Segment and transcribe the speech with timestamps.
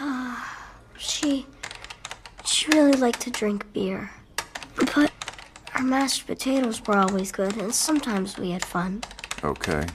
[0.00, 0.66] Ah,
[0.98, 1.46] she.
[2.44, 4.10] She really liked to drink beer.
[4.94, 5.12] But
[5.74, 9.02] our mashed potatoes were always good, and sometimes we had fun.
[9.44, 9.86] Okay.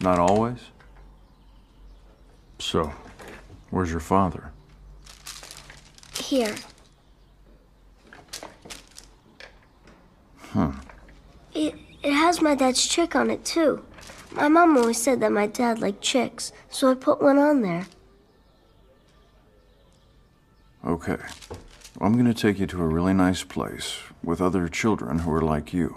[0.00, 0.58] Not always?
[2.58, 2.92] So,
[3.70, 4.52] where's your father?
[6.14, 6.54] Here.
[10.52, 10.72] Huh.
[11.54, 13.84] It, it has my dad's chick on it, too.
[14.32, 17.86] My mom always said that my dad liked chicks, so I put one on there.
[20.98, 21.22] Okay.
[22.00, 25.72] I'm gonna take you to a really nice place with other children who are like
[25.72, 25.96] you.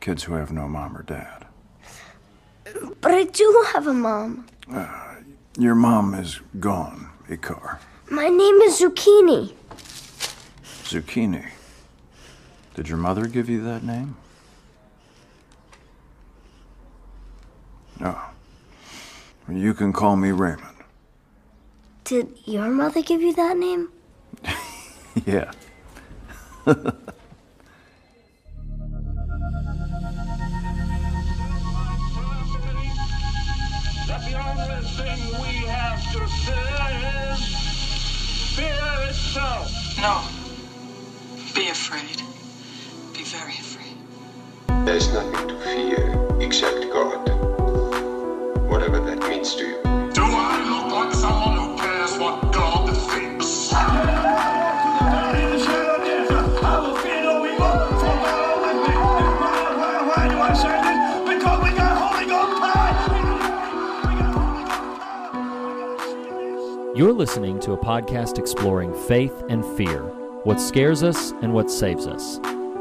[0.00, 1.46] Kids who have no mom or dad.
[3.02, 4.46] But I do have a mom.
[4.72, 5.16] Uh,
[5.58, 7.80] your mom is gone, Ikar.
[8.10, 9.52] My name is Zucchini.
[10.84, 11.50] Zucchini.
[12.76, 14.16] Did your mother give you that name?
[18.00, 18.18] No.
[19.50, 20.76] You can call me Raymond.
[22.04, 23.90] Did your mother give you that name?
[25.26, 25.50] Yeah.
[26.64, 26.94] That
[34.24, 36.80] the only thing we have to fear
[37.32, 37.40] is
[38.54, 39.68] fear itself.
[39.98, 40.22] No.
[41.54, 42.22] Be afraid.
[43.14, 43.96] Be very afraid.
[44.86, 47.28] There's nothing to fear except God.
[48.68, 49.97] Whatever that means to you.
[66.98, 70.02] You're listening to a podcast exploring faith and fear,
[70.42, 72.40] what scares us and what saves us.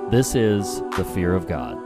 [0.09, 1.77] This is The Fear of God.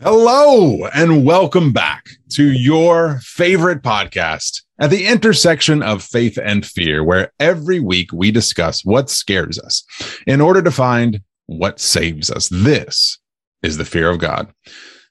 [0.00, 7.04] Hello, and welcome back to your favorite podcast at the intersection of faith and fear,
[7.04, 9.84] where every week we discuss what scares us
[10.26, 12.48] in order to find what saves us.
[12.48, 13.18] This
[13.62, 14.52] is the fear of God.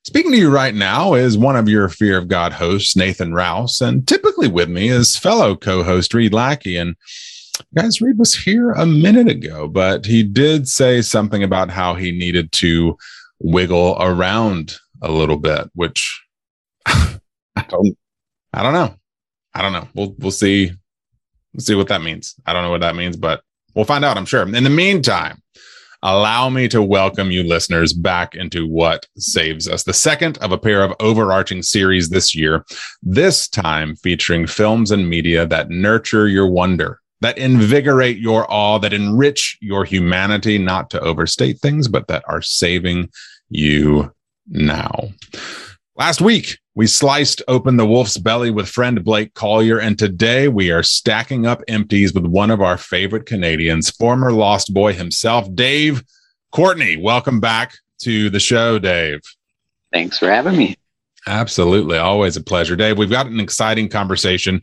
[0.06, 3.80] Speaking to you right now is one of your Fear of God hosts, Nathan Rouse,
[3.80, 6.76] and typically with me is fellow co host Reed Lackey.
[6.76, 6.98] And
[7.74, 12.12] guys, Reed was here a minute ago, but he did say something about how he
[12.12, 12.98] needed to
[13.40, 16.22] wiggle around a little bit, which
[16.86, 17.20] I
[17.70, 17.98] don't,
[18.52, 18.96] I don't know.
[19.54, 19.88] I don't know.
[19.94, 20.72] We'll we'll see.
[21.54, 22.36] We'll see what that means.
[22.46, 23.44] I don't know what that means, but
[23.76, 24.18] we'll find out.
[24.18, 24.44] I'm sure.
[24.44, 25.42] In the meantime,
[26.02, 30.58] allow me to welcome you listeners back into what saves us, the second of a
[30.58, 32.66] pair of overarching series this year.
[33.02, 37.00] This time featuring films and media that nurture your wonder.
[37.22, 42.42] That invigorate your awe, that enrich your humanity, not to overstate things, but that are
[42.42, 43.10] saving
[43.48, 44.14] you
[44.50, 45.10] now.
[45.96, 50.72] Last week, we sliced open the wolf's belly with friend Blake Collier, and today we
[50.72, 56.04] are stacking up empties with one of our favorite Canadians, former Lost Boy himself, Dave
[56.52, 56.98] Courtney.
[56.98, 59.22] Welcome back to the show, Dave.
[59.92, 60.78] Thanks for having me.
[61.28, 61.98] Absolutely.
[61.98, 62.76] Always a pleasure.
[62.76, 64.62] Dave, we've got an exciting conversation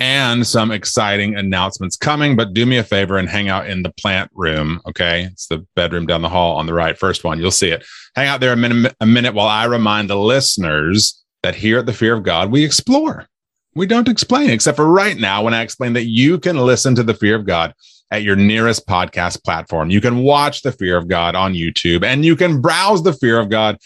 [0.00, 3.92] and some exciting announcements coming, but do me a favor and hang out in the
[3.92, 4.80] plant room.
[4.86, 5.24] Okay.
[5.24, 6.96] It's the bedroom down the hall on the right.
[6.96, 7.38] First one.
[7.38, 7.84] You'll see it.
[8.14, 11.86] Hang out there a minute, a minute while I remind the listeners that here at
[11.86, 13.26] the Fear of God, we explore.
[13.74, 17.02] We don't explain, except for right now when I explain that you can listen to
[17.02, 17.74] the Fear of God
[18.10, 19.90] at your nearest podcast platform.
[19.90, 23.38] You can watch the Fear of God on YouTube and you can browse the Fear
[23.38, 23.78] of God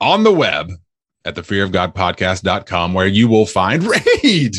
[0.00, 0.70] on the web
[1.28, 3.84] at the fearofgodpodcast.com where you will find
[4.24, 4.56] Reed.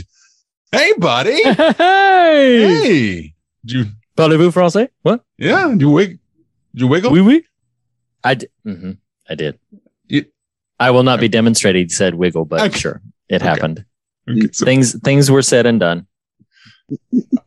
[0.72, 1.42] Hey, buddy.
[1.44, 2.62] Hey!
[2.64, 3.34] Hey.
[3.66, 3.86] Did you,
[4.16, 4.90] Parlez-vous français?
[5.02, 5.24] What?
[5.38, 6.20] yeah, did you, wig,
[6.74, 7.12] did you wiggle?
[7.12, 7.44] Oui, oui.
[8.24, 8.50] I did.
[8.64, 8.92] hmm
[9.30, 9.60] I did.
[10.08, 10.26] You-
[10.80, 12.78] I will not be demonstrating said wiggle, but Okay.
[12.80, 13.84] sure, it happened.
[14.30, 16.06] Okay, so- Things things were said and done.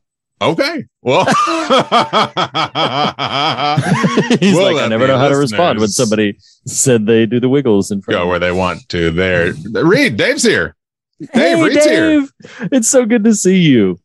[0.51, 0.85] okay.
[1.03, 1.25] Well,
[4.41, 7.49] He's We'll like, I never know how to respond when somebody said they do the
[7.49, 8.19] wiggles in front.
[8.19, 9.53] go of where they want to there.
[9.73, 10.77] Reed, Dave's here.
[11.21, 12.27] Dave, Hey, Reed's here.
[12.73, 13.99] It's so good to see you.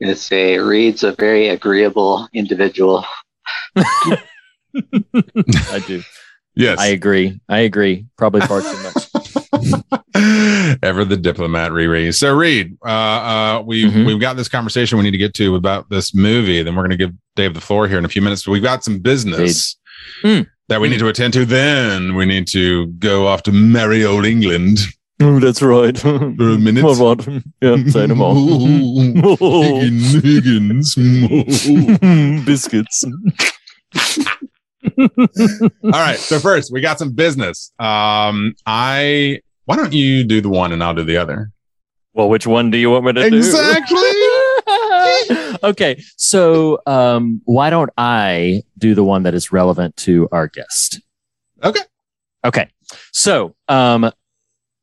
[0.00, 3.04] Gonna say Reed's a very agreeable individual.
[3.76, 6.02] I do.
[6.56, 6.78] Yes.
[6.78, 7.40] I agree.
[7.48, 8.06] I agree.
[8.16, 9.08] Probably far too much.
[10.82, 12.14] Ever the diplomat, Riri.
[12.14, 14.06] So, Reed, uh, uh, we've Mhm.
[14.06, 16.62] we've got this conversation we need to get to about this movie.
[16.62, 18.44] Then we're going to give Dave the floor here in a few minutes.
[18.44, 19.76] But we've got some business
[20.22, 20.46] Mm.
[20.68, 21.44] that we need to attend to.
[21.44, 24.78] Then we need to go off to merry old England
[25.20, 26.04] Oh, that's right.
[26.04, 26.82] minutes.
[26.98, 27.42] What, what?
[27.62, 28.34] Yeah, say no more.
[28.34, 30.22] Higgin-
[32.34, 32.44] Higgins.
[32.44, 33.04] Biscuits.
[34.98, 36.18] All right.
[36.18, 37.72] So first, we got some business.
[37.78, 41.50] Um, I why don't you do the one and I'll do the other?
[42.12, 43.96] Well, which one do you want me to Exactly.
[43.96, 44.60] do?
[44.66, 45.58] Exactly.
[45.70, 51.00] okay, so um, why don't I do the one that is relevant to our guest?
[51.62, 51.80] Okay.
[52.44, 52.68] Okay,
[53.12, 54.10] so um,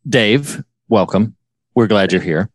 [0.07, 1.35] Dave, welcome.
[1.75, 2.49] We're glad you're here.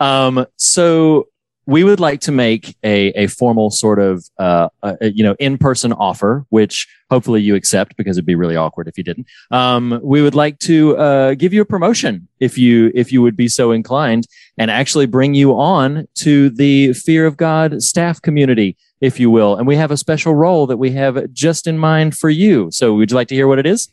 [0.00, 1.28] Um, so
[1.68, 5.58] we would like to make a, a formal sort of uh, uh, you know in
[5.58, 9.26] person offer, which hopefully you accept because it'd be really awkward if you didn't.
[9.50, 13.36] Um, we would like to uh, give you a promotion if you if you would
[13.36, 14.26] be so inclined,
[14.56, 19.54] and actually bring you on to the Fear of God staff community, if you will.
[19.56, 22.70] And we have a special role that we have just in mind for you.
[22.72, 23.90] So would you like to hear what it is?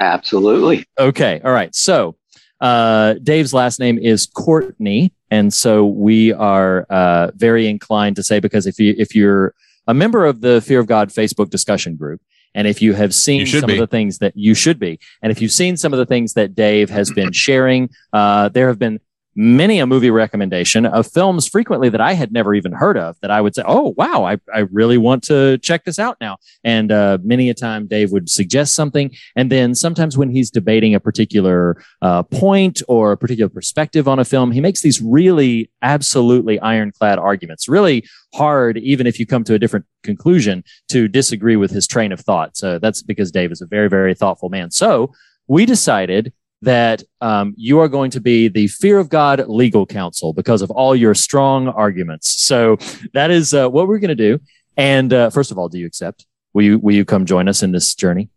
[0.00, 0.86] Absolutely.
[0.98, 1.42] Okay.
[1.44, 1.74] All right.
[1.74, 2.16] So
[2.62, 8.38] uh, Dave's last name is Courtney, and so we are uh, very inclined to say
[8.38, 9.54] because if you if you're
[9.86, 12.20] a member of the Fear of God Facebook discussion group,
[12.54, 13.72] and if you have seen You some be.
[13.72, 16.34] of the things that you should be, and if you've seen some of the things
[16.34, 19.00] that Dave has been sharing, uh, there have been
[19.34, 23.30] many a movie recommendation of films frequently that I had never even heard of that
[23.30, 26.36] I would say, oh, wow, I, I really want to check this out now.
[26.64, 29.10] And uh, many a time Dave would suggest something.
[29.34, 34.18] And then sometimes when he's debating a particular uh, point or a particular perspective on
[34.18, 39.44] a film, he makes these really absolutely ironclad arguments, really hard, even if you come
[39.44, 42.56] to a different conclusion, to disagree with his train of thought.
[42.56, 44.70] So that's because Dave is a very, very thoughtful man.
[44.70, 45.12] So
[45.48, 46.32] we decided
[46.62, 50.70] that um, you are going to be the fear of God legal counsel because of
[50.70, 52.28] all your strong arguments.
[52.44, 52.78] So
[53.12, 54.40] that is uh, what we're going to do.
[54.76, 56.26] And uh, first of all, do you accept?
[56.54, 58.30] Will you will you come join us in this journey?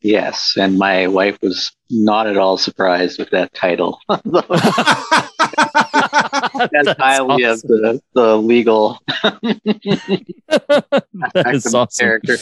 [0.00, 0.54] Yes.
[0.58, 4.00] And my wife was not at all surprised with that title.
[6.62, 7.82] As That's highly as awesome.
[7.82, 8.98] the, the legal
[10.48, 12.04] that is awesome.
[12.04, 12.36] character.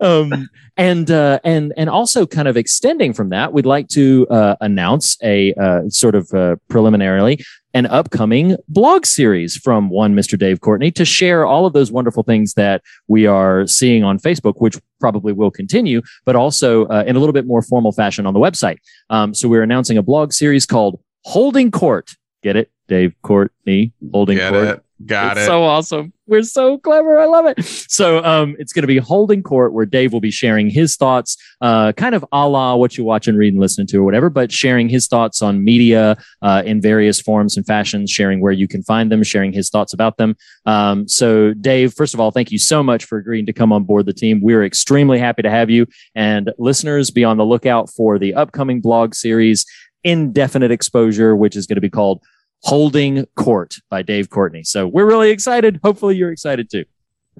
[0.00, 4.56] um, and uh, and and also kind of extending from that, we'd like to uh,
[4.60, 10.38] announce a uh, sort of uh, preliminarily an upcoming blog series from one Mr.
[10.38, 14.54] Dave Courtney to share all of those wonderful things that we are seeing on Facebook,
[14.58, 18.34] which probably will continue, but also uh, in a little bit more formal fashion on
[18.34, 18.78] the website.
[19.10, 22.10] Um, so we're announcing a blog series called Holding Court.
[22.44, 24.68] Get it, Dave Courtney, Holding Get Court.
[24.68, 24.80] it.
[25.06, 25.46] Got it's it.
[25.46, 26.12] so awesome.
[26.26, 27.18] We're so clever.
[27.18, 27.62] I love it.
[27.64, 31.36] So um, it's going to be holding court where Dave will be sharing his thoughts,
[31.60, 34.30] uh, kind of a la what you watch and read and listen to or whatever,
[34.30, 38.66] but sharing his thoughts on media uh, in various forms and fashions, sharing where you
[38.66, 40.36] can find them, sharing his thoughts about them.
[40.64, 43.84] Um, so Dave, first of all, thank you so much for agreeing to come on
[43.84, 44.40] board the team.
[44.40, 45.86] We're extremely happy to have you.
[46.14, 49.66] And listeners, be on the lookout for the upcoming blog series,
[50.04, 52.22] Indefinite Exposure, which is going to be called
[52.64, 54.62] Holding Court by Dave Courtney.
[54.64, 55.80] So we're really excited.
[55.84, 56.84] Hopefully you're excited too.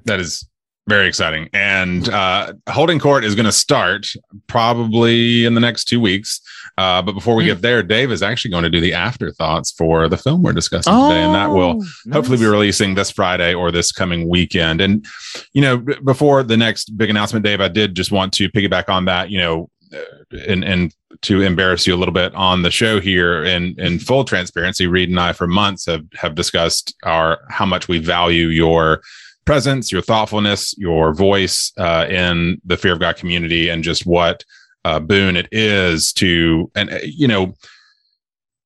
[0.05, 0.47] That is
[0.87, 1.49] very exciting.
[1.55, 4.07] And uh, holding court is going to start
[4.49, 6.41] probably in the next two weeks.
[6.77, 7.49] Uh, but before we Hmm.
[7.51, 10.93] get there, Dave is actually going to do the afterthoughts for the film we're discussing
[10.93, 14.81] today, and that will Oh, hopefully be releasing this Friday or this coming weekend.
[14.81, 15.07] And
[15.53, 18.89] you know, b- before the next big announcement, Dave, I did just want to piggyback
[18.89, 19.31] on that.
[19.31, 20.93] You know, uh, and and
[21.23, 25.11] to embarrass you a little bit on the show here, in in full transparency, Reed
[25.11, 29.03] and I for months have have discussed our how much we value your
[29.45, 34.45] presence, your thoughtfulness, your voice uh, in the Fear of God community, and just what
[34.85, 37.55] uh, boon it is to and uh, you know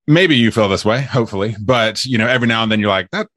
[0.06, 3.10] maybe you feel this way hopefully but you know every now and then you're like
[3.10, 3.28] that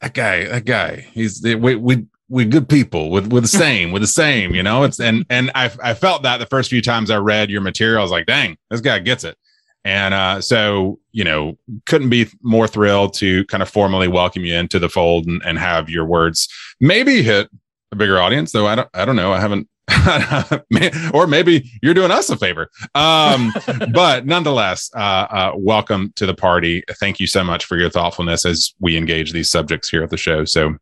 [0.00, 4.00] that guy that guy he's we we we good people with with the same with
[4.00, 4.84] the same you know?
[4.84, 7.98] It's and and i i felt that the first few times i read your material
[7.98, 9.36] i was like dang this guy gets it.
[9.84, 14.54] And uh so you know couldn't be more thrilled to kind of formally welcome you
[14.54, 16.48] into the fold and, and have your words
[16.80, 17.50] maybe hit
[17.92, 19.32] a bigger audience though i don't i don't know.
[19.32, 19.68] I haven't
[21.12, 22.70] or maybe you're doing us a favor.
[22.94, 23.52] Um
[23.92, 26.84] but nonetheless uh, uh welcome to the party.
[27.00, 30.16] Thank you so much for your thoughtfulness as we engage these subjects here at the
[30.16, 30.44] show.
[30.44, 30.76] So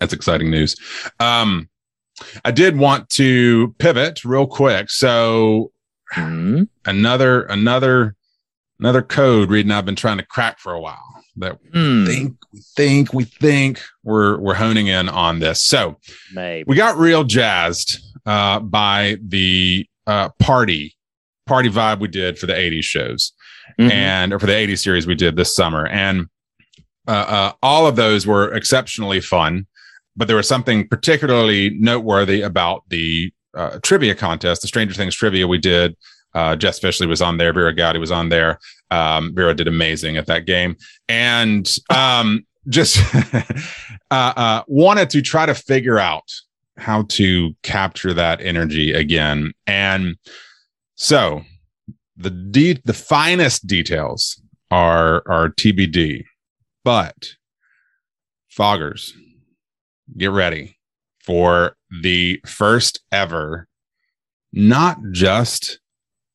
[0.00, 0.76] that's exciting news
[1.20, 1.68] um
[2.44, 5.72] i did want to pivot real quick so
[6.12, 6.62] Hmm.
[6.84, 8.14] another another
[8.78, 11.02] another code reading i've been trying to crack for a while
[11.36, 12.06] that Hmm.
[12.06, 15.98] think we think we think we're we're honing in on this so
[16.32, 16.64] Maybe.
[16.68, 20.94] we got real jazzed uh, by the uh, party
[21.46, 23.32] party vibe we did for the 80s shows
[23.80, 23.90] Mhm.
[23.90, 26.26] and or for the 80s series we did this summer and
[27.08, 29.66] uh, uh, all of those were exceptionally fun
[30.16, 35.46] but there was something particularly noteworthy about the uh, trivia contest the stranger things trivia
[35.46, 35.96] we did
[36.34, 37.50] Uh, Jess Fishley was on there.
[37.52, 38.58] Vera Gowdy was on there.
[38.90, 40.76] Um, Vera did amazing at that game,
[41.08, 42.98] and um, just
[44.10, 46.30] uh, uh, wanted to try to figure out
[46.76, 49.52] how to capture that energy again.
[49.66, 50.16] And
[50.94, 51.42] so
[52.18, 56.24] the de- the finest details are are TBD,
[56.84, 57.34] but
[58.50, 59.12] foggers,
[60.16, 60.78] get ready
[61.24, 63.68] for the first ever,
[64.52, 65.80] not just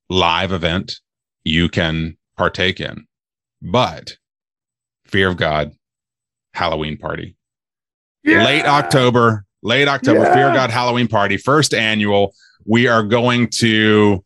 [0.09, 0.99] live event
[1.43, 3.05] you can partake in,
[3.61, 4.17] but
[5.05, 5.73] Fear of God
[6.53, 7.35] Halloween party.
[8.45, 12.33] Late October, late October, Fear of God Halloween party, first annual.
[12.65, 14.23] We are going to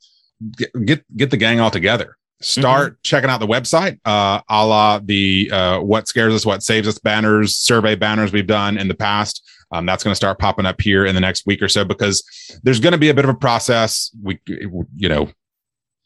[0.58, 2.18] get get, get the gang all together.
[2.42, 6.88] Start checking out the website, uh, a la the uh, what scares us, what saves
[6.88, 9.42] us banners, survey banners we've done in the past.
[9.72, 12.24] Um, that's going to start popping up here in the next week or so because
[12.64, 14.12] there's going to be a bit of a process.
[14.22, 15.30] We, you know,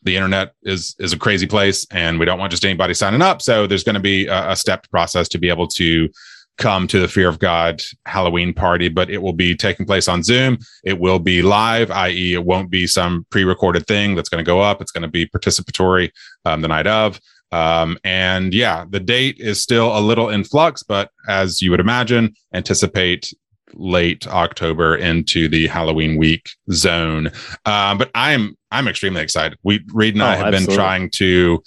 [0.03, 3.41] the internet is is a crazy place, and we don't want just anybody signing up.
[3.41, 6.09] So there's going to be a, a stepped process to be able to
[6.59, 10.21] come to the Fear of God Halloween party, but it will be taking place on
[10.21, 10.59] Zoom.
[10.83, 14.59] It will be live, i.e., it won't be some pre-recorded thing that's going to go
[14.61, 14.81] up.
[14.81, 16.11] It's going to be participatory
[16.45, 17.19] um, the night of.
[17.51, 21.79] Um, and yeah, the date is still a little in flux, but as you would
[21.79, 23.33] imagine, anticipate
[23.73, 27.31] late October into the Halloween week zone.
[27.65, 29.57] Um, but I'm I'm extremely excited.
[29.63, 31.63] We Reed and I Oh, have been trying to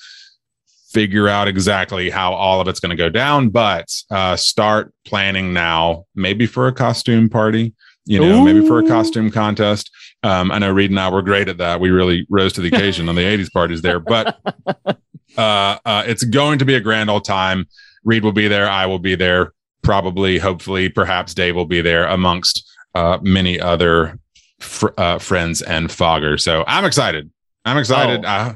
[0.93, 5.53] figure out exactly how all of it's going to go down, but uh, start planning
[5.53, 7.75] now, maybe for a costume party.
[8.05, 9.89] You know, maybe for a costume contest.
[10.25, 11.79] Um, I know Reed and I were great at that.
[11.79, 14.41] We really rose to the occasion on the 80s parties there, but
[15.39, 17.69] uh, uh, it's going to be a grand old time.
[18.05, 18.69] Reed will be there.
[18.69, 19.53] I will be there.
[19.83, 24.19] Probably, hopefully, perhaps Dave will be there amongst uh, many other
[24.59, 26.41] fr- uh, friends and foggers.
[26.41, 27.31] So I'm excited.
[27.65, 28.25] I'm excited.
[28.25, 28.29] Oh.
[28.29, 28.55] Uh,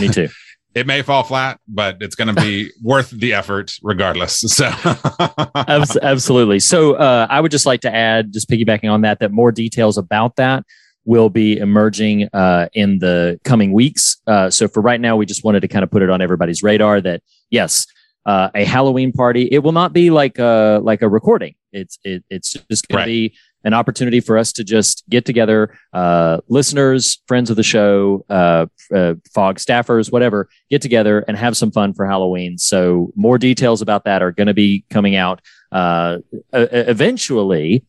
[0.00, 0.28] Me too.
[0.74, 4.40] it may fall flat, but it's going to be worth the effort regardless.
[4.40, 4.66] So,
[6.02, 6.60] absolutely.
[6.60, 9.98] So uh, I would just like to add, just piggybacking on that, that more details
[9.98, 10.64] about that
[11.04, 14.20] will be emerging uh, in the coming weeks.
[14.26, 16.62] Uh, so for right now, we just wanted to kind of put it on everybody's
[16.62, 17.86] radar that yes,
[18.26, 19.48] uh, a Halloween party.
[19.50, 21.54] It will not be like a like a recording.
[21.72, 23.04] It's it, it's just going Right.
[23.04, 23.34] to be
[23.68, 28.64] an opportunity for us to just get together, uh, listeners, friends of the show, uh,
[28.94, 32.56] uh, fog staffers, whatever, get together and have some fun for Halloween.
[32.56, 36.18] So more details about that are going to be coming out uh,
[36.54, 37.84] eventually.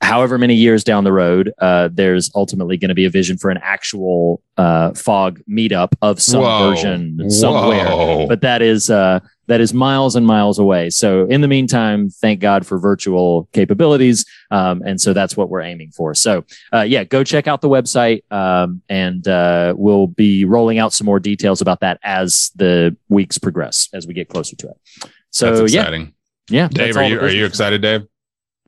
[0.00, 3.50] However many years down the road, uh, there's ultimately going to be a vision for
[3.50, 6.70] an actual uh, fog meetup of some Whoa.
[6.70, 8.26] version somewhere Whoa.
[8.28, 10.90] but that is uh, that is miles and miles away.
[10.90, 15.62] So in the meantime, thank God for virtual capabilities, um, and so that's what we're
[15.62, 16.14] aiming for.
[16.14, 20.92] So uh, yeah, go check out the website, um, and uh, we'll be rolling out
[20.92, 25.10] some more details about that as the weeks progress, as we get closer to it.
[25.30, 26.14] So that's yeah, exciting.
[26.50, 26.68] yeah.
[26.68, 28.06] Dave, are you are you excited, Dave?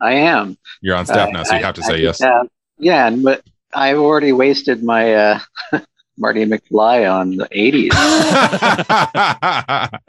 [0.00, 0.56] I am.
[0.80, 2.18] You're on staff Uh, now, so you I- have to I say yes.
[2.18, 3.42] just have- yeah, and but
[3.74, 5.38] I've already wasted my uh,
[6.18, 7.90] Marty McFly on the 80s.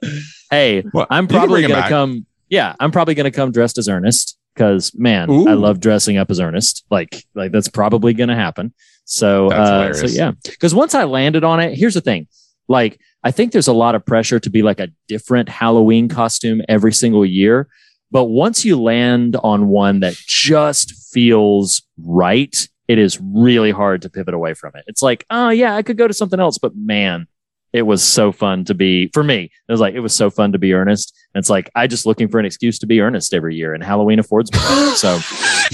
[0.49, 2.25] Hey, Well, I'm probably going to come.
[2.49, 5.47] Yeah, I'm probably going to come dressed as Ernest because man, Ooh.
[5.47, 6.85] I love dressing up as Ernest.
[6.89, 8.73] Like, like that's probably going to happen.
[9.05, 12.27] So, uh, so yeah, because once I landed on it, here's the thing.
[12.67, 16.61] Like, I think there's a lot of pressure to be like a different Halloween costume
[16.67, 17.67] every single year.
[18.11, 24.09] But once you land on one that just feels right, it is really hard to
[24.09, 24.83] pivot away from it.
[24.87, 27.27] It's like, oh yeah, I could go to something else, but man,
[27.73, 29.43] it was so fun to be for me.
[29.67, 31.17] It was like it was so fun to be earnest.
[31.33, 33.83] And it's like I just looking for an excuse to be earnest every year, and
[33.83, 34.59] Halloween affords me.
[34.95, 35.19] So,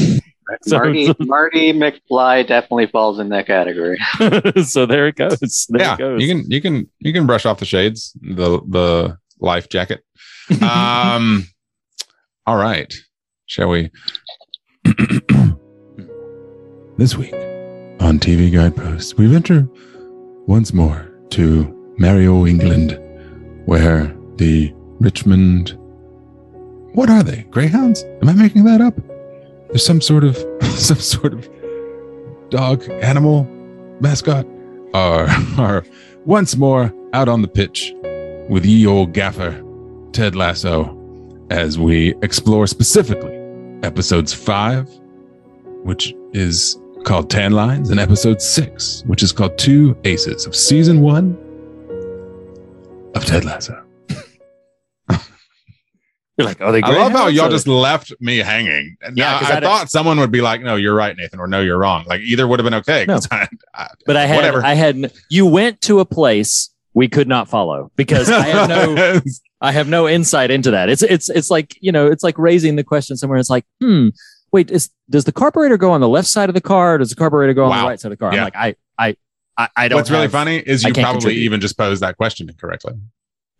[0.62, 3.98] so, Marty Marty McFly definitely falls in that category.
[4.64, 5.66] so there it goes.
[5.70, 6.22] There yeah, it goes.
[6.22, 10.04] you can you can you can brush off the shades, the the life jacket.
[10.62, 11.48] Um,
[12.48, 12.94] all right,
[13.46, 13.92] shall we?
[16.98, 17.34] this week
[18.00, 19.68] on TV Guideposts, we venture
[20.48, 22.98] once more to Mario, England,
[23.66, 25.78] where the Richmond.
[26.94, 27.44] What are they?
[27.50, 28.04] Greyhounds?
[28.22, 28.96] Am I making that up?
[29.68, 31.50] There's some sort of some sort of
[32.50, 33.44] dog animal
[34.00, 34.48] mascot
[34.94, 35.28] are
[35.58, 35.84] are
[36.24, 37.92] once more out on the pitch
[38.50, 39.62] with ye old gaffer
[40.14, 40.97] Ted Lasso
[41.50, 43.36] as we explore specifically
[43.84, 44.90] episodes five,
[45.84, 51.02] which is called Tan Lines, and episode six, which is called Two Aces of season
[51.02, 51.38] one
[53.16, 53.84] of Ted Lasso.
[56.38, 56.82] You're like, oh, they.
[56.84, 58.96] I love how y'all Or- just left me hanging.
[59.02, 61.62] Yeah, Yeah, I, I thought someone would be like, "No, you're right, Nathan," or "No,
[61.62, 63.08] you're wrong." Like either would have been okay.
[63.08, 64.64] 'cause I, I- But I had, Whatever.
[64.64, 65.12] I had.
[65.32, 69.20] You went to a place we could not follow because I have no,
[69.62, 70.90] I have no insight into that.
[70.90, 73.40] It's, it's, it's like you know, it's like raising the question somewhere.
[73.40, 74.10] It's like, hmm,
[74.52, 76.96] wait, is does the carburetor go on the left side of the car?
[76.96, 77.82] Or does the carburetor go on Wow.
[77.84, 78.34] the right side of the car?
[78.34, 78.40] Yeah.
[78.40, 79.16] I'm like, I, I,
[79.58, 79.98] I, I don't.
[79.98, 81.40] What's really funny is you probably contribute.
[81.42, 82.94] even just posed that question incorrectly.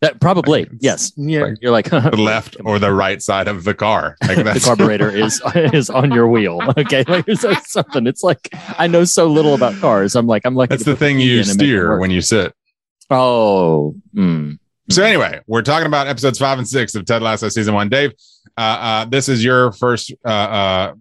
[0.02, 1.12] That probably Like, yes.
[1.18, 4.16] Yeah, like you're like The left or the right side of the car.
[4.28, 6.60] Like the carburetor is is on your wheel.
[6.78, 8.06] Okay, like there's something.
[8.06, 10.16] It's like I know so little about cars.
[10.16, 12.54] I'm like I'm like that's the thing you steer when you sit.
[13.10, 14.60] Oh, mm.
[14.90, 17.90] So anyway, we're talking about episodes five and six of Ted Lasso season one.
[17.90, 18.14] Dave,
[18.58, 20.94] uh, uh, this is your first uh, uh,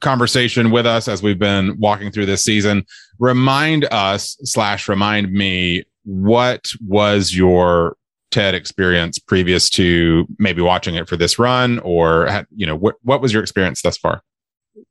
[0.00, 2.84] conversation with us as we've been walking through this season.
[3.20, 7.96] Remind us slash remind me what was your
[8.32, 13.20] TED experience previous to maybe watching it for this run, or you know what what
[13.22, 14.20] was your experience thus far?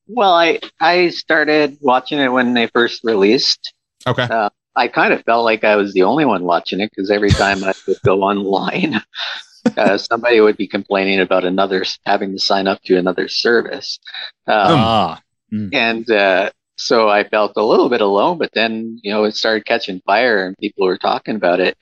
[0.07, 3.73] Well, I I started watching it when they first released.
[4.07, 4.27] Okay,
[4.75, 7.63] I kind of felt like I was the only one watching it because every time
[7.63, 9.01] I would go online,
[9.77, 13.99] uh, somebody would be complaining about another having to sign up to another service.
[14.47, 18.37] Um, ah, and uh, so I felt a little bit alone.
[18.37, 21.77] But then you know it started catching fire, and people were talking about it.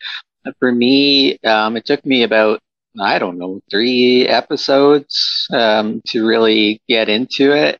[0.60, 2.60] For me, um, it took me about
[3.00, 7.80] I don't know three episodes um, to really get into it.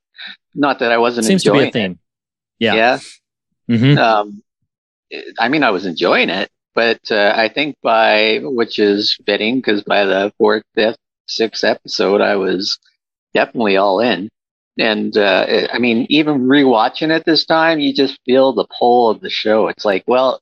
[0.56, 1.92] Not that I wasn't seems to enjoying be a theme.
[1.92, 1.98] it.
[2.60, 2.74] Yeah.
[2.74, 3.00] yeah.
[3.70, 3.98] Mhm.
[3.98, 4.44] Um,
[5.40, 9.84] I mean, I was enjoying it, but uh, I think by which is fitting because
[9.84, 12.78] by the fourth, fifth, sixth episode, I was
[13.34, 14.30] definitely all in.
[14.80, 19.10] And uh, it- I mean, even rewatching it this time, you just feel the pull
[19.10, 19.68] of the show.
[19.68, 20.42] It's like, well,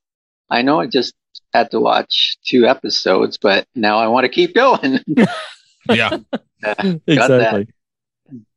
[0.50, 1.14] I know I just
[1.54, 5.00] had to watch two episodes, but now I want to keep going.
[5.90, 6.18] yeah,
[6.64, 6.76] Uh,
[7.08, 7.68] Exactly.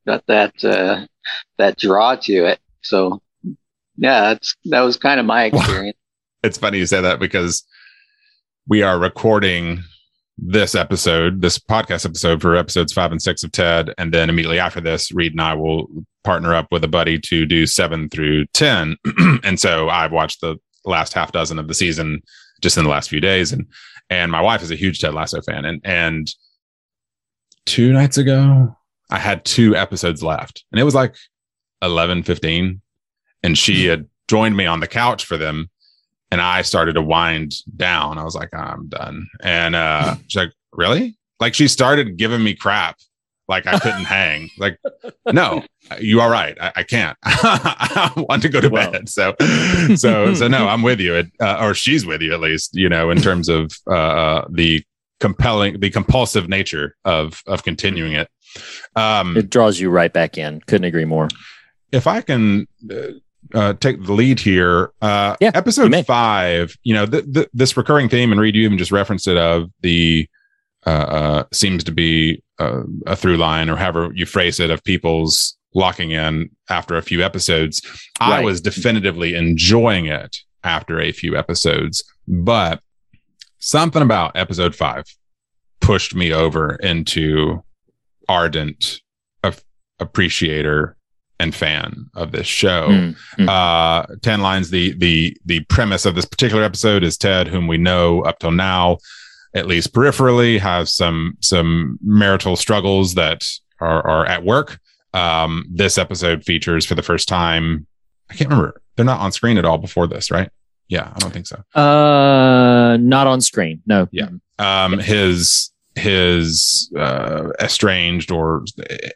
[0.07, 1.07] got that uh,
[1.57, 2.59] that draw to it.
[2.83, 3.23] So
[3.97, 5.97] yeah, that's that was kind of my experience.
[6.45, 7.65] It's funny you say that because
[8.69, 9.83] we are recording
[10.37, 13.95] this episode, this podcast episode for episodes five and six of TED.
[13.97, 15.87] And then immediately after this, Reed and I will
[16.23, 18.97] partner up with a buddy to do seven through 10.
[19.43, 22.23] and so I've watched the last half dozen of the season
[22.61, 23.51] just in the last few days.
[23.51, 23.67] And,
[24.11, 25.65] and my wife is a huge Ted Lasso fan.
[25.65, 26.31] And, and
[27.65, 28.77] two nights ago,
[29.11, 31.17] I had two episodes left and it was like
[31.81, 32.83] 11, 15.
[33.43, 35.71] And she had joined me on the couch for them
[36.35, 38.19] and I started to wind down.
[38.19, 39.27] I was like, I'm done.
[39.43, 41.17] And uh, she's like, really?
[41.41, 42.99] Like she started giving me crap.
[43.47, 44.51] Like I couldn't hang.
[44.59, 44.79] Like,
[45.33, 45.63] no,
[46.01, 46.57] you are right.
[46.61, 47.17] I, I can't.
[47.25, 48.91] I want to go to Well.
[48.91, 49.09] bed.
[49.09, 49.35] So,
[49.97, 51.15] so, so no, I'm with you.
[51.15, 52.75] It, uh, or she's with you at least.
[52.75, 54.83] You know, in terms of uh, uh, the
[55.21, 58.29] compelling, the compulsive nature of of continuing it.
[58.97, 60.61] Um, It draws you right back in.
[60.67, 61.29] Couldn't agree more.
[61.93, 63.13] if I can uh,
[63.55, 66.03] uh, take the lead here, uh, Yeah, episode may.
[66.03, 69.37] five, you know, th- th- this recurring theme, and Reed, you even just referenced it
[69.37, 70.29] of the
[70.87, 74.83] uh, uh, seems to be uh, a through line, or however you phrase it, of
[74.85, 77.81] people's locking in after a few episodes.
[78.21, 82.81] I was definitively enjoying it after a few episodes, but
[83.59, 85.05] something about episode five
[85.81, 87.63] pushed me over into
[88.29, 89.01] ardent
[89.43, 89.61] ap-
[90.01, 90.97] appreciator
[91.41, 92.89] and fan of this show.
[92.89, 93.49] Mm, mm.
[93.49, 94.71] Uh, Tan Lines.
[94.71, 98.53] The the the premise of this particular episode is Ted, whom we know up till
[98.53, 98.99] now,
[99.55, 103.45] at least peripherally, has some some marital struggles that
[103.81, 104.79] are are at work.
[105.13, 107.87] Um, this episode features for the first time.
[108.31, 108.81] I can't remember.
[108.97, 110.49] They're not on screen at all before this, right?
[110.89, 111.63] Yeah, I don't think so.
[111.79, 113.83] Uh, not on screen.
[113.87, 114.09] No.
[114.13, 114.29] Yeah.
[114.59, 118.65] um, his his uh, estranged or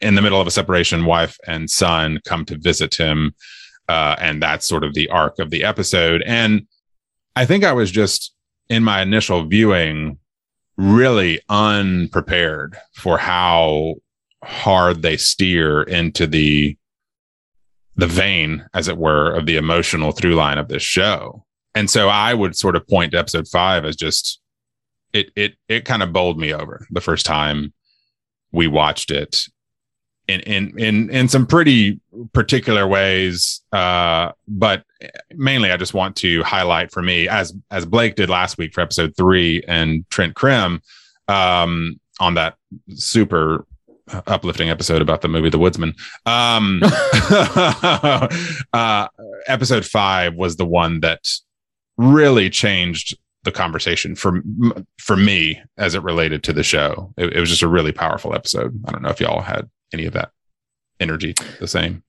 [0.00, 3.34] in the middle of a separation wife and son come to visit him
[3.88, 6.22] uh, and that's sort of the arc of the episode.
[6.26, 6.66] And
[7.36, 8.34] i think i was just
[8.68, 10.18] in my initial viewing
[10.76, 13.94] really unprepared for how
[14.44, 16.76] hard they steer into the
[17.96, 21.44] the vein as it were of the emotional through line of this show.
[21.74, 24.40] And so i would sort of point to episode five as just
[25.12, 27.72] it it it kind of bowled me over the first time
[28.52, 29.46] we watched it
[30.26, 32.00] in in in in some pretty
[32.32, 33.62] particular ways.
[33.72, 34.84] Uh but
[35.30, 38.80] mainly i just want to highlight for me as as blake did last week for
[38.80, 40.82] episode 3 and Trent Crimm
[41.28, 42.56] um on that
[42.94, 43.64] super
[44.26, 45.94] uplifting episode about the movie the woodsman.
[46.26, 46.80] Um
[48.72, 49.08] uh
[49.46, 51.20] episode 5 was the one that
[51.96, 53.16] really changed
[53.48, 54.42] the conversation for
[54.98, 57.12] for me as it related to the show.
[57.16, 58.78] It, it was just a really powerful episode.
[58.86, 60.32] I don't know if y'all had any of that
[61.00, 62.02] energy the same.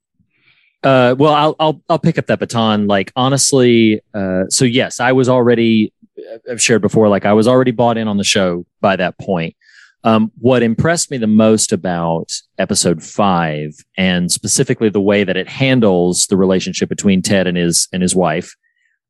[0.83, 2.87] Uh, well, I'll I'll I'll pick up that baton.
[2.87, 5.93] Like honestly, uh, so yes, I was already
[6.49, 7.07] I've shared before.
[7.07, 9.55] Like I was already bought in on the show by that point.
[10.03, 15.47] Um, what impressed me the most about episode five, and specifically the way that it
[15.47, 18.55] handles the relationship between Ted and his and his wife,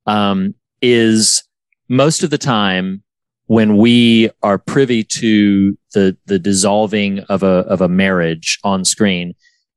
[0.06, 1.44] um, is
[1.90, 3.04] most of the time
[3.48, 9.34] when we are privy to the the dissolving of a of a marriage on screen,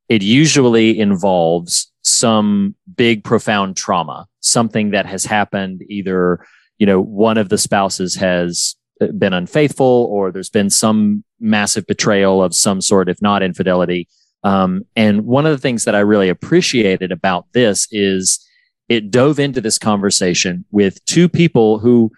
[0.09, 6.45] it usually involves some big profound trauma, something that has happened either
[6.79, 8.77] you know one of the spouses has
[9.19, 14.07] been unfaithful or there's been some massive betrayal of some sort, if not infidelity.
[14.45, 18.45] Um, and one of the things that I really appreciated about this is
[18.93, 22.11] it dove into this conversation with two people who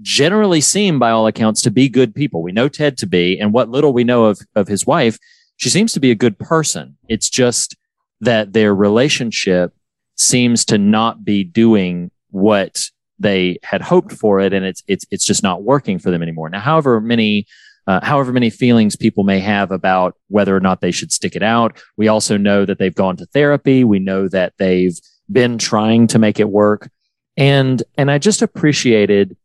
[0.00, 2.42] generally seem, by all accounts, to be good people.
[2.42, 5.18] We know Ted to be, and what little we know of, of his wife,
[5.56, 6.96] she seems to be a good person.
[7.08, 7.76] It's just
[8.20, 9.72] that their relationship
[10.16, 12.84] seems to not be doing what
[13.18, 16.48] they had hoped for it and it's it's it's just not working for them anymore
[16.48, 17.46] now however many
[17.86, 21.42] uh, however many feelings people may have about whether or not they should stick it
[21.42, 24.98] out we also know that they've gone to therapy we know that they've
[25.32, 26.90] been trying to make it work
[27.36, 29.36] and and i just appreciated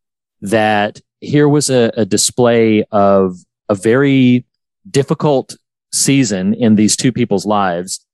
[0.41, 3.37] that here was a, a display of
[3.69, 4.45] a very
[4.89, 5.55] difficult
[5.91, 8.05] season in these two people's lives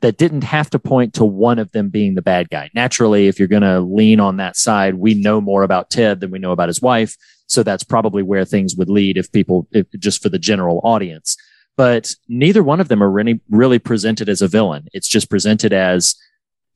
[0.00, 2.68] that didn't have to point to one of them being the bad guy.
[2.74, 6.30] Naturally, if you're going to lean on that side, we know more about Ted than
[6.30, 7.16] we know about his wife.
[7.46, 11.36] So that's probably where things would lead if people, if, just for the general audience.
[11.76, 14.88] But neither one of them are really, really presented as a villain.
[14.92, 16.16] It's just presented as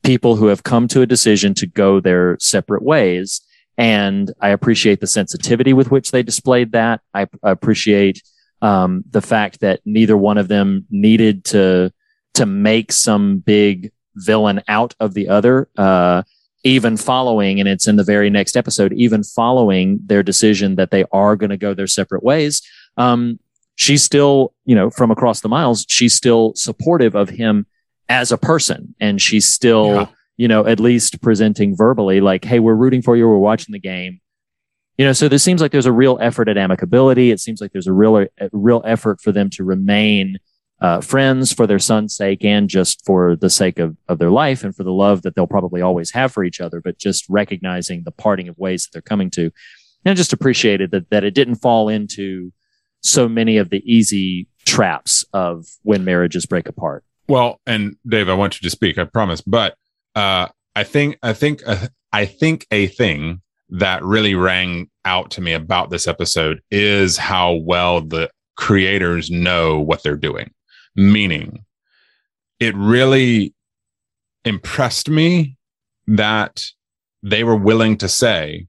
[0.07, 3.41] people who have come to a decision to go their separate ways.
[3.77, 7.01] And I appreciate the sensitivity with which they displayed that.
[7.13, 8.23] I, I appreciate
[8.63, 11.93] um, the fact that neither one of them needed to
[12.35, 16.23] to make some big villain out of the other, uh,
[16.65, 21.05] even following, and it's in the very next episode, even following their decision that they
[21.13, 22.63] are going to go their separate ways.
[22.99, 23.39] Um,
[23.75, 27.67] she's still, you know, from across the miles, she's still supportive of him
[28.09, 28.95] as a person.
[29.01, 30.07] And she's still, yeah.
[30.37, 33.29] you know, at least presenting verbally like, Hey, we're rooting for you.
[33.29, 34.21] We're watching the game.
[34.99, 37.31] You know, so this seems like there's a real effort at amicability.
[37.31, 40.39] It seems like there's a real, a real effort for them to remain
[40.81, 44.63] uh, friends for their son's sake and just for the sake of, of their life
[44.63, 48.03] and for the love that they'll probably always have for each other, but just recognizing
[48.05, 49.45] the parting of ways that they're coming to.
[49.45, 52.53] And I just appreciated that, that it didn't fall into
[53.01, 57.05] so many of the easy traps of when marriages break apart.
[57.29, 59.41] Well, and Dave, I want you to speak, I promise.
[59.41, 59.77] But
[60.15, 65.41] uh, I think, I think, uh, I think a thing that really rang out to
[65.41, 70.51] me about this episode is how well the creators know what they're doing
[70.97, 71.65] meaning.
[72.59, 73.55] It really
[74.45, 75.57] impressed me
[76.07, 76.65] that
[77.23, 78.67] they were willing to say,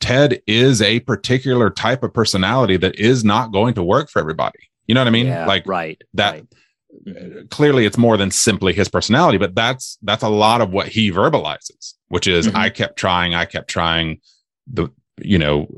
[0.00, 4.58] Ted is a particular type of personality that is not going to work for everybody.
[4.88, 5.26] You know what I mean?
[5.26, 6.02] Yeah, like right.
[6.14, 6.46] That right.
[7.06, 7.46] Mm-hmm.
[7.46, 11.10] clearly it's more than simply his personality, but that's that's a lot of what he
[11.10, 12.56] verbalizes, which is mm-hmm.
[12.56, 14.20] I kept trying, I kept trying.
[14.66, 14.88] The
[15.20, 15.68] you know,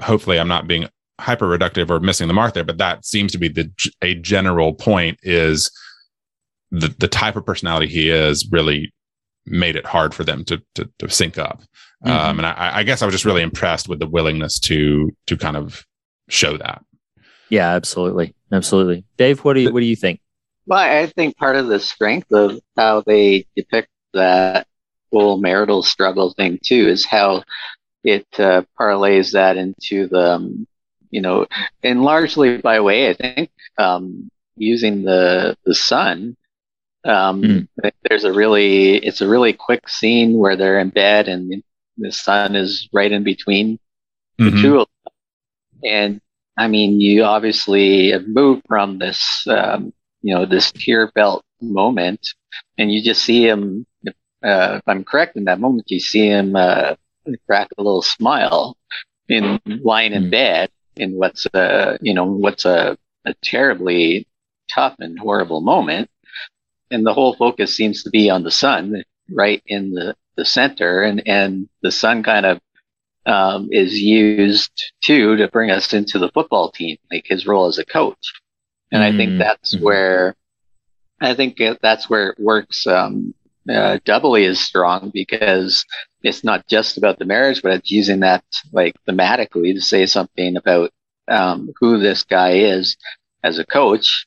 [0.00, 0.88] hopefully I'm not being
[1.20, 3.70] hyper reductive or missing the mark there, but that seems to be the
[4.02, 5.70] a general point is
[6.70, 8.92] the the type of personality he is really
[9.46, 11.62] made it hard for them to to, to sync up.
[12.04, 12.10] Mm-hmm.
[12.10, 15.36] Um, and I, I guess I was just really impressed with the willingness to to
[15.36, 15.86] kind of
[16.28, 16.82] show that.
[17.48, 19.04] Yeah, absolutely, absolutely.
[19.16, 20.20] Dave, what do you what do you think?
[20.68, 24.66] Well, I think part of the strength of how they depict that
[25.10, 27.42] whole marital struggle thing too is how
[28.04, 30.66] it uh, parlays that into the um,
[31.10, 31.46] you know,
[31.82, 36.36] and largely by way, I think, um, using the the son.
[37.04, 37.68] Um, mm.
[38.06, 41.62] There's a really, it's a really quick scene where they're in bed and
[41.96, 43.78] the son is right in between
[44.38, 44.54] mm-hmm.
[44.56, 45.12] the two of them.
[45.90, 46.20] And
[46.58, 52.34] I mean, you obviously have moved from this, um, you know, this tear belt moment,
[52.76, 53.86] and you just see him.
[54.42, 56.94] Uh, if I'm correct in that moment, you see him uh,
[57.46, 58.76] crack a little smile
[59.28, 60.30] in lying in mm.
[60.30, 64.26] bed, in what's a you know what's a, a terribly
[64.72, 66.10] tough and horrible moment
[66.90, 71.02] and the whole focus seems to be on the son right in the, the center
[71.02, 72.60] and and the son kind of
[73.26, 77.78] um, is used too to bring us into the football team like his role as
[77.78, 78.32] a coach
[78.92, 79.14] and mm-hmm.
[79.14, 79.38] i think mm-hmm.
[79.38, 79.84] that's mm-hmm.
[79.84, 80.34] where
[81.20, 83.34] i think that's where it works um,
[83.68, 85.84] uh, doubly as strong because
[86.22, 90.56] it's not just about the marriage, but it's using that like thematically to say something
[90.56, 90.90] about
[91.28, 92.96] um, who this guy is
[93.42, 94.26] as a coach,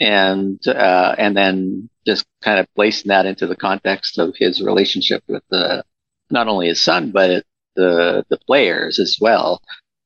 [0.00, 5.22] and uh, and then just kind of placing that into the context of his relationship
[5.26, 5.84] with the
[6.30, 7.44] not only his son but
[7.74, 9.62] the the players as well.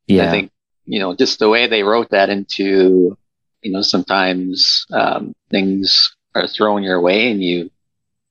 [0.06, 0.28] Yeah.
[0.28, 0.52] I think
[0.84, 3.18] you know just the way they wrote that into
[3.62, 7.70] you know sometimes um, things are thrown your way and you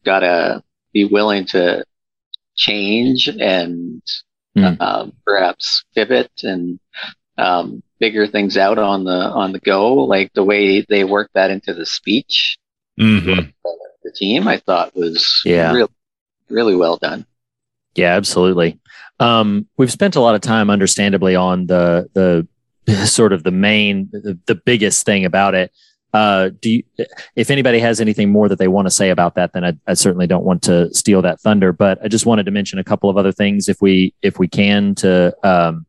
[0.03, 1.83] gotta be willing to
[2.55, 4.01] change and
[4.57, 4.77] Mm.
[4.79, 6.79] uh, perhaps pivot and
[7.37, 9.95] um, figure things out on the on the go.
[9.95, 12.57] Like the way they work that into the speech,
[12.97, 13.51] Mhm.
[14.05, 15.73] the team I thought was Yeah.
[15.73, 15.89] really
[16.49, 17.25] really well done.
[17.95, 18.79] Yeah, absolutely.
[19.19, 22.47] Um, we've spent a lot of time, understandably, on the the
[23.05, 25.71] sort of the main, the, the biggest thing about it.
[26.13, 26.83] Uh, do you,
[27.35, 29.95] if anybody has anything more that they want to say about that, then I, I
[29.95, 31.73] certainly don't want to steal that thunder.
[31.73, 34.47] But I just wanted to mention a couple of other things, if we if we
[34.47, 35.85] can, to um,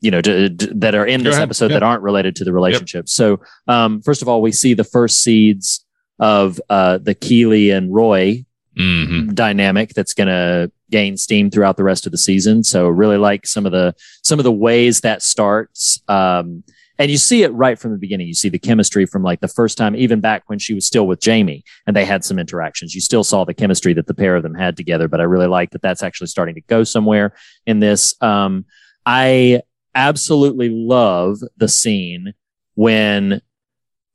[0.00, 1.48] you know, to, to- that are in Go this ahead.
[1.48, 1.76] episode Yeah.
[1.80, 3.08] that aren't related to the relationship.
[3.10, 5.84] So, um, first of all, we see the first seeds
[6.18, 8.44] of uh, the Keeley and Roy
[8.78, 9.34] Mhm.
[9.34, 12.62] dynamic that's going to gain steam throughout the rest of the season.
[12.62, 13.92] So really like some of the
[14.28, 16.00] some of the ways that starts.
[16.06, 16.62] Um,
[17.00, 18.26] and you see it right from the beginning.
[18.26, 21.06] You see the chemistry from like the first time, even back when she was still
[21.06, 22.94] with Jamie, and they had some interactions.
[22.94, 25.06] You still saw the chemistry that the pair of them had together.
[25.08, 27.34] But I really like that that's actually starting to go somewhere
[27.66, 28.14] in this.
[28.20, 28.64] Um,
[29.06, 29.62] I
[29.94, 32.34] absolutely love the scene
[32.74, 33.40] when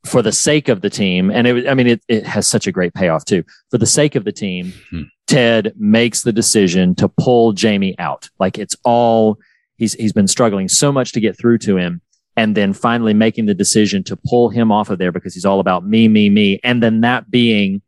[0.04, 2.72] for the sake of the team, and it, I mean, it, it has such a
[2.72, 3.44] great payoff too.
[3.70, 5.02] For the sake of the team, Hmm.
[5.26, 8.28] Ted makes the decision to pull Jamie out.
[8.38, 9.38] Like it's all
[9.76, 12.00] he's he's been struggling so much to get through to him,
[12.36, 15.60] and then finally making the decision to pull him off of there because he's all
[15.60, 17.82] about me, me, me, and then that being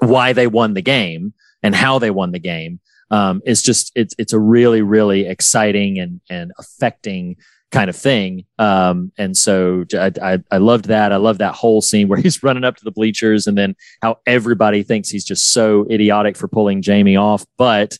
[0.00, 4.14] why they won the game and how they won the game um, is just it's
[4.18, 7.36] it's a really really exciting and and affecting
[7.72, 8.44] kind of thing.
[8.58, 11.12] Um, and so I, I, I loved that.
[11.12, 14.18] I love that whole scene where he's running up to the bleachers and then how
[14.26, 17.98] everybody thinks he's just so idiotic for pulling Jamie off, but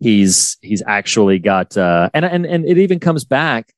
[0.00, 3.72] he's, he's actually got, uh, and, and, and it even comes back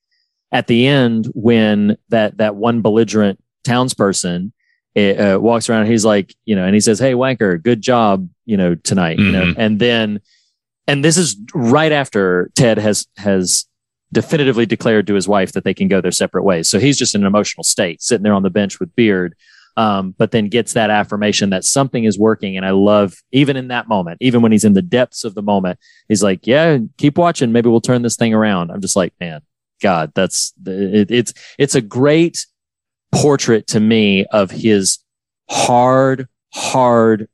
[0.52, 4.52] at the end when that, that one belligerent townsperson
[4.96, 5.86] uh, uh, walks around.
[5.86, 9.30] He's like, you know, and he says, Hey, wanker, good job, you know, tonight, you
[9.30, 9.54] know, Mhm.
[9.58, 10.20] and then,
[10.86, 13.66] and this is right after Ted has, has
[14.10, 16.66] definitively declared to his wife that they can go their separate ways.
[16.68, 19.34] So he's just in an emotional state, sitting there on the bench with Beard,
[19.78, 22.56] um, but then gets that affirmation that something is working.
[22.56, 25.42] And I love, even in that moment, even when he's in the depths of the
[25.42, 27.52] moment, he's like, "Yeah, keep watching.
[27.52, 29.40] Maybe we'll turn this thing around." I'm just like, man,
[29.80, 32.44] God, that's it, it's it's a great
[33.12, 34.98] portrait to me of his
[35.48, 37.28] hard, hard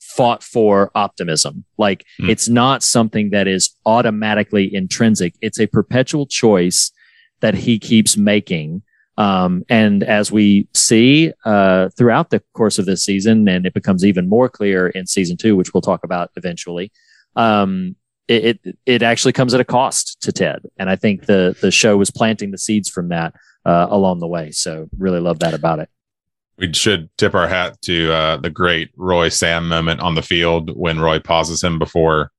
[0.00, 1.64] fought for optimism.
[1.76, 2.30] Like Hmm.
[2.30, 5.34] it's not something that is automatically intrinsic.
[5.42, 6.90] It's a perpetual choice
[7.40, 8.82] that he keeps making.
[9.18, 14.04] Um, and as we see uh, throughout the course of this season, and it becomes
[14.04, 16.92] even more clear in season two, which we'll talk about eventually,
[17.34, 17.96] um,
[18.28, 20.62] it, it it actually comes at a cost to Ted.
[20.78, 24.26] And I think the the show was planting the seeds from that uh, along the
[24.26, 24.50] way.
[24.50, 25.88] So really love that about it.
[26.58, 30.74] We should tip our hat to uh, the great Roy Sam moment on the field
[30.76, 32.32] when Roy pauses him before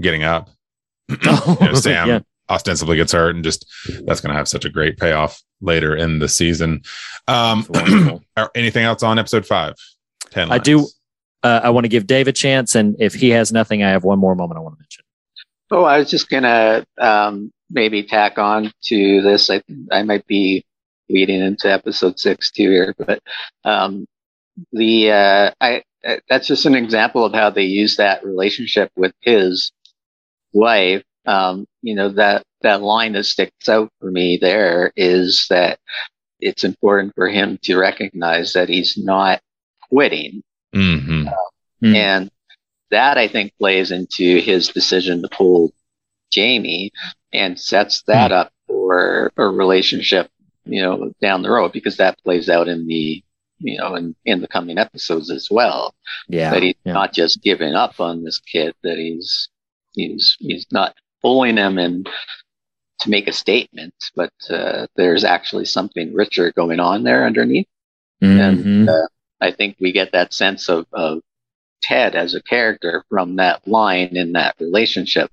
[0.00, 0.48] getting up.
[1.10, 1.18] You
[1.60, 2.20] know, Sam Yeah.
[2.48, 3.66] ostensibly gets hurt, and just
[4.06, 6.82] that's going to have such a great payoff later in the season.
[7.26, 8.22] Um, It's wonderful.
[8.36, 9.74] are- anything else on episode five?
[10.30, 10.50] Ten.
[10.52, 10.86] I do-
[11.42, 14.02] Uh, I want to give Dave a chance, and if he has nothing, I have
[14.02, 15.04] one more moment I want to mention.
[15.70, 19.50] Oh, I was just gonna um, maybe tack on to this.
[19.50, 20.64] I I might be
[21.10, 23.20] leading into episode six too here, but
[23.64, 24.06] um,
[24.72, 29.12] the uh, I uh, that's just an example of how they use that relationship with
[29.20, 29.70] his
[30.54, 31.02] wife.
[31.26, 35.78] Um, you know that that line that sticks out for me there is that
[36.40, 39.40] it's important for him to recognize that he's not
[39.88, 40.42] quitting
[40.74, 41.32] Mhm.
[41.82, 41.94] Mm.
[41.94, 42.30] and
[42.90, 45.72] that I think plays into his decision to pull
[46.30, 46.92] Jamie
[47.32, 50.30] and sets that up for a relationship,
[50.64, 53.22] you know, down the road because that plays out in the,
[53.58, 55.94] you know, in, in the coming episodes as well.
[56.28, 56.92] Yeah, that he's yeah.
[56.92, 59.48] not just giving up on this kid, that he's,
[59.94, 62.06] he's, he's not pulling him and
[63.00, 67.66] to make a statement, but, uh, there's actually something richer going on there underneath.
[68.22, 68.40] Mhm.
[68.40, 69.08] And uh,
[69.40, 71.22] I think we get that sense of, of
[71.82, 75.30] Ted as a character from that line in that relationship.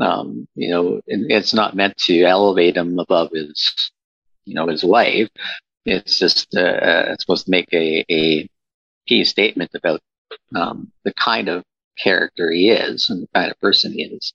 [0.00, 3.90] Um, you know, it's not meant to elevate him above his,
[4.44, 5.28] you know, his wife.
[5.84, 8.48] It's just, uh, uh, it's supposed to make a, a
[9.06, 10.00] key statement about,
[10.54, 11.62] um, the kind of
[11.98, 14.32] character he is and the kind of person he is.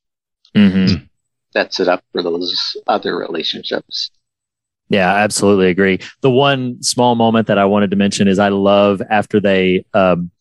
[0.56, 1.08] Mhm.
[1.54, 4.10] sets it up for those other relationships.
[4.90, 6.00] Yeah, I absolutely agree.
[6.22, 10.32] The one small moment that I wanted to mention is I love after they um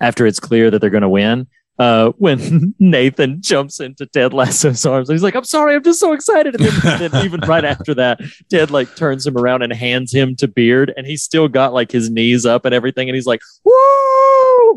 [0.00, 1.46] after it's clear that they're going to win.
[1.78, 6.12] Uh, when Nathan jumps into Ted Lasso's arms, he's like, "I'm sorry, I'm just so
[6.12, 10.12] excited." And then, then even right after that, Ted like turns him around and hands
[10.14, 13.26] him to Beard, and he's still got like his knees up and everything, and he's
[13.26, 13.72] like, "Woo!"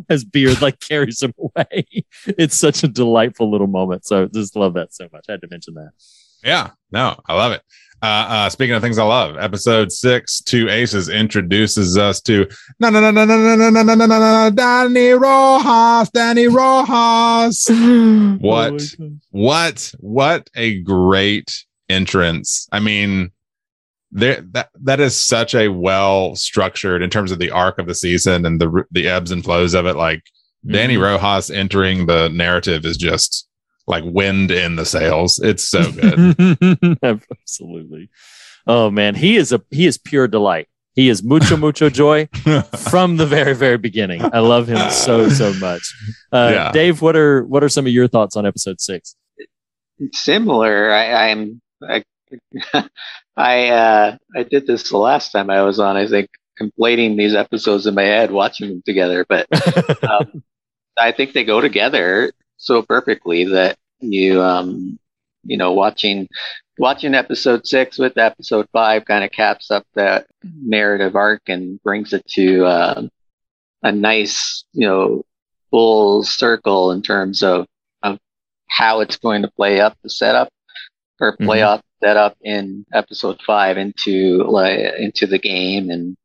[0.09, 1.85] As Beard like carries him away.
[2.25, 4.05] It's such a delightful little moment.
[4.05, 5.25] So just love that so much.
[5.29, 5.91] I had to mention that.
[6.43, 7.61] Yeah, no, I love it.
[8.01, 12.47] Uh, uh, speaking of things I love, episode six, Two Aces introduces us to
[12.79, 16.47] no, no, no, no, no, no, no, no, no, no, no, no, Dani Rojas, Dani
[16.53, 17.67] Rojas.
[18.39, 18.83] What?
[19.31, 19.91] What?
[19.99, 22.67] What a great entrance!
[22.71, 23.31] I mean,
[24.17, 27.95] there that that is such a well structured in terms of the arc of the
[27.95, 29.95] season and the the ebbs and flows of it.
[29.95, 30.23] Like
[30.65, 33.47] Dani Rojas entering the narrative is just
[33.85, 35.39] like wind in the sails.
[35.39, 36.97] It's so good.
[37.03, 38.09] Absolutely.
[38.65, 40.67] Oh man, he is a he is pure delight.
[40.93, 42.25] He is mucho mucho joy
[42.89, 44.21] from the very very beginning.
[44.33, 45.93] I love him so so much.
[46.33, 46.71] Uh, Yeah.
[46.71, 49.15] Dave, what are what are some of your thoughts on episode six?
[50.13, 52.03] Similar, I, I'm I
[53.37, 55.95] I uh I did this the last time I was on.
[55.97, 59.47] I think conflating these episodes in my head, watching them together, but
[60.09, 60.43] um,
[60.99, 64.99] I think they go together so perfectly that you um
[65.43, 66.27] you know watching
[66.79, 72.13] watching episode six with episode five kind of caps up that narrative arc and brings
[72.13, 73.09] it to um
[73.83, 75.23] a nice you know
[75.71, 77.67] full circle in terms of
[78.03, 78.17] of
[78.67, 80.49] how it's going to play up the setup
[81.19, 81.67] or play Mhm.
[81.67, 86.17] off setup in episode five into like into the game and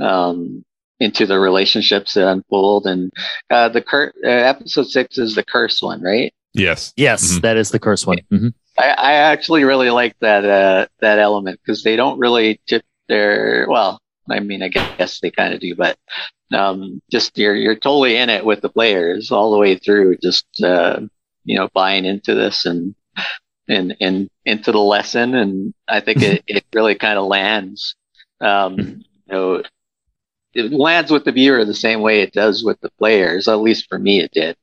[0.00, 0.64] um
[1.00, 3.10] into the relationships that unfold and
[3.50, 6.92] uh the cur- uh, episode six is the curse one right yes.
[6.96, 7.42] Yes, Mhm.
[7.42, 8.18] that is the curse one.
[8.32, 8.54] Mhm.
[8.78, 13.66] I, I actually really like that uh, that element because they don't really tip their
[13.68, 14.00] well.
[14.30, 15.96] I mean, I guess they kind of do, but
[16.52, 20.16] um, just you're you're totally in it with the players all the way through.
[20.22, 21.00] Just uh,
[21.44, 22.94] you know, buying into this and
[23.68, 27.94] and and into the lesson, and I think it, it really kind of lands.
[28.40, 29.62] Um, you know,
[30.54, 33.48] it lands with the viewer the same way it does with the players.
[33.48, 34.56] At least for me, it did.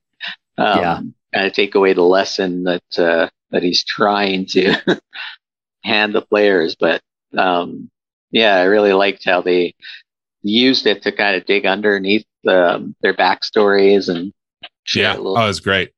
[0.57, 1.01] Um, Yeah.
[1.33, 4.75] Kind of take away the lesson that uh, that he's trying to
[5.83, 7.01] hand the players, but
[7.37, 7.89] um,
[8.31, 9.75] yeah, I really liked how they
[10.41, 14.33] used it to kind of dig underneath um, their backstories and
[14.93, 15.15] Yeah.
[15.17, 15.91] Oh, it's great.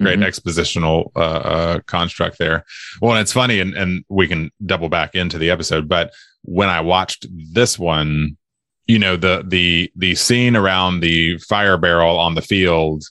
[0.00, 0.26] Great Mhm.
[0.26, 2.64] expositional uh, uh, construct there.
[3.02, 5.88] Well, and it's funny, and, and we can double back into the episode.
[5.88, 8.36] But when I watched this one,
[8.86, 13.04] you know the the the scene around the fire barrel on the field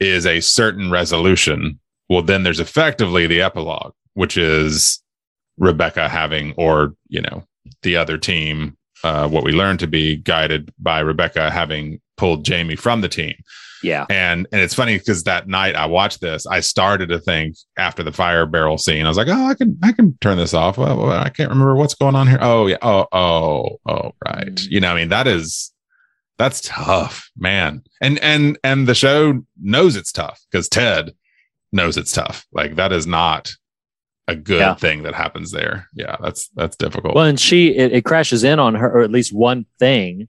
[0.00, 1.78] is a certain resolution.
[2.08, 5.00] Well, then there's effectively the epilogue, which is
[5.58, 7.44] Rebecca having, or you know,
[7.82, 12.76] the other team, uh, what we learned to be guided by Rebecca having pulled Jamie
[12.76, 13.34] from the team
[13.82, 14.06] Yeah.
[14.10, 18.02] and and it's funny because that night I watched this, I started to think after
[18.02, 20.78] the fire barrel scene, I was like, oh, I can I can turn this off.
[20.78, 22.38] Well, I can't remember what's going on here.
[22.40, 22.78] Oh yeah.
[22.82, 24.46] Oh oh oh right.
[24.54, 24.70] Mm.
[24.70, 25.72] You know, I mean that is
[26.38, 27.82] that's tough, man.
[28.00, 31.12] And and and the show knows it's tough because Ted
[31.72, 32.46] knows it's tough.
[32.52, 33.52] Like that is not
[34.28, 34.74] a good Yeah.
[34.74, 35.88] thing that happens there.
[35.94, 37.14] Yeah, that's that's difficult.
[37.14, 40.28] Well, and she it, it crashes in on her, or at least one thing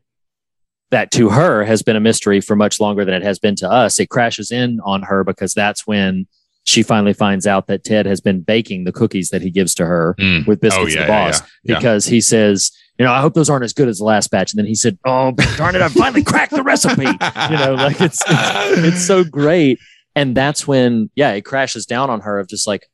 [0.94, 3.70] that to her has been a mystery for much longer than it has been to
[3.70, 4.00] us.
[4.00, 6.26] It crashes in on her because that's when
[6.66, 9.86] she finally finds out that Ted has been baking the cookies that he gives to
[9.86, 10.48] her Mm.
[10.48, 11.80] with biscuits Oh, the yeah, yeah, boss yeah, yeah.
[11.80, 14.54] because he says, you know, I hope those aren't as good as the last batch.
[14.54, 17.02] And then he said, oh darn it, I finally cracked the recipe.
[17.04, 19.80] You know, like it's it's, it's so great.
[20.16, 22.88] And that's when, yeah, it crashes down on her of just like,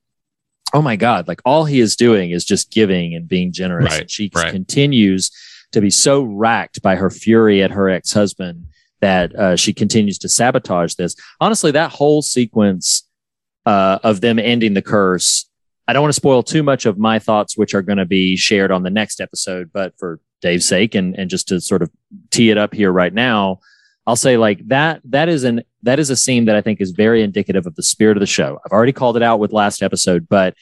[0.73, 3.91] oh my God, like all he is doing is just giving and being generous.
[3.91, 4.51] Right, and she right.
[4.51, 5.29] continues
[5.71, 8.65] to be so racked by her fury at her ex husband
[9.01, 11.15] that uh, she continues to sabotage this.
[11.39, 13.07] Honestly, that whole sequence
[13.65, 15.49] uh, of them ending the curse,
[15.87, 18.35] I don't want to spoil too much of my thoughts, which are going to be
[18.35, 21.89] shared on the next episode, but for Dave's sake and, and just to sort of
[22.29, 23.59] tee it up here right now,
[24.05, 26.91] I'll say like that that is an that is a scene that I think is
[26.91, 28.59] very indicative of the spirit of the show.
[28.65, 30.55] I've already called it out with last episode, but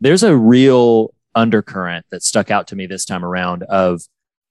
[0.00, 4.00] there's a real undercurrent that stuck out to me this time around of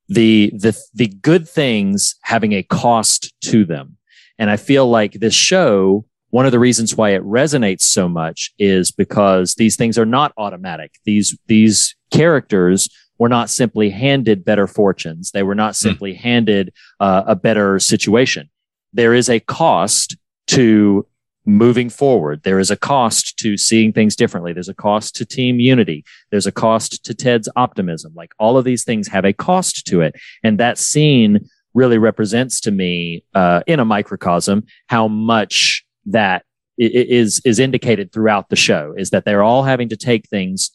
[0.07, 3.97] the the the good things having a cost to them.
[4.37, 8.51] And I feel like this show one of the reasons why it resonates so much
[8.59, 10.95] is because these things are not automatic.
[11.05, 15.31] These these characters were not simply handed better fortunes.
[15.31, 18.49] They were not simply handed uh, a better situation.
[18.91, 21.07] There is a cost to
[21.45, 22.43] moving forward.
[22.43, 24.53] There is a cost to seeing things differently.
[24.53, 26.03] There's a cost to team unity.
[26.31, 28.13] There's a cost to Ted's optimism.
[28.15, 30.15] Like all of these things have a cost to it.
[30.43, 36.45] And that scene really represents to me, uh, in a microcosm, how much that
[36.77, 40.71] is, is indicated throughout the show is that they're all having to take things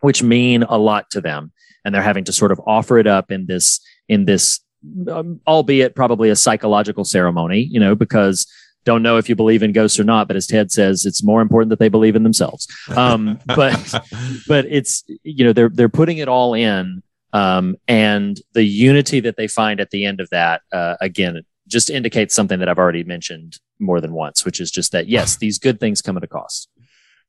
[0.00, 1.52] which mean a lot to them.
[1.84, 4.60] And they're having to sort of offer it up in this, in this,
[5.08, 8.46] um, albeit probably a psychological ceremony, you know, because
[8.84, 11.42] don't know if you believe in ghosts or not, but as Ted says, it's more
[11.42, 12.66] important that they believe in themselves.
[12.96, 14.02] Um, but
[14.48, 17.02] but it's you know they're they're putting it all in,
[17.32, 21.88] um, and the unity that they find at the end of that uh, again just
[21.90, 25.58] indicates something that I've already mentioned more than once, which is just that yes, these
[25.58, 26.68] good things come at a cost.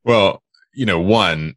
[0.04, 0.42] Well,
[0.74, 1.56] you know, one,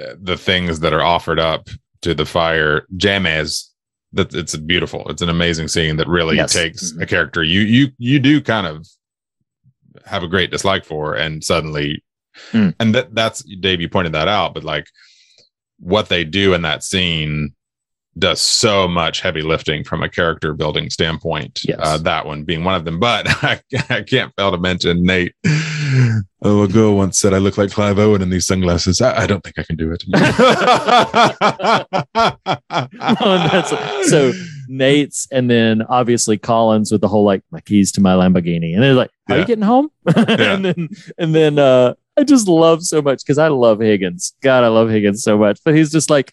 [0.00, 1.68] uh, the things that are offered up
[2.02, 3.68] to the fire, Jamez,
[4.12, 5.08] that it's beautiful.
[5.08, 6.52] It's an amazing scene that really Yes.
[6.52, 7.02] takes Mhm.
[7.02, 8.86] a character you you you do kind of
[10.06, 12.02] have a great dislike for, and suddenly,
[12.52, 12.74] Mm.
[12.80, 13.80] and that that's Dave.
[13.82, 14.86] You pointed that out, but like
[15.78, 17.54] what they do in that scene
[18.18, 21.60] does so much heavy lifting from a character building standpoint.
[21.64, 21.78] Yes.
[21.82, 25.34] Uh, that one being one of them, but I, I can't fail to mention Nate.
[26.44, 29.00] Oh, a girl once said I look like Clive Owen in these sunglasses.
[29.02, 30.02] I, I don't think I can do it.
[32.14, 34.32] Oh, that's- so
[34.72, 38.82] Nate's and then obviously Colin's with the whole like my keys to my Lamborghini, and
[38.82, 39.40] they're like, "Are Yeah.
[39.42, 43.48] you getting home?" and then and then uh, I just love so much because I
[43.48, 44.34] love Higgins.
[44.42, 46.32] God, I love Higgins so much, but he's just like,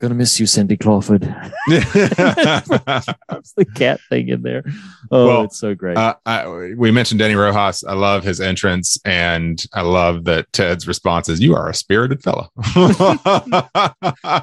[0.00, 1.22] "Gonna miss you, Cindy Crawford."
[1.68, 4.64] That's the cat thing in there.
[5.10, 5.96] Oh, Well, it's so great.
[5.96, 7.84] Uh, I, we mentioned Dani Rojas.
[7.84, 12.22] I love his entrance, and I love that Ted's response is, "You are a spirited
[12.22, 12.48] fellow."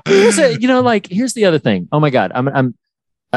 [0.08, 1.88] here's a, you know, like here's the other thing.
[1.92, 2.76] Oh my god, I'm I'm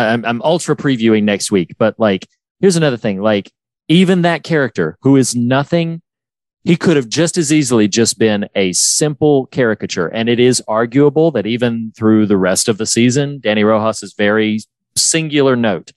[0.06, 2.28] I'm I'm ultra previewing next week, but like
[2.60, 3.20] here's another thing.
[3.20, 3.52] Like
[3.88, 6.02] even that character who is nothing,
[6.64, 11.30] he could have just as easily just been a simple caricature, and it is arguable
[11.32, 14.60] that even through the rest of the season, Dani Rojas is very
[14.96, 15.92] singular note.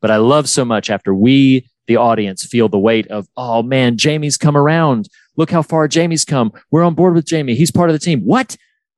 [0.00, 3.96] But I love so much after we, the audience, feel the weight of, oh man,
[3.96, 5.08] Jamie's come around.
[5.36, 6.52] Look how far Jamie's come.
[6.70, 7.54] We're on board with Jamie.
[7.54, 8.20] He's part of the team.
[8.20, 8.56] What?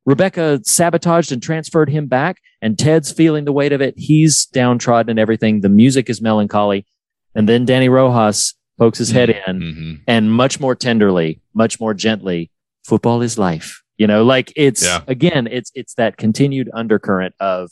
[0.09, 3.93] Rebecca sabotaged and transferred him back, and Ted's feeling the weight of it.
[3.99, 5.61] He's downtrodden and everything.
[5.61, 6.87] The music is melancholy.
[7.35, 10.01] And then Dani Rojas pokes his head in Mhm.
[10.07, 12.51] and much more tenderly, much more gently,
[12.87, 13.83] football is life.
[13.99, 15.03] You know, like it's Yeah.
[15.07, 17.71] again, it's it's that continued undercurrent of,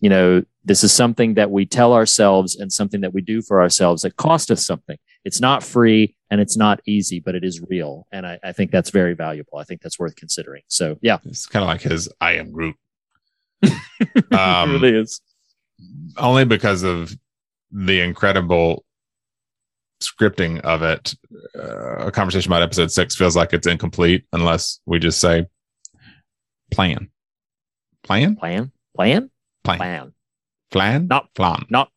[0.00, 3.60] you know, this is something that we tell ourselves and something that we do for
[3.60, 4.96] ourselves that cost us something.
[5.26, 8.06] It's not free and it's not easy, but it is real.
[8.12, 9.58] And I, I think that's very valuable.
[9.58, 10.62] I think that's worth considering.
[10.68, 12.76] So yeah, It's kind of like his "I am Groot."
[13.62, 15.20] it Um, really is.
[16.16, 17.16] only because of
[17.72, 18.84] the incredible
[20.00, 21.14] scripting of it.
[21.58, 25.46] Uh, a conversation about episode six feels like it's incomplete unless we just say
[26.70, 27.08] plan,
[28.02, 29.30] plan, Plan, plan,
[29.64, 30.12] plan, plan.
[30.70, 31.90] plan, Not- plan, not-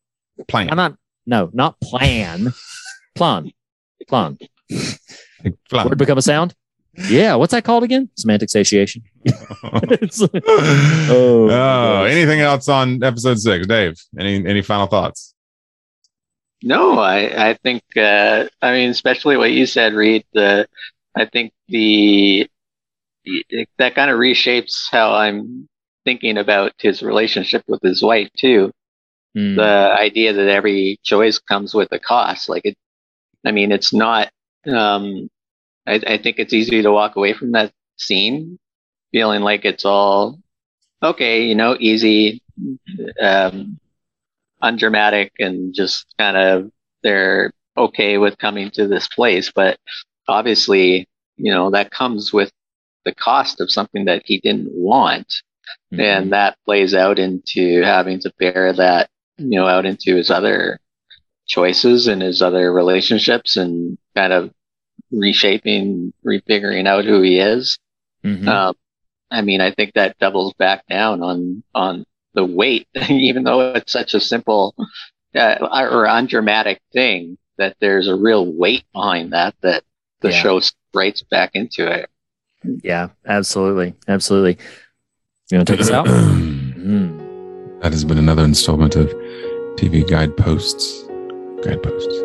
[0.48, 2.52] plan, I'm not, no, not plan,
[3.20, 3.52] plan,
[4.08, 4.38] plan.
[5.68, 5.88] plan.
[5.88, 6.54] Word become a sound?
[7.08, 7.34] Yeah.
[7.34, 8.08] What's that called again?
[8.16, 9.02] Semantic satiation.
[9.92, 10.22] It's-
[11.10, 12.10] oh, gosh.
[12.10, 13.94] anything else on episode six, Dave?
[14.18, 15.34] Any any final thoughts?
[16.62, 20.24] No, I I think uh, I mean especially what you said, Reed.
[20.32, 20.66] The
[21.14, 22.48] I think the,
[23.24, 25.68] the that kind of reshapes how I'm
[26.06, 28.72] thinking about his relationship with his wife too.
[29.36, 32.76] Mm, The idea that every choice comes with a cost, like it.
[33.44, 34.30] I mean, it's not.
[34.66, 35.30] Um,
[35.86, 38.58] I, I think it's easy to walk away from that scene
[39.12, 40.38] feeling like it's all
[41.02, 42.42] okay, you know, easy.
[43.20, 43.80] Um,
[44.62, 46.70] undramatic and just kind of
[47.02, 49.78] they're okay with coming to this place but
[50.28, 52.50] obviously you know that comes with
[53.04, 55.42] the cost of something that he didn't want
[55.92, 56.00] mhm.
[56.00, 60.78] and that plays out into having to bear that you know out into his other
[61.50, 64.50] choices and his other relationships and kind of
[65.10, 67.78] reshaping refiguring out who he is
[68.24, 68.46] Mhm.
[68.46, 68.74] um,
[69.32, 73.92] I mean, I think that doubles back down on on the weight, even though it's
[73.92, 74.74] such a simple
[75.34, 75.56] uh,
[75.90, 77.36] or undramatic thing.
[77.58, 79.84] That there's a real weight behind that that
[80.20, 80.42] the Yeah.
[80.42, 80.60] show
[80.94, 82.08] writes back into it.
[82.82, 83.94] yeah, absolutely.
[84.08, 84.56] Absolutely.
[85.50, 86.06] You want to take us out?
[86.80, 87.82] Mm.
[87.82, 89.08] That has been another installment of
[89.76, 91.04] TV Guideposts.
[91.62, 92.18] Guideposts.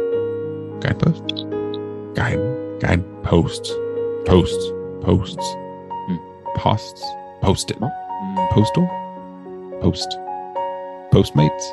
[0.81, 1.43] Guideposts?
[2.15, 2.39] Guide
[2.79, 3.71] guideposts.
[4.25, 4.71] Posts.
[5.01, 5.45] Posts.
[6.07, 6.17] Hmm.
[6.55, 7.03] Posts.
[7.41, 7.79] Post it.
[7.79, 8.49] Mm.
[8.51, 8.87] Postal?
[9.81, 10.17] Post.
[11.11, 11.63] Postmates?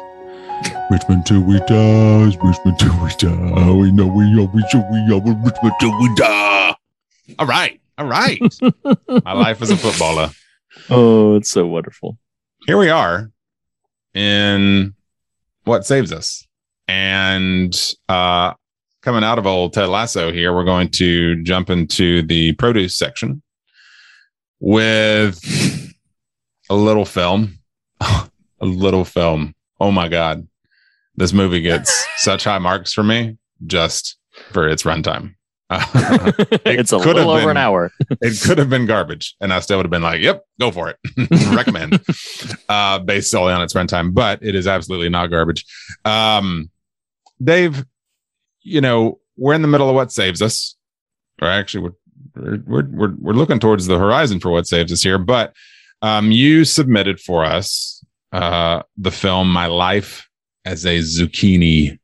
[0.91, 3.71] Richmond till we die, Richmond till we die.
[3.73, 6.75] We know we are, we shall we are, Richmond till we die.
[7.39, 8.41] All right, all right.
[9.25, 10.31] My life as a footballer.
[10.91, 12.19] Oh, it's so wonderful.
[12.67, 13.31] Here we are
[14.15, 14.95] in
[15.65, 16.47] what saves us,
[16.93, 18.53] and uh,
[19.01, 23.43] coming out of old Ted Lasso here, we're going to jump into the produce section
[24.61, 25.41] with
[26.69, 27.59] a little film.
[28.01, 28.29] a
[28.61, 29.55] little film.
[29.81, 30.47] Oh my God.
[31.17, 34.19] This movie gets such high marks for me just
[34.51, 35.35] for its runtime.
[36.67, 37.91] it's a could have little over been- an hour.
[38.21, 40.91] it could have been garbage, and I still would have been like, "Yep, go for
[40.91, 40.99] it."
[41.57, 41.99] Recommend,
[42.69, 45.65] uh, based solely on its runtime, but it is absolutely not garbage.
[46.05, 46.71] Um,
[47.43, 47.85] Dave,
[48.63, 50.77] you know, we're in the middle of what saves us,
[51.41, 51.91] or actually,
[52.35, 55.19] we're we're we're we're looking towards the horizon for what saves us here.
[55.19, 55.55] But
[56.01, 60.29] um, you submitted for us uh, the film "My Life
[60.65, 61.99] as a Zucchini."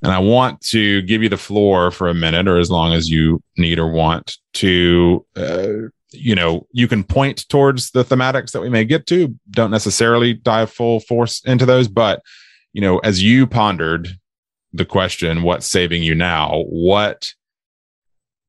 [0.00, 3.10] And I want to give you the floor for a minute or as long as
[3.10, 8.60] you need or want to, uh, you know, you can point towards the thematics that
[8.60, 9.34] we may get to.
[9.50, 12.22] Don't necessarily dive full force into those, but,
[12.72, 14.16] you know, as you pondered
[14.72, 16.64] the question, what's saving you now?
[16.68, 17.32] What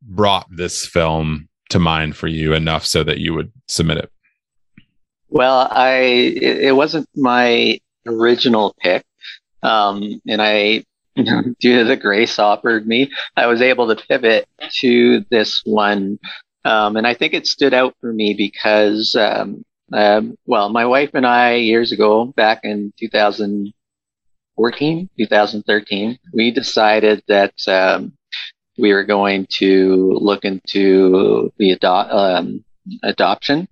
[0.02, 4.12] brought this film to mind for you enough so that you would submit it?
[5.30, 5.92] Well, I
[6.42, 9.06] it, wasn't my original pick,
[9.62, 10.84] um, and I,
[11.16, 14.48] due to the grace offered me, I was able to pivot
[14.80, 16.18] to this one,
[16.66, 19.64] um, and I think it stood out for me because, um,
[19.94, 22.92] um, well, my wife and I years ago, back in
[24.60, 28.14] 2014, 2013, we decided that um,
[28.78, 32.64] we were going to look into the ado- um,
[33.04, 33.68] adoption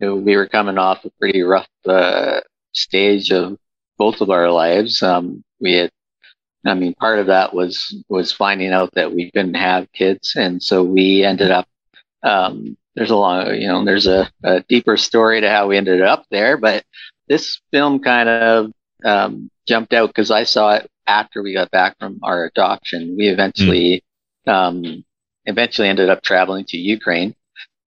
[0.00, 2.40] we were coming off a pretty rough uh,
[2.72, 3.58] stage of
[3.98, 5.02] both of our lives.
[5.02, 5.90] Um, we had,
[6.64, 10.62] I mean, part of that was was finding out that we couldn't have kids, and
[10.62, 11.66] so we ended up.
[12.22, 16.02] Um, there's a long, you know, there's a, a deeper story to how we ended
[16.02, 16.84] up there, but
[17.28, 18.72] this film kind of
[19.04, 23.14] um, jumped out because I saw it after we got back from our adoption.
[23.16, 24.02] We eventually,
[24.48, 25.04] um,
[25.44, 27.36] eventually ended up traveling to Ukraine,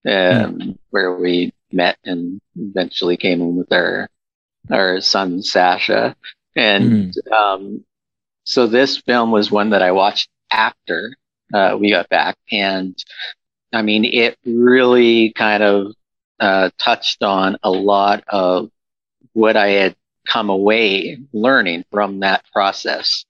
[0.08, 4.10] um, where we met and eventually came in with our
[4.72, 6.16] our son Sasha.
[6.56, 7.84] And um,
[8.46, 11.14] so this film was one that I watched after
[11.54, 12.96] uh, we got back, and
[13.74, 15.94] I mean, it really kind of
[16.40, 18.70] uh, touched on a lot of
[19.34, 19.96] what I had
[20.28, 23.26] come away learning from that process.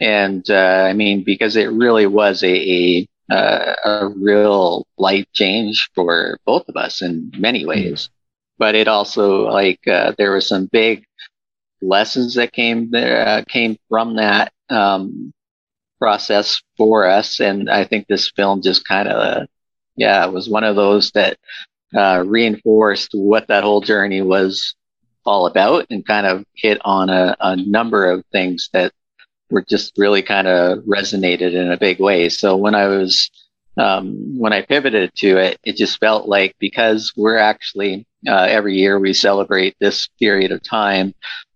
[0.00, 5.88] And uh, I mean, because it really was a, a uh, a real life change
[5.94, 8.10] for both of us in many ways.
[8.58, 11.04] But it also like uh, there were some big
[11.80, 15.32] lessons that came there uh, came from that um,
[15.98, 19.46] process for us, and I think this film just kind of
[19.96, 21.38] yeah was one of those that
[21.96, 24.74] uh, reinforced what that whole journey was
[25.24, 28.92] all about, and kind of hit on a, a number of things that
[29.50, 32.28] were just really kind of resonated in a big way.
[32.28, 33.30] So when I was
[33.76, 38.76] um, when I pivoted to it, it just felt like because we're actually uh, every
[38.76, 41.12] year we celebrate this period of time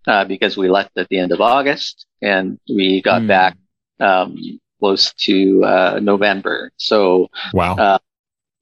[0.07, 3.29] uh, because we left at the end of August and we got Mm.
[3.29, 3.57] back
[4.01, 4.37] um,
[4.81, 6.71] close to uh, November.
[6.77, 7.77] So Wow.
[7.77, 7.99] Uh,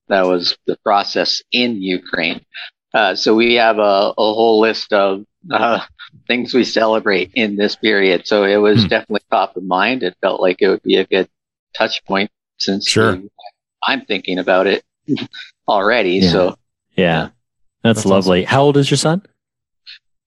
[0.08, 2.44] that was the process in Ukraine.
[2.94, 5.80] Uh, so we have a, a whole list of uh,
[6.26, 8.26] things we celebrate in this period.
[8.26, 8.88] So it was Hmm.
[8.88, 10.02] definitely top of mind.
[10.02, 11.28] It felt like it would be a good
[11.76, 13.16] touch point since Sure.
[13.16, 13.28] we-
[13.86, 14.82] I'm thinking about it
[15.68, 16.14] already.
[16.18, 16.30] Yeah.
[16.32, 16.56] So,
[16.96, 17.28] Yeah.
[17.82, 18.44] That's, That's lovely.
[18.44, 19.22] How old is your son?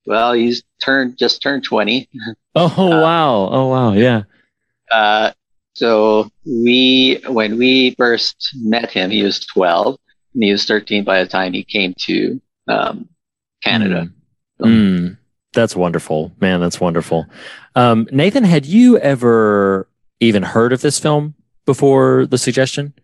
[0.06, 2.08] well, he's turned just turned 20.
[2.56, 3.48] Oh, wow.
[3.52, 3.92] Oh, wow.
[3.92, 4.22] Yeah.
[4.90, 5.30] Uh,
[5.74, 9.96] so we, when we first met him, he was 12
[10.34, 12.40] and he was 13 by the time he came to
[12.70, 13.08] um,
[13.62, 14.08] Canada.
[14.60, 15.16] Mm,
[15.52, 16.60] that's wonderful, man.
[16.60, 17.26] That's wonderful.
[17.74, 19.88] Um, Nathan, had you ever
[20.20, 21.34] even heard of this film
[21.66, 22.94] before the suggestion?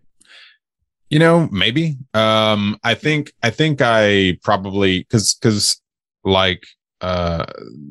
[1.11, 1.97] You know, maybe.
[2.15, 5.81] Um, I think I think I probably because because
[6.25, 6.67] like
[7.01, 7.47] uh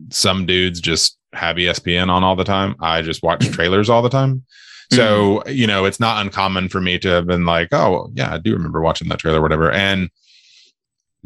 [0.09, 2.75] some dudes just have ESPN on all the time.
[2.81, 4.43] I just watch trailers all the time.
[4.91, 8.37] So, you know, it's not uncommon for me to have been like, oh, yeah, I
[8.37, 9.71] do remember watching that trailer, whatever.
[9.71, 10.09] And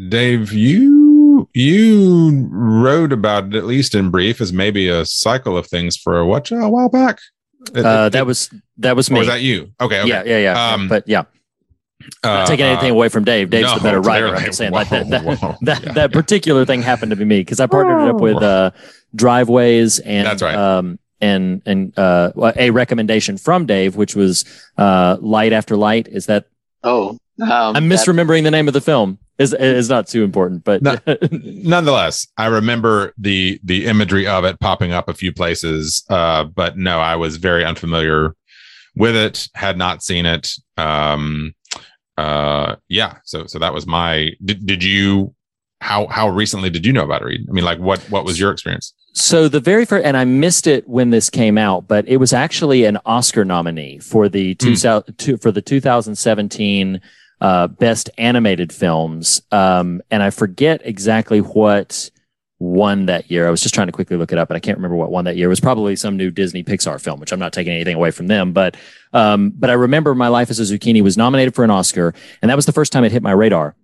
[0.07, 5.67] Dave, you you wrote about it at least in brief as maybe a cycle of
[5.67, 7.19] things for a what a while back.
[7.75, 9.19] It- Uh, it- that was that was or me.
[9.19, 9.71] was that you?
[9.81, 10.07] Okay, okay.
[10.09, 10.73] Yeah, yeah, yeah.
[10.73, 11.23] Um, but yeah,
[12.23, 13.49] not Uh, taking anything uh, away from Dave.
[13.49, 14.27] Dave's the better writer.
[14.27, 14.45] I'm clearly.
[14.47, 15.09] just saying like that.
[15.09, 15.55] That, whoa.
[15.61, 16.19] that, Yeah, that yeah.
[16.21, 18.71] particular thing happened to be me because I partnered it up with uh,
[19.15, 20.55] driveways and That's right.
[20.55, 24.45] um, and and uh, a recommendation from Dave, which was
[24.77, 26.07] uh, Light After Light.
[26.07, 26.45] Is that
[26.83, 29.19] Oh, um, I'm that- misremembering the name of the film?
[29.39, 30.97] Is is not too important, but No.
[31.31, 36.77] Nonetheless, I remember the the imagery of it popping up a few places, uh, but
[36.77, 38.35] no, I was very unfamiliar
[38.97, 39.47] with it.
[39.55, 40.51] Had not seen it.
[40.75, 41.55] Um,
[42.17, 44.31] uh, yeah, so so that was my.
[44.43, 45.33] Did, did you?
[45.79, 47.25] How how recently did you know about it?
[47.25, 47.47] Reed?
[47.49, 48.93] I mean, like what what was your experience?
[49.13, 52.33] So the very first, and I missed it when this came out, but it was
[52.33, 57.01] actually an Oscar nominee for the two, thou- two for the 2017
[57.41, 62.09] uh, Best Animated Films, um, and I forget exactly what
[62.59, 63.47] won that year.
[63.47, 65.25] I was just trying to quickly look it up, and I can't remember what won
[65.25, 65.47] that year.
[65.47, 68.27] It was probably some new Disney Pixar film, which I'm not taking anything away from
[68.27, 68.75] them, but
[69.13, 72.49] um, but I remember My Life as a Zucchini was nominated for an Oscar, and
[72.49, 73.75] that was the first time it hit my radar.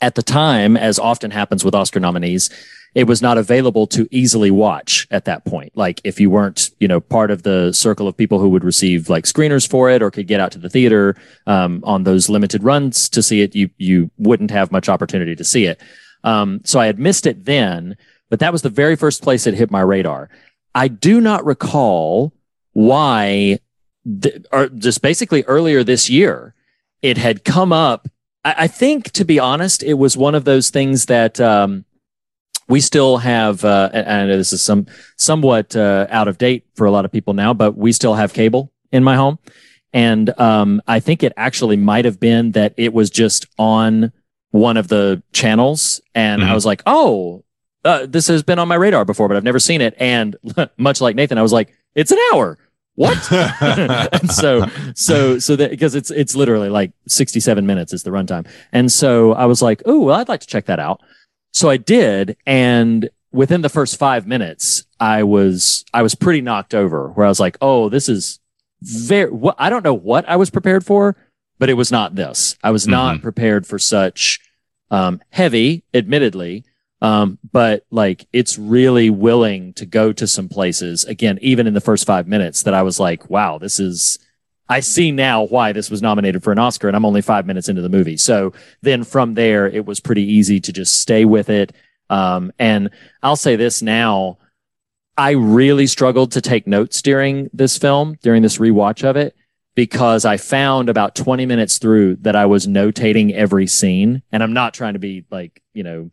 [0.00, 2.48] At the time, as often happens with Oscar nominees,
[2.94, 5.76] it was not available to easily watch at that point.
[5.76, 9.08] Like if you weren't, you know, part of the circle of people who would receive
[9.08, 12.64] like screeners for it or could get out to the theater um, on those limited
[12.64, 15.80] runs to see it, you you wouldn't have much opportunity to see it.
[16.24, 17.96] Um, so I had missed it then,
[18.28, 20.28] but that was the very first place it hit my radar.
[20.74, 22.32] I do not recall
[22.72, 23.58] why,
[24.20, 26.54] th- or just basically earlier this year,
[27.02, 28.08] it had come up.
[28.44, 31.84] I, I think, to be honest, it was one of those things that um,
[32.68, 33.64] we still have.
[33.64, 34.86] Uh, and I know this is some
[35.16, 38.32] somewhat uh, out of date for a lot of people now, but we still have
[38.32, 39.38] cable in my home,
[39.92, 44.12] and um, I think it actually might have been that it was just on
[44.50, 46.54] one of the channels, and I Mhm.
[46.54, 47.44] was like, oh.
[47.82, 49.94] Uh, this has been on my radar before, but I've never seen it.
[49.98, 50.36] And
[50.76, 52.58] much like Nathan, I was like, "It's an hour.
[53.00, 53.32] What?"
[54.12, 58.46] and so so so that because it's it's literally like 67 minutes is the runtime.
[58.72, 61.00] And so i was like oh well i'd like to check that out.
[61.52, 66.74] So i did and within the first five minutes i was i was pretty knocked
[66.74, 68.40] over where i was like oh this is
[68.82, 71.16] very what i don't know what i was prepared for
[71.60, 72.56] but it was not this.
[72.64, 74.40] I was not prepared for such
[74.90, 76.64] um heavy admittedly
[77.02, 81.80] um, but like it's really willing to go to some places again, even in the
[81.80, 84.18] first five minutes that I was like, wow, this is,
[84.68, 87.68] I see now why this was nominated for an Oscar and I'm only five minutes
[87.68, 88.16] into the movie.
[88.16, 91.72] So then from there, it was pretty easy to just stay with it.
[92.10, 92.90] Um, and
[93.22, 94.38] I'll say this now,
[95.16, 99.34] I really struggled to take notes during this film, during this rewatch of it,
[99.74, 104.22] because I found about 20 minutes through that I was notating every scene.
[104.32, 106.10] And I'm not trying to be like, you know,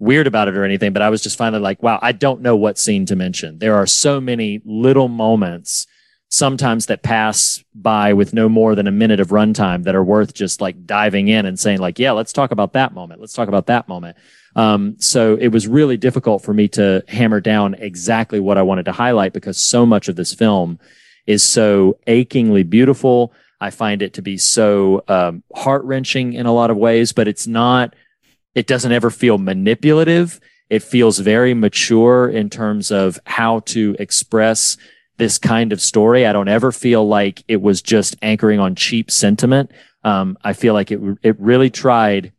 [0.00, 2.56] weird about it or anything, but I was just finally like, wow, I don't know
[2.56, 3.58] what scene to mention.
[3.58, 5.86] There are so many little moments
[6.30, 10.32] sometimes that pass by with no more than a minute of runtime that are worth
[10.32, 13.20] just like diving in and saying like, yeah, let's talk about that moment.
[13.20, 14.16] Let's talk about that moment.
[14.56, 18.84] Um, so it was really difficult for me to hammer down exactly what I wanted
[18.86, 20.78] to highlight because so much of this film
[21.26, 23.32] is so achingly beautiful.
[23.60, 27.28] I find it to be so um, heart wrenching in a lot of ways, but
[27.28, 27.94] it's not
[28.54, 30.40] it doesn't ever feel manipulative.
[30.68, 34.76] It feels very mature in terms of how to express
[35.16, 36.26] this kind of story.
[36.26, 39.70] I don't ever feel like it was just anchoring on cheap sentiment.
[40.02, 42.32] Um, I feel like it it really tried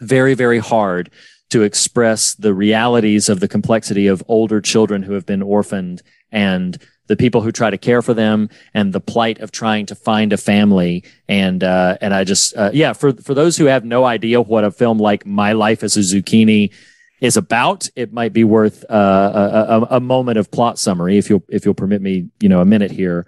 [0.00, 1.10] very very hard
[1.50, 6.02] to express the realities of the complexity of older children who have been orphaned
[6.32, 6.78] and
[7.08, 10.32] the people who try to care for them and the plight of trying to find
[10.32, 14.04] a family and uh, and I just uh, yeah for for those who have no
[14.04, 16.72] idea what a film like My Life as a Zucchini
[17.20, 21.30] is about, it might be worth uh, a, a, a moment of plot summary if
[21.30, 23.26] you'll if you'll permit me you know a minute here.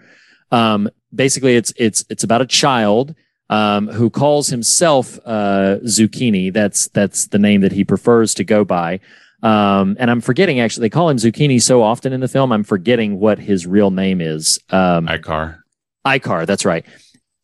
[0.50, 3.14] Um, basically, it's it's it's about a child
[3.50, 6.52] um, who calls himself uh, Zucchini.
[6.52, 9.00] That's that's the name that he prefers to go by.
[9.44, 12.50] Um, and I'm forgetting actually, they call him Zucchini so often in the film.
[12.50, 14.58] I'm forgetting what his real name is.
[14.70, 15.58] Um, Ikar.
[16.06, 16.84] Ikar, that's right.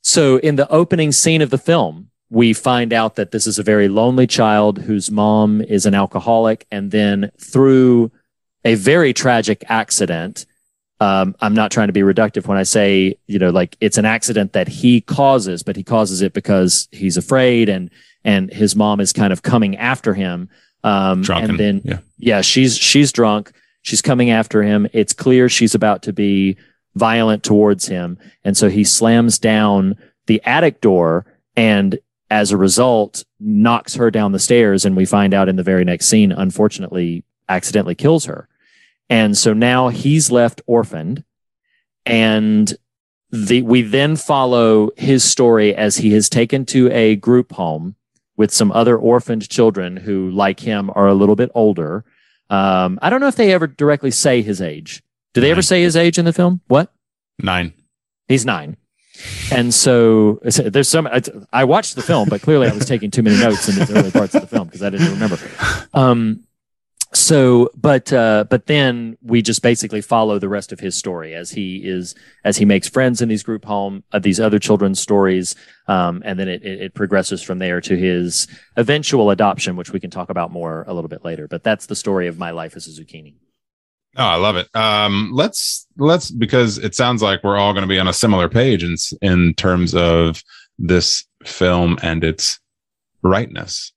[0.01, 3.63] So in the opening scene of the film, we find out that this is a
[3.63, 6.67] very lonely child whose mom is an alcoholic.
[6.71, 8.11] And then through
[8.65, 10.47] a very tragic accident,
[11.01, 14.07] um, I'm not trying to be reductive when I say, you know, like it's an
[14.07, 17.91] accident that he causes, but he causes it because he's afraid and,
[18.25, 20.49] and his mom is kind of coming after him.
[20.83, 21.51] Um, Drunken.
[21.51, 21.99] and then yeah.
[22.19, 23.53] yeah, she's she's drunk.
[23.83, 24.87] She's coming after him.
[24.93, 26.57] It's clear she's about to be
[26.95, 31.27] violent towards him, and so he slams down the attic door,
[31.57, 31.99] and
[32.31, 34.85] as a result, knocks her down the stairs.
[34.85, 38.49] And we find out in the very next scene, unfortunately, accidentally kills her.
[39.09, 41.25] And so now he's left orphaned,
[42.07, 42.73] and
[43.31, 47.97] the we then follow his story as he is taken to a group home
[48.41, 52.07] with some other orphaned children who, like him, are a little bit older.
[52.49, 55.03] Um, I don't know if they ever directly say his age.
[55.35, 56.63] Do they ever say his age in the film?
[56.67, 56.91] What?
[57.39, 57.75] Nine.
[58.29, 58.79] He's nine.
[59.53, 61.07] And so there's some.
[61.07, 61.21] I,
[61.53, 64.11] I watched the film, but clearly I was taking too many notes in the early
[64.11, 65.37] parts of the film because I didn't remember.
[65.93, 66.45] Um,
[67.13, 71.51] so, but uh, but then we just basically follow the rest of his story as
[71.51, 75.57] he is as he makes friends in these group home uh, these other children's stories,
[75.89, 78.47] um, and then it, it, it progresses from there to his
[78.77, 81.49] eventual adoption, which we can talk about more a little bit later.
[81.49, 83.35] But that's the story of my life as a zucchini.
[84.17, 84.69] Oh, I love it.
[84.77, 88.49] Um, let's let's because it sounds like we're all going to be on a similar
[88.49, 90.45] page in in terms of
[90.79, 92.61] this film and its
[93.23, 93.93] rightness.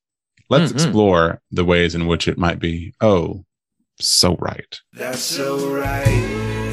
[0.53, 0.75] Let's Mhm.
[0.75, 2.93] explore the ways in which it might be.
[3.01, 3.43] Oh,
[3.99, 4.79] so right.
[4.93, 6.05] That's so right.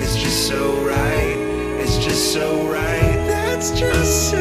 [0.03, 1.37] It's just so right.
[1.81, 3.17] It's just so right.
[3.27, 4.37] That's just so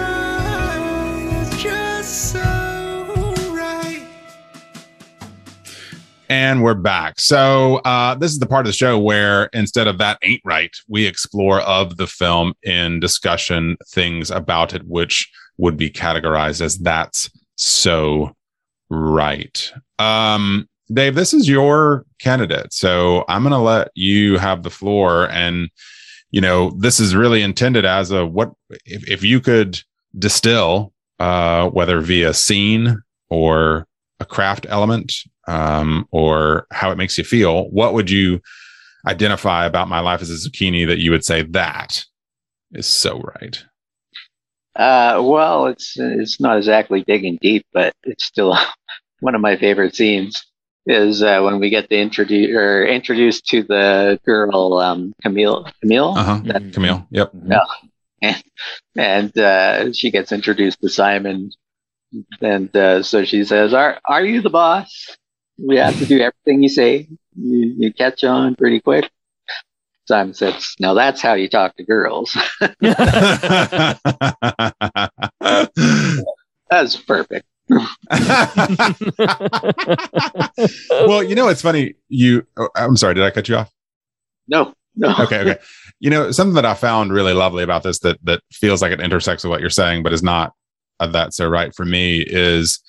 [0.00, 1.40] right.
[1.42, 4.06] It's just so right.
[6.30, 7.20] And we're back.
[7.20, 10.74] So uh, this is the part of the show where instead of that ain't right,
[10.88, 16.78] we explore of the film in discussion things about it which would be categorized as
[16.78, 18.34] that's so
[18.90, 19.72] right.
[19.98, 25.30] Um, Dave, this is your candidate, so I'm going to let you have the floor.
[25.30, 25.70] And
[26.30, 28.52] you know, this is really intended as a what
[28.84, 29.80] if if you could
[30.18, 33.00] distill, uh, whether via scene
[33.30, 33.86] or
[34.20, 35.12] a craft element
[35.46, 38.40] um, or how it makes you feel, what would you
[39.06, 42.04] identify about my life as a zucchini that you would say that
[42.72, 43.64] is so right?
[44.76, 48.56] Uh, well, it's it's not exactly digging deep, but it's still
[49.20, 50.44] one of my favorite scenes.
[50.86, 55.66] Is uh, when we get the introduce or introduced to the girl um, Camille.
[55.80, 56.40] Camille, Uh huh.
[56.44, 56.74] Mhm.
[56.74, 57.06] Camille.
[57.10, 57.32] Yep.
[57.48, 58.36] yeah
[58.96, 61.50] and uh, she gets introduced to Simon,
[62.40, 65.16] and uh, so she says, "Are are you the boss?
[65.58, 67.08] We have to do everything you say.
[67.36, 69.10] You, you catch on pretty quick."
[70.06, 72.36] Simon says, "Now that's how you talk to girls."
[76.70, 77.46] That's perfect.
[77.70, 77.88] well,
[81.22, 81.94] you know, it's funny.
[82.08, 83.70] You, oh, I'm sorry, did I cut you off?
[84.48, 85.14] No, no.
[85.18, 85.56] okay okay
[86.00, 89.00] you know something that i found really lovely about this that that feels like it
[89.00, 90.52] intersects with what you're saying but is not
[91.00, 92.80] uh, that so right for me is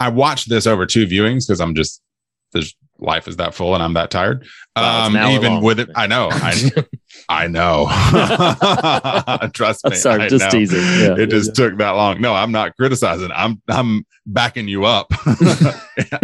[0.00, 2.00] i watched this over two viewings because i'm just
[2.52, 4.46] there's life is that full and i'm that tired.
[4.76, 6.70] Wow, um even with it i know i
[7.28, 7.86] i know.
[9.52, 10.50] Trust me Sorry, I just know.
[10.50, 10.78] teasing.
[10.80, 11.16] Yeah.
[11.18, 12.20] it just took that long.
[12.20, 13.30] No i'm not criticizing.
[13.34, 15.08] I'm i'm backing you up.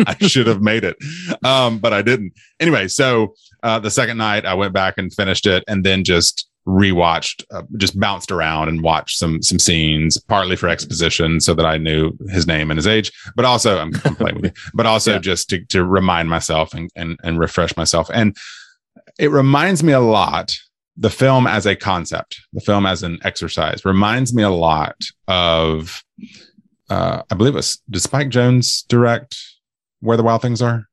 [0.06, 0.96] I should have made it
[1.44, 2.32] um but i didn't.
[2.58, 6.49] Anyway so uh the second night i went back and finished it and then just
[6.66, 11.64] rewatched uh, just bounced around and watched some some scenes partly for exposition so that
[11.64, 14.84] i knew his name and his age but also i'm, I'm playing with you but
[14.86, 15.18] also Yeah.
[15.20, 18.36] just to, to remind myself and, and and refresh myself and
[19.18, 20.52] it reminds me a lot
[20.98, 24.96] the film as a concept the film as an exercise reminds me a lot
[25.28, 26.04] of
[26.90, 29.34] uh i believe it was did Spike Jonze direct
[30.00, 30.84] where the wild things are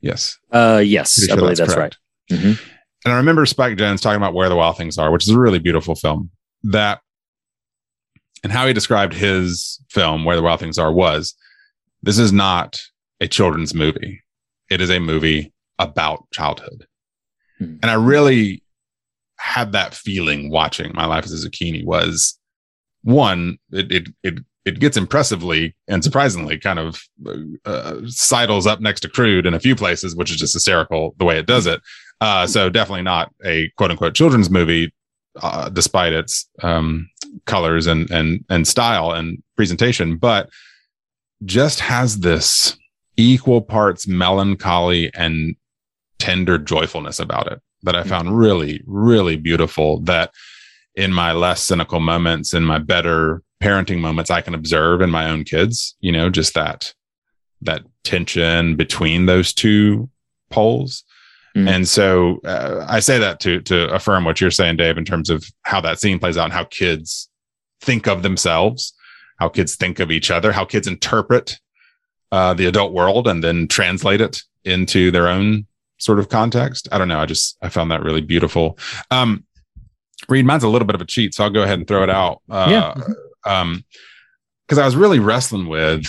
[0.00, 1.98] yes Uh, yes, I believe that's, correct.
[2.30, 2.40] right.
[2.40, 2.60] Mhm.
[3.04, 5.38] And I remember Spike Jonze talking about where the wild things are, which is a
[5.38, 6.30] really beautiful film.
[6.62, 7.00] That
[8.44, 11.34] and how he described his film, Where the Wild Things Are, was
[12.02, 12.80] this is not
[13.20, 14.20] a children's movie.
[14.70, 16.86] It is a movie about childhood.
[17.58, 17.76] Hmm.
[17.82, 18.62] And I really
[19.38, 22.38] had that feeling watching My Life as a Zucchini was
[23.02, 27.02] one, it it it it gets impressively and surprisingly kind of
[27.66, 31.24] uh, sidles up next to crude in a few places, which is just hysterical the
[31.24, 31.80] way it does it.
[32.24, 34.90] Uh, so definitely not a quote unquote children's movie,
[35.42, 37.06] uh, despite its um,
[37.44, 40.48] colors and and and style and presentation, but
[41.44, 42.78] just has this
[43.18, 45.54] equal parts melancholy and
[46.18, 50.00] tender joyfulness about it that I found really really beautiful.
[50.00, 50.30] That
[50.94, 55.28] in my less cynical moments, in my better parenting moments, I can observe in my
[55.28, 55.94] own kids.
[56.00, 56.94] You know, just that
[57.60, 60.08] that tension between those two
[60.48, 61.04] poles.
[61.56, 61.68] Mm.
[61.68, 65.30] And so uh, I say that to to affirm what you're saying, Dave, in terms
[65.30, 67.28] of how that scene plays out and how kids
[67.80, 68.92] think of themselves,
[69.38, 71.58] how kids think of each other, how kids interpret
[72.32, 75.66] uh, the adult world and then translate it into their own
[75.98, 76.88] sort of context.
[76.90, 77.20] I don't know.
[77.20, 78.78] I just I found that really beautiful.
[79.10, 79.44] Um,
[80.28, 82.10] Reed, mine's a little bit of a cheat, so I'll go ahead and throw it
[82.10, 82.42] out.
[82.50, 83.60] Uh, Yeah.
[83.60, 83.84] Um,
[84.66, 86.06] because I was really wrestling with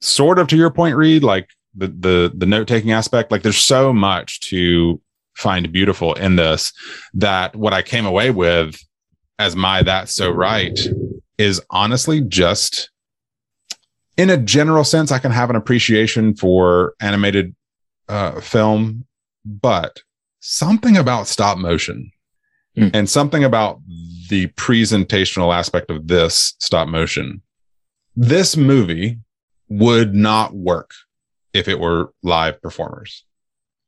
[0.00, 3.30] sort of to your point, Reed, like the the the note taking aspect.
[3.30, 5.00] Like there's so much to
[5.34, 6.72] find beautiful in this
[7.14, 8.80] that what I came away with
[9.38, 10.78] as my that's so right
[11.38, 12.90] is honestly just
[14.16, 17.56] in a general sense, I can have an appreciation for animated
[18.08, 19.04] uh, film,
[19.44, 20.02] but
[20.38, 22.12] something about stop motion
[22.76, 22.88] Hmm.
[22.92, 23.80] and something about
[24.30, 27.40] the presentational aspect of this stop motion.
[28.16, 29.20] This movie
[29.68, 30.90] would not work
[31.54, 33.24] if it were live performers.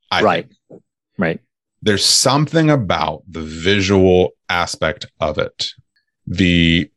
[0.09, 0.47] I right.
[0.69, 0.81] think.
[1.17, 1.39] Right.
[1.81, 5.71] There's something about the visual aspect of it.
[6.25, 6.89] The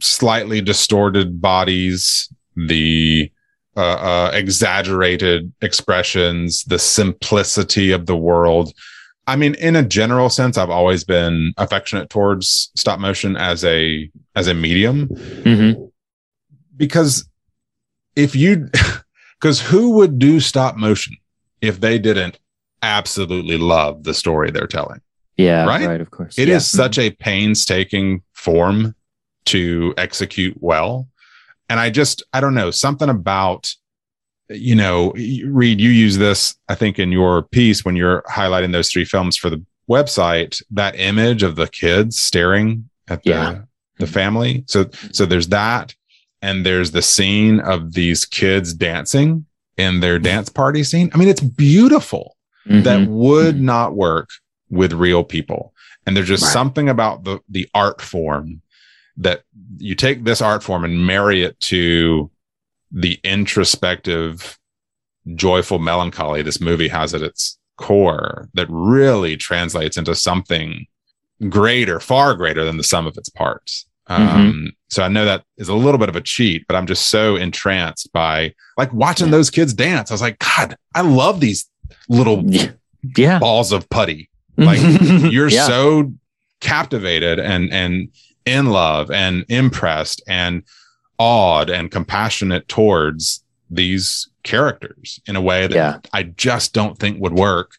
[0.00, 3.30] slightly distorted bodies, the
[3.76, 8.72] uh, uh, exaggerated expressions, the simplicity of the world.
[9.26, 14.10] I mean, in a general sense, I've always been affectionate towards stop motion as a
[14.34, 15.84] as a medium Mm-hmm.
[16.76, 17.28] because
[18.16, 18.68] if you
[19.40, 21.16] because who would do stop motion
[21.60, 22.38] if they didn't
[22.82, 25.00] absolutely love the story they're telling?
[25.36, 25.64] Yeah.
[25.64, 25.86] Right?
[25.86, 26.00] Right.
[26.00, 26.38] Of course.
[26.38, 26.82] It is yeah.
[26.82, 28.94] such a painstaking form
[29.46, 31.08] to execute well.
[31.70, 33.72] And I just, I don't know, something about,
[34.50, 38.90] you know, Reed, you use this, I think, in your piece when you're highlighting those
[38.90, 43.50] three films for the website, that image of the kids staring at the, Yeah.
[43.98, 44.12] the mm-hmm.
[44.12, 44.64] family.
[44.66, 45.94] So, so there's that.
[46.42, 51.10] And there's the scene of these kids dancing in their dance party scene.
[51.14, 52.36] I mean, it's beautiful
[52.66, 52.84] Mhm.
[52.84, 53.60] that would Mhm.
[53.60, 54.30] not work
[54.70, 55.74] with real people.
[56.06, 56.52] And there's just Right.
[56.52, 58.62] something about the the art form
[59.16, 59.42] that
[59.78, 62.30] you take this art form and marry it to
[62.90, 64.58] the introspective,
[65.34, 70.86] joyful melancholy this movie has at its core that really translates into something
[71.48, 73.86] greater, far greater than the sum of its parts.
[74.10, 77.08] Um, so I know that is a little bit of a cheat, but I'm just
[77.08, 79.32] so entranced by like watching Yeah.
[79.32, 80.10] those kids dance.
[80.10, 81.70] I was like, God, I love these
[82.08, 82.70] little Yeah.
[83.16, 83.38] Yeah.
[83.38, 84.28] balls of putty.
[84.56, 84.80] Like
[85.32, 85.66] you're Yeah.
[85.66, 86.12] so
[86.60, 88.08] captivated and and
[88.46, 90.62] in love and impressed and
[91.18, 95.98] awed and compassionate towards these characters in a way that Yeah.
[96.12, 97.72] I just don't think would work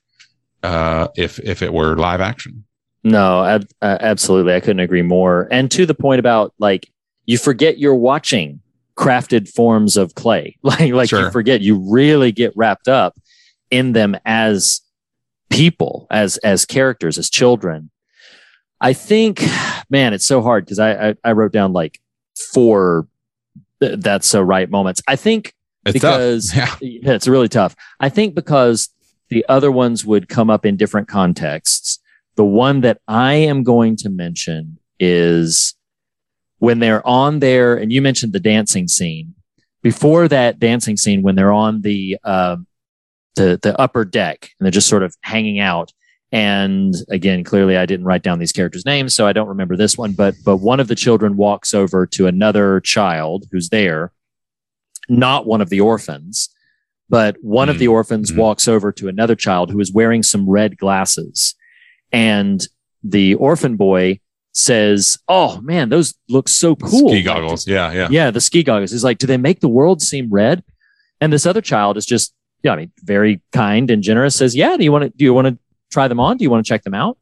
[0.64, 2.64] uh, if if it were live action.
[3.04, 4.54] No, ab- uh, absolutely.
[4.54, 5.48] I couldn't agree more.
[5.52, 6.90] And to the point about like
[7.26, 8.60] you forget you're watching
[8.98, 10.58] crafted forms of clay.
[10.64, 11.22] Like like Sure.
[11.26, 13.16] you forget you really get wrapped up
[13.72, 14.82] in them as
[15.50, 17.90] people, as as characters, as children.
[18.80, 19.42] I think,
[19.90, 22.00] man, it's so hard because I, I I wrote down like
[22.54, 23.08] four
[23.82, 25.02] th- that's so right moments.
[25.08, 25.54] I think
[25.86, 26.56] It's because.
[26.56, 26.76] Yeah.
[26.82, 27.76] yeah, it's really tough.
[28.00, 28.90] I think because
[29.30, 31.98] the other ones would come up in different contexts.
[32.42, 35.76] The one that I am going to mention is
[36.58, 39.36] when they're on there, and you mentioned the dancing scene.
[39.84, 42.66] Before that dancing scene, when they're on the um,
[43.36, 45.94] the the upper deck and they're just sort of hanging out.
[46.32, 49.96] And again, clearly, I didn't write down these characters' names, so I don't remember this
[49.96, 50.14] one.
[50.14, 54.14] But but one of the children walks over to another child who's there,
[55.08, 56.50] not one of the orphans,
[57.08, 58.38] but one of the orphans Mhm.
[58.38, 61.54] walks over to another child who is wearing some red glasses.
[62.12, 62.66] And
[63.04, 64.20] the orphan boy
[64.54, 67.10] says, Oh man, those look so cool.
[67.10, 67.68] Ski Like, goggles.
[67.68, 68.08] Yeah, yeah.
[68.12, 68.92] yeah, the ski goggles.
[68.92, 70.64] He's like, Do they make the world seem red?
[71.20, 72.34] And this other child is just,
[72.64, 75.34] yeah, I mean, very kind and generous, says, Yeah, do you want to do you
[75.34, 75.58] want to
[75.92, 76.38] try them on?
[76.38, 77.18] Do you want to check them out?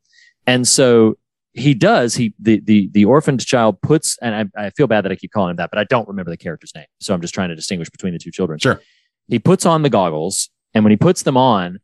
[0.48, 1.18] And so
[1.54, 2.16] he does.
[2.16, 5.32] He the the the orphaned child puts, and I, I feel bad that I keep
[5.32, 6.86] calling him that, but I don't remember the character's name.
[7.00, 8.60] So I'm just trying to distinguish between the two children.
[8.60, 8.82] Sure.
[9.28, 11.80] He puts on the goggles, and when he puts them on,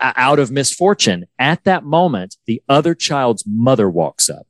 [0.00, 4.46] out of misfortune, at that moment, the other child's mother walks up,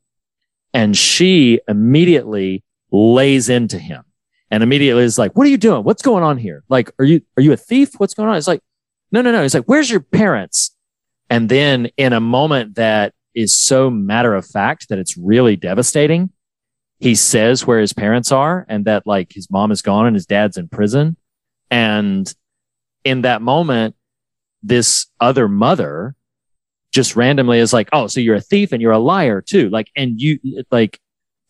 [0.73, 4.03] and she immediately lays into him,
[4.51, 5.83] and immediately is like, "What are you doing?
[5.83, 6.63] What's going on here?
[6.69, 7.91] Like, are you are you a thief?
[7.97, 8.61] What's going on?" It's like,
[9.11, 10.75] "No, no, no." He's like, "Where's your parents?"
[11.29, 16.29] And then in a moment that is so matter of fact that it's really devastating,
[16.99, 20.25] he says where his parents are and that like his mom is gone and his
[20.25, 21.17] dad's in prison.
[21.71, 22.31] And
[23.03, 23.95] in that moment,
[24.63, 26.15] this other mother
[26.91, 29.69] just randomly is like, Oh, so you're a thief and you're a liar too.
[29.69, 30.39] Like, and you
[30.71, 30.99] like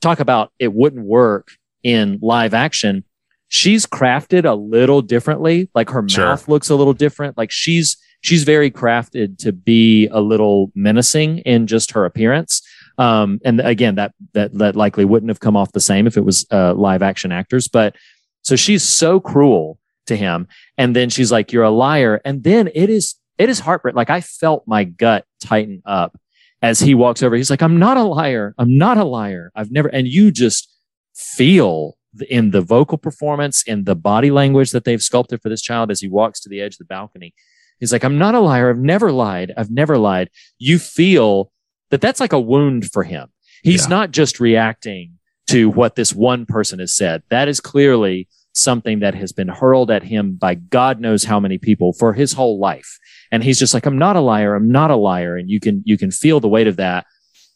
[0.01, 1.51] talk about it wouldn't work
[1.83, 3.03] in live action.
[3.49, 5.69] She's crafted a little differently.
[5.75, 6.25] Like her Sure.
[6.25, 7.37] mouth looks a little different.
[7.37, 12.61] Like she's, she's very crafted to be a little menacing in just her appearance.
[12.97, 16.23] Um, and again, that, that, that likely wouldn't have come off the same if it
[16.25, 17.95] was, uh, live action actors, but
[18.43, 20.47] so she's so cruel to him.
[20.77, 22.21] And then she's like, you're a liar.
[22.25, 23.95] And then it is, it is heartbreaking.
[23.97, 26.17] Like I felt my gut tighten up
[26.61, 27.35] as he walks over.
[27.35, 28.55] He's like, I'm not a liar.
[28.57, 29.51] I'm not a liar.
[29.55, 30.71] I've never, and you just
[31.15, 31.97] feel
[32.29, 35.99] in the vocal performance, in the body language that they've sculpted for this child as
[35.99, 37.33] he walks to the edge of the balcony.
[37.79, 38.69] He's like, I'm not a liar.
[38.69, 39.51] I've never lied.
[39.57, 40.29] I've never lied.
[40.57, 41.51] You feel
[41.89, 43.29] that that's like a wound for him.
[43.63, 43.89] He's Yeah.
[43.89, 47.23] not just reacting to what this one person has said.
[47.29, 51.57] That is clearly something that has been hurled at him by God knows how many
[51.57, 52.99] people for his whole life.
[53.31, 54.55] And he's just like, I'm not a liar.
[54.55, 55.35] I'm not a liar.
[55.37, 57.05] And you can, you can feel the weight of that.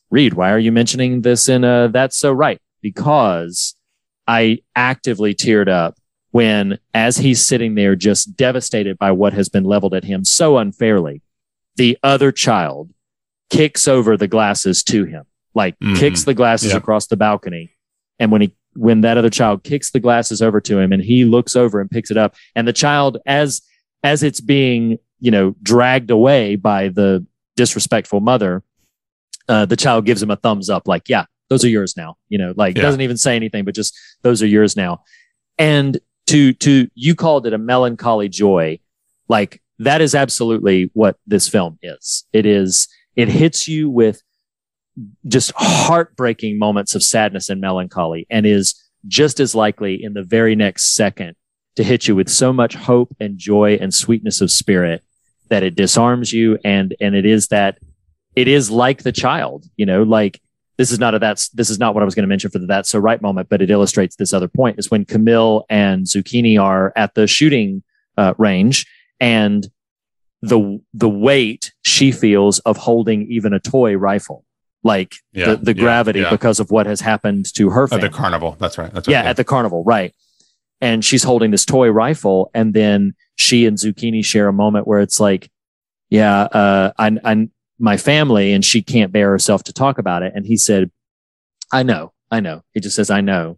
[0.09, 2.59] Reed, why are you mentioning this in a, that's so right?
[2.81, 3.75] Because
[4.27, 5.97] I actively teared up
[6.31, 10.57] when, as he's sitting there just devastated by what has been leveled at him so
[10.57, 11.21] unfairly,
[11.75, 12.89] the other child
[13.49, 15.23] kicks over the glasses to him,
[15.53, 15.97] like Mhm.
[15.97, 16.81] kicks the glasses Yep.
[16.81, 17.71] across the balcony.
[18.19, 21.25] And when he, when that other child kicks the glasses over to him and he
[21.25, 23.61] looks over and picks it up and the child, as,
[24.03, 27.25] as it's being, you know, dragged away by the
[27.55, 28.63] disrespectful mother,
[29.49, 32.15] uh, the child gives him a thumbs up, like, yeah, those are yours now.
[32.29, 32.83] You know, like Yeah.
[32.83, 35.03] doesn't even say anything, but just those are yours now.
[35.57, 35.97] And
[36.27, 38.79] to to you called it a melancholy joy,
[39.29, 42.25] like that is absolutely what this film is.
[42.33, 44.21] It is it hits you with
[45.27, 48.75] just heartbreaking moments of sadness and melancholy, and is
[49.07, 51.35] just as likely in the very next second
[51.75, 55.03] to hit you with so much hope and joy and sweetness of spirit
[55.49, 56.57] that it disarms you.
[56.63, 57.77] And and it is that
[58.35, 60.39] it is like the child you know like
[60.77, 62.59] this is not a that's this is not what I was going to mention for
[62.59, 66.05] the that's so right moment, but it illustrates this other point is when Camille and
[66.05, 67.83] Zucchini are at the shooting
[68.17, 68.85] uh, range
[69.19, 69.67] and
[70.41, 74.45] the the weight she feels of holding even a toy rifle,
[74.87, 76.31] like Yeah, the, the yeah, gravity yeah.
[76.31, 78.55] because of what has happened to her At the carnival.
[78.59, 78.91] That's right.
[78.91, 79.11] That's right.
[79.13, 80.15] yeah, at the carnival, right.
[80.81, 84.99] And she's holding this toy rifle, and then she and Zucchini share a moment where
[85.01, 85.49] it's like,
[86.09, 90.33] yeah, uh, I, I, my family, and she can't bear herself to talk about it.
[90.35, 90.89] And he said,
[91.71, 92.63] I know, I know.
[92.73, 93.57] He just says, I know.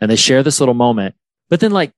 [0.00, 1.14] And they share this little moment,
[1.50, 1.92] but then like,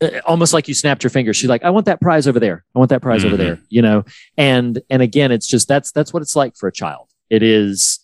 [0.00, 1.36] uh, almost like you snapped your fingers.
[1.36, 2.64] She's like, I want that prize over there.
[2.74, 3.38] I want that prize over Mhm.
[3.38, 4.04] there, you know?
[4.36, 7.07] And, and again, it's just, that's, that's what it's like for a child.
[7.30, 8.00] It is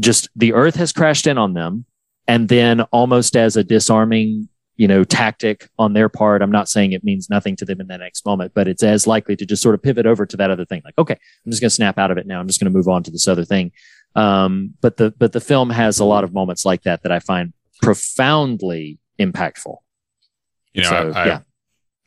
[0.00, 1.84] just the earth has crashed in on them.
[2.26, 6.92] And then almost as a disarming, you know, tactic on their part, I'm not saying
[6.92, 9.62] it means nothing to them in that next moment, but it's as likely to just
[9.62, 10.82] sort of pivot over to that other thing.
[10.84, 12.38] Like, okay, I'm just going to snap out of it now.
[12.38, 13.72] I'm just going to move on to this other thing.
[14.14, 17.18] Um, but the, but the film has a lot of moments like that that I
[17.18, 17.52] find
[17.82, 19.76] profoundly impactful.
[20.74, 21.40] You know, So, I, yeah.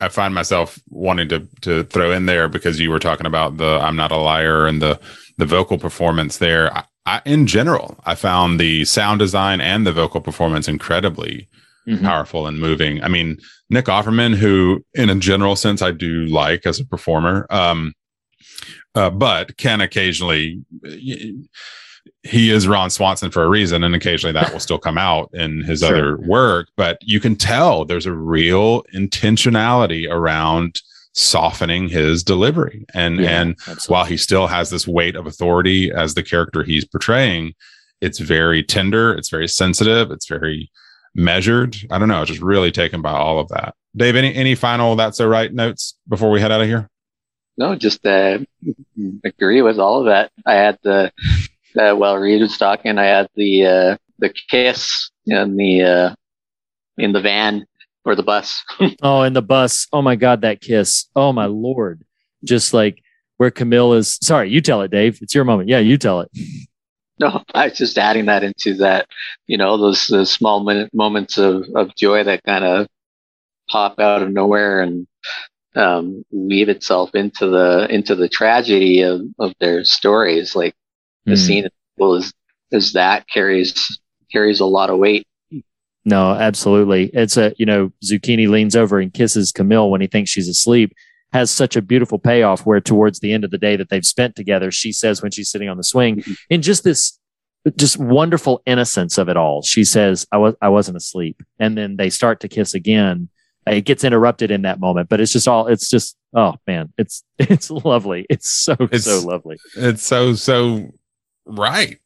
[0.02, 3.80] I find myself wanting to to throw in there because you were talking about the
[3.82, 5.00] "I'm not a liar" and the
[5.38, 6.76] the vocal performance there.
[6.76, 11.48] I, I, in general, I found the sound design and the vocal performance incredibly
[11.88, 12.04] Mhm.
[12.04, 13.04] powerful and moving.
[13.04, 13.40] I mean,
[13.72, 17.94] Nick Offerman, who in a general sense I do like as a performer, um,
[18.94, 20.62] uh, but can occasionally
[22.24, 25.62] he is Ron Swanson for a reason, and occasionally that will still come out in
[25.64, 25.90] his Sure.
[25.96, 26.68] other work.
[26.78, 30.82] But you can tell there's a real intentionality around
[31.14, 33.92] softening his delivery, and Yeah, and absolutely.
[33.94, 37.54] while he still has this weight of authority as the character he's portraying,
[38.00, 40.72] it's very tender, it's very sensitive, it's very
[41.14, 41.76] measured.
[41.92, 43.76] I don't know, I was just really taken by all of that.
[43.96, 46.88] Dave, any any final that's so right notes before we head out of here?
[47.58, 48.40] No, just uh,
[49.26, 50.32] agree with all of that.
[50.46, 51.12] I had the
[51.78, 56.16] uh, while Reed was talking, I had the uh, the kiss in the uh,
[56.98, 57.66] in the van
[58.06, 58.64] or the bus.
[59.02, 59.88] Oh, in the bus.
[59.92, 61.08] Oh my God, that kiss.
[61.16, 62.04] Oh my Lord.
[62.44, 63.02] Just like
[63.38, 64.18] where Camille is.
[64.22, 65.20] Sorry, you tell it, Dave.
[65.22, 65.70] It's your moment.
[65.70, 66.30] Yeah, you tell it.
[67.20, 69.08] No, I was just adding that into that.
[69.46, 72.88] You know, those, those small minute moments of of joy that kind of
[73.70, 75.08] pop out of nowhere and
[75.76, 80.56] um, weave itself into the into the tragedy of, of their stories.
[80.56, 80.76] Like
[81.26, 81.38] the Mm.
[81.38, 81.66] scene
[82.00, 82.34] is
[82.72, 84.00] is that carries
[84.32, 85.26] carries a lot of weight.
[86.04, 87.12] No, absolutely.
[87.14, 90.94] It's a, you know, Zucchini leans over and kisses Camille when he thinks she's asleep.
[91.32, 94.36] Has such a beautiful payoff where towards the end of the day that they've spent
[94.36, 97.18] together, she says when she's sitting on the swing, in just this
[97.78, 101.42] just wonderful innocence of it all, she says, I was I wasn't asleep.
[101.60, 103.30] And then they start to kiss again.
[103.68, 107.24] It gets interrupted in that moment, but it's just all it's just oh man, it's
[107.38, 108.26] it's lovely.
[108.30, 109.58] It's so It's- so lovely.
[109.78, 110.92] It's so so
[111.52, 111.98] right.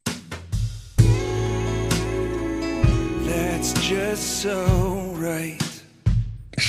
[3.26, 4.64] That's just so
[5.16, 5.60] right.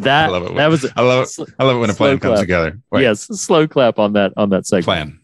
[0.00, 0.48] That I love it.
[0.50, 1.54] When, that was I love it.
[1.58, 2.78] I love it when a slow plan comes together.
[2.92, 4.84] Wait, yes, slow clap on that on that segment.
[4.84, 5.18] plan,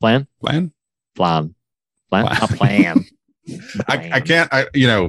[0.00, 0.28] Plan?
[0.40, 0.72] plan.
[1.16, 1.54] Plan.
[2.08, 2.26] Plan.
[2.26, 2.38] Plan.
[2.40, 3.04] A plan.
[3.88, 4.48] I, I can't.
[4.54, 5.08] I you know,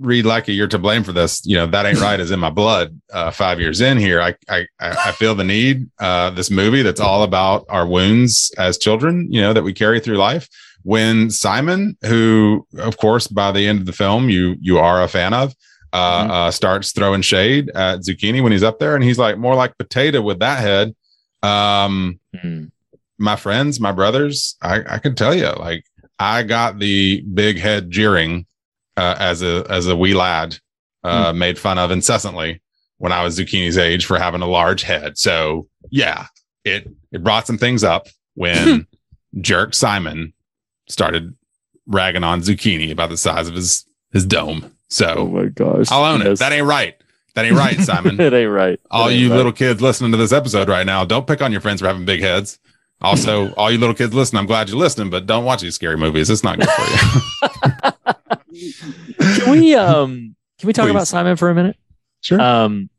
[0.00, 1.44] Reed like you're to blame for this.
[1.46, 3.00] You know that ain't right is in my blood.
[3.12, 5.88] Uh, five years in here, I I I feel the need.
[6.00, 9.28] Uh, this movie that's all about our wounds as children.
[9.30, 10.48] You know that we carry through life.
[10.82, 15.08] When Simon, who of course by the end of the film you you are a
[15.08, 15.54] fan of.
[15.94, 16.30] Uh, Mhm.
[16.30, 19.76] uh, starts throwing shade at Zucchini when he's up there, and he's like more like
[19.76, 20.94] potato with that head.
[21.42, 22.70] Um, Mm.
[23.18, 25.84] my friends, my brothers, I, I can tell you, like,
[26.18, 28.46] I got the big head jeering
[29.02, 30.58] uh, as a as a wee lad,
[31.02, 32.60] uh, made fun of incessantly
[32.98, 35.18] when I was Zucchini's age for having a large head.
[35.18, 36.26] So yeah,
[36.64, 38.86] it it brought some things up when
[39.40, 40.32] Jerk Simon
[40.88, 41.34] started
[41.86, 44.72] ragging on Zucchini about the size of his his dome.
[44.88, 45.90] So Oh my gosh.
[45.90, 46.38] I'll own it.
[46.38, 46.94] That ain't right.
[47.34, 48.20] That ain't right, Simon.
[48.20, 48.78] it ain't right.
[48.90, 49.36] all ain't you right.
[49.36, 52.04] little kids listening to this episode right now, don't pick on your friends for having
[52.04, 52.58] big heads.
[53.00, 55.96] Also, all you little kids listening, I'm glad you're listening, but don't watch these scary
[55.96, 56.30] movies.
[56.30, 56.82] It's not good for
[57.68, 57.71] you.
[59.18, 60.90] Can we um can we talk Please.
[60.90, 61.76] about Simon for a minute?
[62.20, 62.40] Sure.
[62.40, 62.90] Um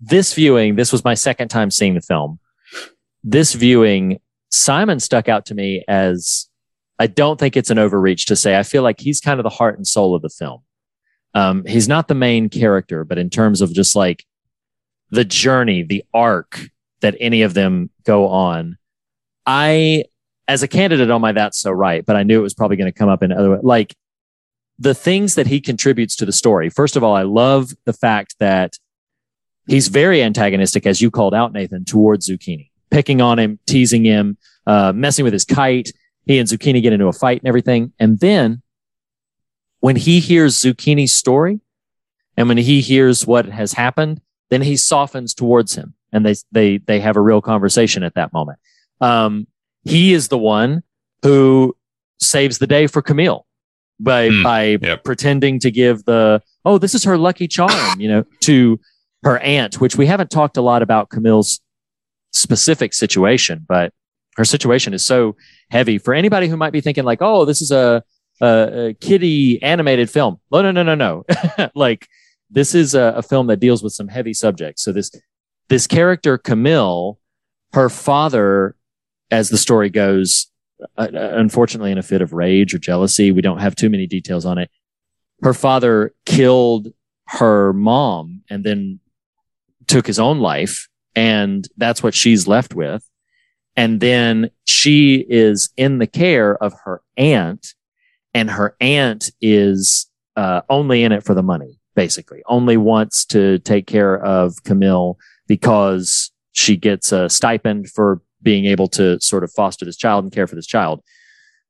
[0.00, 2.38] this viewing, this was my second time seeing the film.
[3.24, 6.48] This viewing, Simon stuck out to me as
[6.98, 9.50] I don't think it's an overreach to say I feel like he's kind of the
[9.50, 10.62] heart and soul of the film.
[11.34, 14.24] Um, he's not the main character, but in terms of just like
[15.10, 16.60] the journey, the arc
[17.00, 18.78] that any of them go on,
[19.46, 20.04] I,
[20.48, 22.92] as a candidate on my That's So Right, but I knew it was probably going
[22.92, 23.94] to come up in other, like
[24.78, 26.70] the things that he contributes to the story.
[26.70, 28.78] First of all, I love the fact that
[29.66, 34.38] he's very antagonistic, as you called out, Nathan, towards Zucchini, picking on him, teasing him,
[34.66, 35.92] uh, messing with his kite.
[36.26, 37.92] He and Zucchini get into a fight and everything.
[37.98, 38.62] And then
[39.80, 41.60] when he hears Zucchini's story
[42.36, 44.20] and when he hears what has happened,
[44.50, 48.32] then he softens towards him and they, they, they have a real conversation at that
[48.32, 48.58] moment.
[49.00, 49.46] Um,
[49.84, 50.82] he is the one
[51.22, 51.76] who
[52.20, 53.46] saves the day for Camille
[54.00, 55.04] by, Hmm, by yep.
[55.04, 58.78] pretending to give the, oh, this is her lucky charm, you know, to
[59.22, 61.60] her aunt, which we haven't talked a lot about Camille's
[62.32, 63.92] specific situation, but
[64.36, 65.34] her situation is so
[65.70, 68.02] heavy for anybody who might be thinking like, oh, this is a,
[68.40, 70.38] a, a kiddie animated film.
[70.52, 71.24] No, no, no, no, no.
[71.74, 72.06] like
[72.50, 74.82] this is a, a film that deals with some heavy subjects.
[74.82, 75.10] So this,
[75.68, 77.18] this character Camille,
[77.72, 78.76] her father,
[79.30, 80.46] as the story goes,
[80.96, 84.44] uh, unfortunately in a fit of rage or jealousy, we don't have too many details
[84.44, 84.70] on it.
[85.42, 86.88] Her father killed
[87.28, 89.00] her mom and then
[89.86, 90.88] took his own life.
[91.14, 93.08] And that's what she's left with.
[93.76, 97.74] And then she is in the care of her aunt
[98.34, 100.06] and her aunt is
[100.36, 105.18] uh, only in it for the money, basically, only wants to take care of Camille
[105.46, 110.32] because she gets a stipend for being able to sort of foster this child and
[110.32, 111.02] care for this child.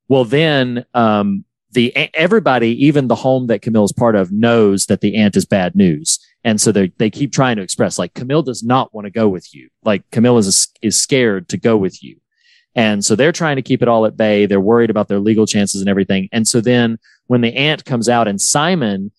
[0.09, 5.01] Well, then um, the everybody, even the home that Camille is part of, knows that
[5.01, 8.43] the aunt is bad news, and so they they keep trying to express like Camille
[8.43, 9.69] does not want to go with you.
[9.85, 12.19] Like Camille is is scared to go with you,
[12.75, 14.47] and so they're trying to keep it all at bay.
[14.47, 16.29] They're worried about their legal chances and everything.
[16.33, 19.11] And so then when the aunt comes out and Simon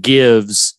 [0.00, 0.78] gives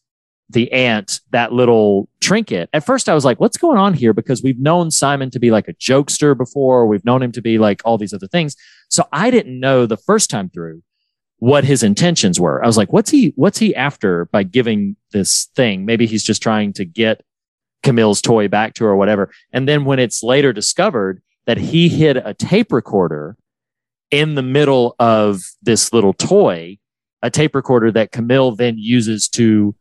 [0.49, 2.69] the aunt that little trinket.
[2.73, 4.13] At first I was like, what's going on here?
[4.13, 6.87] Because we've known Simon to be like a jokester before.
[6.87, 8.55] We've known him to be like all these other things.
[8.89, 10.83] So I didn't know the first time through
[11.39, 12.63] what his intentions were.
[12.63, 15.85] I was like, what's he, what's he after by giving this thing?
[15.85, 17.21] Maybe he's just trying to get
[17.83, 19.31] Camille's toy back to her or whatever.
[19.51, 23.37] And then when it's later discovered that he hid a tape recorder
[24.09, 26.77] in the middle of this little toy,
[27.21, 29.75] a tape recorder that Camille then uses to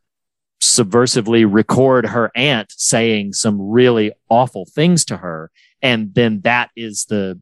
[0.67, 5.51] subversively record her aunt saying some really awful things to her.
[5.83, 7.41] And then that is the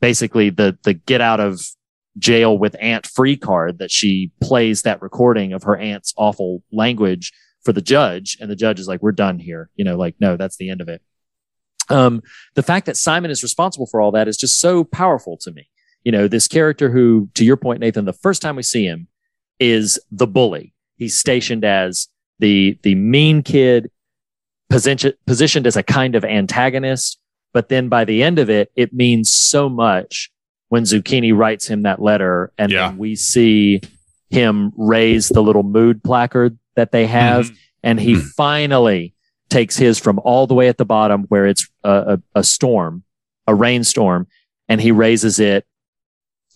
[0.00, 1.60] basically the the get out of
[2.18, 7.32] jail with aunt free card that she plays that recording of her aunt's awful language
[7.62, 8.36] for the judge.
[8.40, 9.70] And the judge is like, we're done here.
[9.76, 11.02] You know, like, no, that's the end of it.
[11.88, 12.22] Um,
[12.54, 15.68] the fact that Simon is responsible for all that is just so powerful to me.
[16.04, 19.08] You know, this character who, to your point, Nathan, the first time we see him
[19.58, 20.74] is the bully.
[20.96, 22.08] He's stationed as
[22.38, 23.90] the the mean kid,
[24.70, 27.18] position, positioned as a kind of antagonist.
[27.52, 30.30] But then by the end of it, it means so much
[30.68, 32.88] when Zucchini writes him that letter, and Yeah.
[32.88, 33.82] then we see
[34.30, 37.50] him raise the little mood placard that they have,
[37.82, 38.22] and he Mhm.
[38.34, 39.14] finally
[39.50, 43.02] takes his from all the way at the bottom where it's a, a, a storm,
[43.46, 44.26] a rainstorm,
[44.70, 45.66] and he raises it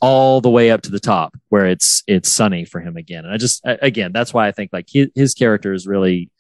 [0.01, 3.25] all the way up to the top where it's it's sunny for him again.
[3.25, 6.31] And I just again, that's why I think like his, his character is really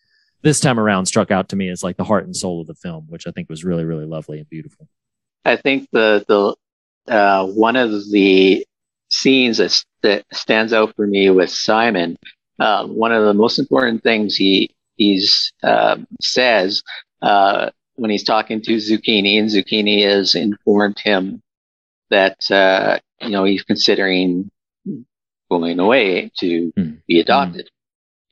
[0.43, 2.75] this time around struck out to me as like the heart and soul of the
[2.75, 4.89] film, which I think was really really lovely and beautiful.
[5.45, 8.67] I think the the uh, one of the
[9.09, 12.17] scenes that, that stands out for me with Simon,
[12.59, 16.83] uh, one of the most important things he he's uh, says
[17.97, 21.43] when he's talking to Zucchini, and Zucchini has informed him
[22.11, 24.51] that uh, you know he's considering
[25.51, 27.03] going away to Mm.
[27.07, 27.71] be adopted,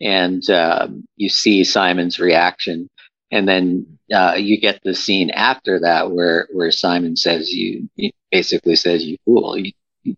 [0.01, 2.89] and um, you see Simon's reaction
[3.31, 8.13] and then uh, you get the scene after that where where Simon says you he
[8.31, 9.73] basically says you fool you,
[10.03, 10.17] you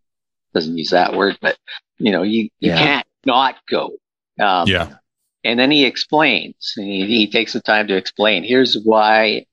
[0.54, 1.56] doesn't use that word, but
[1.98, 2.78] you know, you, you Yeah.
[2.78, 3.92] can't not go.
[4.40, 4.96] Um, yeah.
[5.44, 9.46] and then he explains, and he, he takes the time to explain, here's why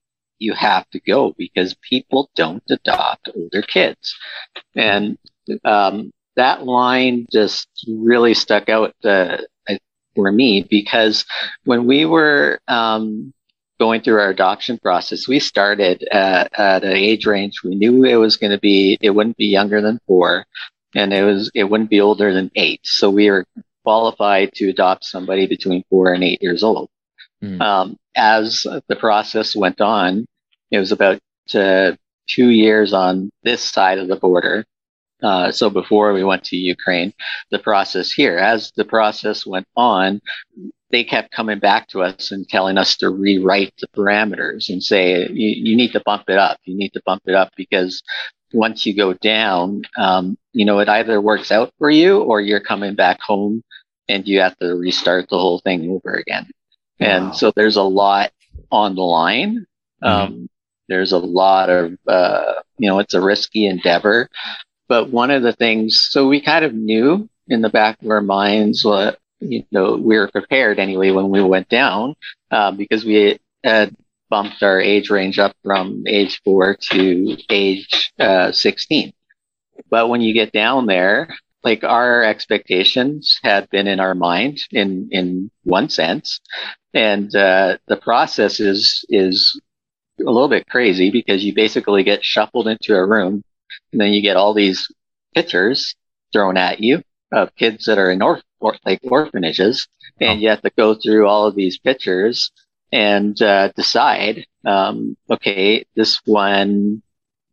[0.44, 4.16] you have to go because people don't adopt older kids.
[4.76, 5.18] And,
[5.64, 9.38] um, that line just really stuck out, uh,
[10.16, 11.26] for me because
[11.64, 13.34] when we were, um,
[13.80, 17.56] going through our adoption process, we started at, at an age range.
[17.64, 20.46] We knew it was going to be, it wouldn't be younger than four
[20.96, 22.82] and it was, it wouldn't be older than eight.
[22.84, 23.46] So we were
[23.84, 26.90] qualified to adopt somebody between four and eight years old.
[27.42, 27.62] Hmm.
[27.62, 30.26] Um, as the process went on,
[30.74, 31.20] it was about
[31.54, 31.92] uh,
[32.28, 34.66] two years on this side of the border.
[35.22, 37.14] Uh, so before we went to Ukraine,
[37.52, 40.20] the process here, as the process went on,
[40.90, 45.28] they kept coming back to us and telling us to rewrite the parameters and say,
[45.30, 46.58] you, you need to bump it up.
[46.66, 48.02] You need to bump it up because
[48.52, 52.60] once you go down, um, you know, it either works out for you or you're
[52.60, 53.64] coming back home
[54.10, 56.50] and you have to restart the whole thing over again.
[57.00, 58.32] And so there's a lot
[58.72, 59.66] on the line.
[60.02, 60.50] Um,
[60.88, 64.30] there's a lot of, uh, you know, it's a risky endeavor.
[64.88, 68.22] But one of the things, so we kind of knew in the back of our
[68.22, 72.16] minds what, you know, we were prepared anyway when we went down,
[72.52, 73.96] uh, because we had
[74.30, 79.14] bumped our age range up from age four to age, uh, 16.
[79.90, 85.08] But when you get down there, like our expectations had been in our mind in,
[85.12, 86.40] in one sense.
[86.94, 89.60] And, uh, the process is, is
[90.20, 93.44] a little bit crazy because you basically get shuffled into a room
[93.92, 94.88] and then you get all these
[95.36, 95.96] pictures
[96.32, 99.88] thrown at you of kids that are in or, or like orphanages.
[100.22, 102.52] And you have to go through all of these pictures
[102.92, 107.02] and uh, decide um, okay this one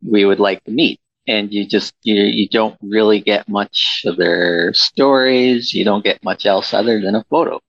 [0.05, 0.99] we would like to meet.
[1.27, 5.73] And you just you, you don't really get much of their stories.
[5.73, 7.59] You don't get much else other than a photo.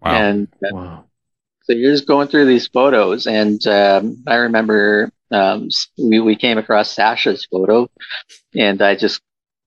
[0.00, 0.10] Wow.
[0.12, 1.04] and uh, Wow.
[1.70, 5.68] So you're just going through these photos, and um, I remember um,
[5.98, 7.88] we we came across Sasha's photo,
[8.56, 9.20] and I just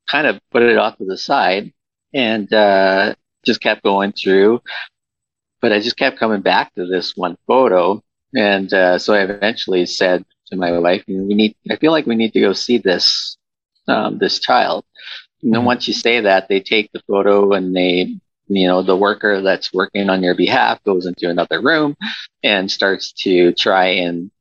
[0.09, 1.71] kind of put it off to the side
[2.13, 3.15] and uh,
[3.45, 4.61] just kept going through.
[5.61, 8.01] But I just kept coming back to this one photo,
[8.35, 11.55] and uh, so I eventually said to my wife, "You "We need.
[11.69, 13.37] I feel like we need to go see this
[13.87, 14.85] um, this child."
[15.43, 15.65] And then Mhm.
[15.65, 18.17] once you say that, they take the photo and they
[18.47, 21.95] you know, the worker that's working on your behalf goes into another room
[22.43, 24.31] and starts to try and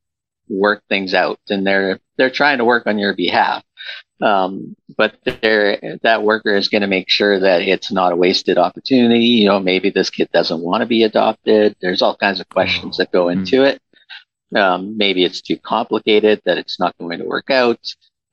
[0.49, 1.39] work things out.
[1.49, 3.65] And they're, they're trying to work on your behalf.
[4.21, 8.59] Um, but they're, that worker is going to make sure that it's not a wasted
[8.59, 9.25] opportunity.
[9.25, 11.75] You know, maybe this kid doesn't want to be adopted.
[11.81, 13.81] There's all kinds of questions that go into it.
[14.55, 17.81] Um, maybe it's too complicated that it's not going to work out.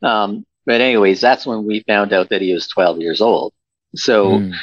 [0.03, 3.53] Um, but anyways, that's when we found out that he was 12 years old.
[3.95, 4.53] So, Mm.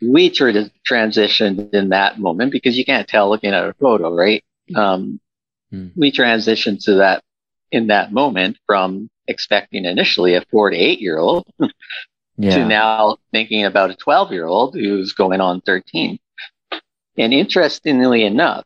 [0.00, 4.14] We sort of transitioned in that moment because you can't tell looking at a photo,
[4.14, 4.44] right?
[4.74, 5.20] Um,
[5.70, 5.88] Hmm.
[5.96, 7.22] We transitioned to that
[7.70, 13.64] in that moment from expecting initially a four to eight year old to now thinking
[13.64, 16.18] about a 12 year old who's going on 13.
[17.18, 18.64] And interestingly enough,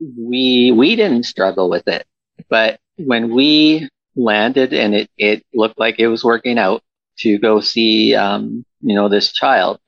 [0.00, 2.06] we, we didn't struggle with it,
[2.48, 6.82] but when we landed and it, it looked like it was working out
[7.18, 9.80] to go see, um, you know, this child,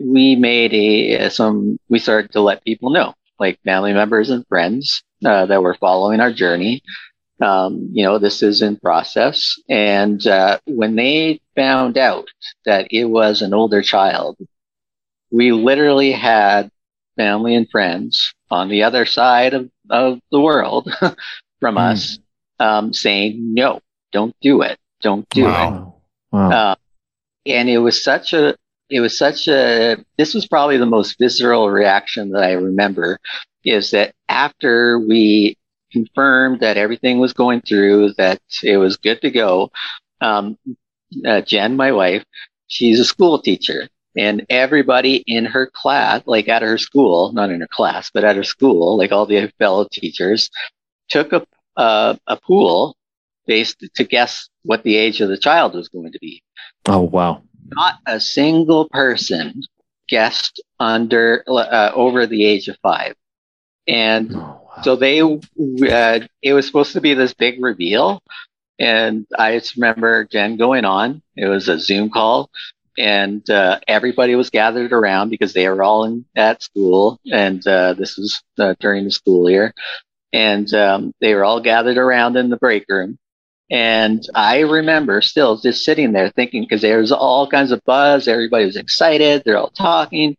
[0.00, 5.02] we made a, some, we started to let people know, like family members and friends,
[5.24, 6.82] uh, that were following our journey.
[7.42, 9.56] Um, you know, this is in process.
[9.68, 12.28] And, uh, when they found out
[12.66, 14.36] that it was an older child,
[15.30, 16.70] we literally had
[17.16, 20.92] family and friends on the other side of, of the world
[21.60, 21.78] from Hmm.
[21.78, 22.18] us,
[22.58, 23.80] um, saying, no,
[24.12, 24.78] don't do it.
[25.02, 25.72] Don't do it.
[25.72, 25.94] Wow.
[26.32, 26.50] Wow.
[26.50, 26.74] Uh,
[27.46, 28.56] and it was such a,
[28.90, 33.18] it was such a, this was probably the most visceral reaction that I remember
[33.64, 35.56] is that after we
[35.92, 39.70] confirmed that everything was going through, that it was good to go,
[40.20, 40.58] um,
[41.26, 42.24] uh, Jen, my wife,
[42.66, 47.60] she's a school teacher and everybody in her class, like at her school, not in
[47.60, 50.50] her class, but at her school, like all the fellow teachers
[51.08, 51.46] took a,
[51.76, 52.96] a pool
[53.46, 56.42] based to guess what the age of the child was going to be
[56.86, 57.42] oh wow.
[57.74, 59.62] Not a single person
[60.08, 63.14] guessed under uh, over the age of five.
[63.88, 64.82] And Oh, wow.
[64.82, 68.22] so they uh, it was supposed to be this big reveal.
[68.78, 71.22] And i just remember jen going on.
[71.36, 72.50] It was a zoom call.
[72.98, 77.18] And uh, everybody was gathered around because they were all in at school.
[77.32, 79.74] And uh, this was uh, during the school year.
[80.32, 83.18] And um, they were all gathered around in the break room
[83.70, 88.26] And I remember still just sitting there thinking, because there was all kinds of buzz,
[88.28, 90.36] everybody was excited, they're all talking.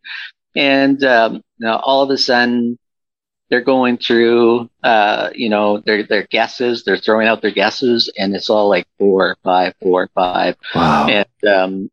[0.55, 2.77] And um, now all of a sudden,
[3.49, 6.83] they're going through, uh, you know, their their guesses.
[6.85, 10.55] They're throwing out their guesses, and it's all like four, five, four, five.
[10.73, 11.07] Wow.
[11.09, 11.91] And um,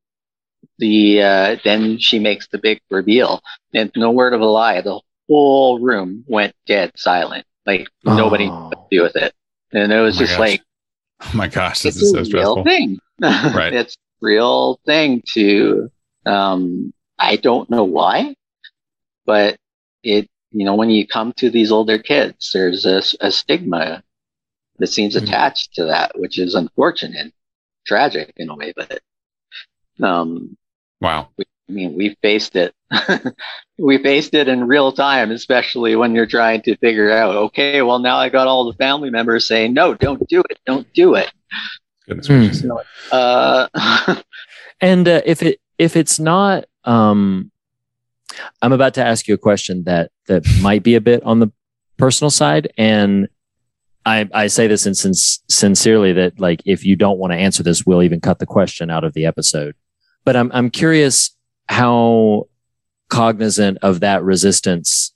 [0.78, 3.43] the uh, then she makes the big reveal,
[3.74, 7.44] and no word of a lie, the whole room went dead silent.
[7.66, 8.48] Like nobody Oh.
[8.48, 9.35] knew what to do with it,
[9.73, 10.40] and it was Oh just gosh.
[10.40, 10.62] like
[11.20, 12.65] Oh my gosh, this it's is a so real stressful.
[12.65, 12.99] thing.
[13.20, 13.73] Right.
[13.73, 15.90] it's a real thing to.
[16.27, 18.35] Um, I don't know why,
[19.27, 19.57] but
[20.03, 24.03] it you know when you come to these older kids, there's a, a stigma
[24.78, 25.23] that seems Mhm.
[25.24, 27.32] attached to that, which is unfortunate,
[27.86, 28.73] tragic in a way.
[28.77, 29.01] But
[30.03, 30.57] um,
[31.01, 31.28] Wow.
[31.40, 32.74] I mean, we faced it.
[33.78, 37.98] we faced it in real time, especially when you're trying to figure out, okay, well,
[37.98, 40.59] now I got all the family members saying, no, don't do it.
[40.66, 41.31] Don't do it.
[42.06, 42.65] Goodness gracious.
[43.12, 44.23] Uh,
[44.81, 47.51] And uh, if it if it's not, um,
[48.62, 51.51] I'm about to ask you a question that that might be a bit on the
[51.97, 53.28] personal side, and
[54.06, 57.62] I I say this in sin- sincerely that like if you don't want to answer
[57.62, 59.74] this, we'll even cut the question out of the episode.
[60.24, 61.35] But I'm I'm curious
[61.69, 62.48] how
[63.09, 65.12] cognizant of that resistance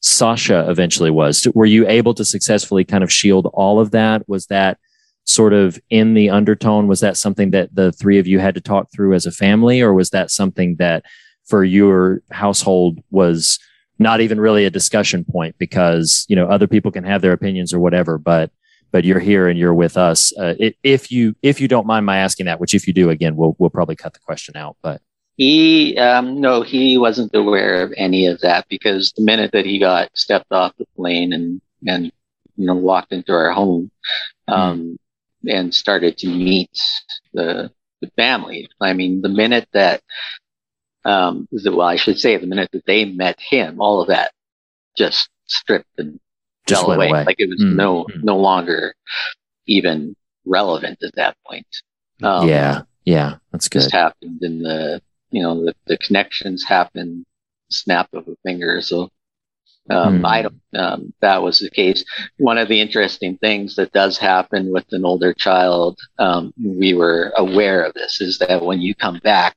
[0.00, 1.46] Sasha eventually was.
[1.54, 4.28] Were you able to successfully kind of shield all of that?
[4.28, 4.78] Was that
[5.24, 6.86] sort of in the undertone?
[6.86, 9.80] Was that something that the three of you had to talk through as a family,
[9.80, 11.04] or was that something that
[11.46, 13.58] for your household was
[13.98, 17.74] not even really a discussion point because you know other people can have their opinions
[17.74, 18.50] or whatever, but
[18.90, 20.32] but you're here and you're with us.
[20.38, 23.34] Uh, if you if you don't mind my asking that, which if you do, again,
[23.34, 24.76] we'll we'll probably cut the question out.
[24.80, 25.02] But
[25.38, 29.78] he, um, no, he wasn't aware of any of that because the minute that he
[29.78, 32.12] got stepped off the plane and, and,
[32.56, 33.90] you know, walked into our home,
[34.48, 34.98] um,
[35.46, 36.70] and started to meet
[37.32, 37.70] the,
[38.02, 38.68] the family.
[38.80, 40.02] I mean, the minute that,
[41.04, 44.32] um, the, well, I should say the minute that they met him, all of that
[44.96, 46.18] just stripped and
[46.66, 47.10] Just fell away.
[47.10, 47.24] away.
[47.24, 48.24] Like it was Mm, no, mm.
[48.24, 48.94] no longer
[49.66, 51.66] even relevant at that point.
[52.24, 53.82] Um, yeah, yeah, that's good.
[53.82, 57.24] just happened and the you know the, the connections happen
[57.70, 58.80] snap of a finger.
[58.82, 59.10] So
[59.90, 60.26] um, Hmm.
[60.26, 62.04] i don't um, that was the case.
[62.38, 67.32] One of the interesting things that does happen with an older child um, we were
[67.36, 69.56] aware of this is that when you come back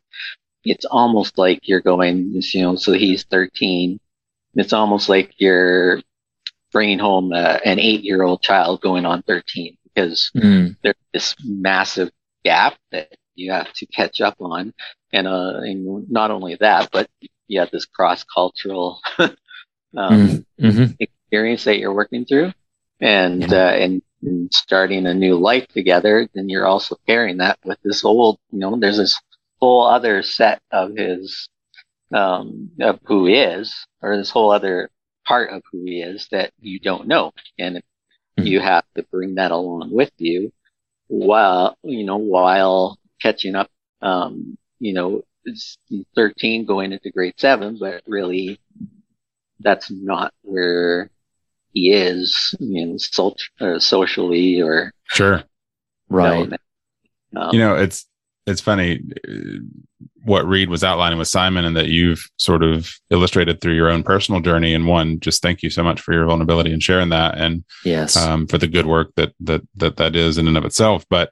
[0.65, 3.99] it's almost like you're going you know so he's 13
[4.55, 6.01] it's almost like you're
[6.71, 11.35] bringing home uh, an eight year old child going on 13 because Mm, there's this
[11.43, 12.11] massive
[12.45, 14.73] gap that you have to catch up on.
[15.13, 17.09] And, uh, and not only that, but
[17.47, 19.35] you have this cross cultural, um,
[19.97, 20.97] mm, mhm.
[20.99, 22.53] experience that you're working through
[22.99, 23.57] and, Yeah.
[23.67, 26.27] uh, and, and starting a new life together.
[26.33, 29.19] Then you're also pairing that with this old, you know, there's this
[29.59, 31.49] whole other set of his,
[32.13, 34.89] um, of who he is, or this whole other
[35.25, 37.31] part of who he is that you don't know.
[37.59, 37.81] And
[38.37, 38.45] Mhm.
[38.45, 40.51] you have to bring that along with you
[41.07, 43.69] while, you know, while catching up,
[44.01, 45.23] um, you know,
[46.15, 48.59] 13 going into grade seven, but really
[49.59, 51.09] that's not where
[51.73, 55.43] he is, you know, so, uh, socially or Sure.
[56.09, 56.29] Right.
[56.29, 56.61] development.
[57.35, 58.05] Um, you know it's
[58.45, 59.33] it's funny uh,
[60.25, 64.03] what reed was outlining with simon and that you've sort of illustrated through your own
[64.03, 67.37] personal journey and one just thank you so much for your vulnerability and sharing that
[67.37, 68.17] and Yes.
[68.17, 71.31] um, for the good work that that that that is in and of itself but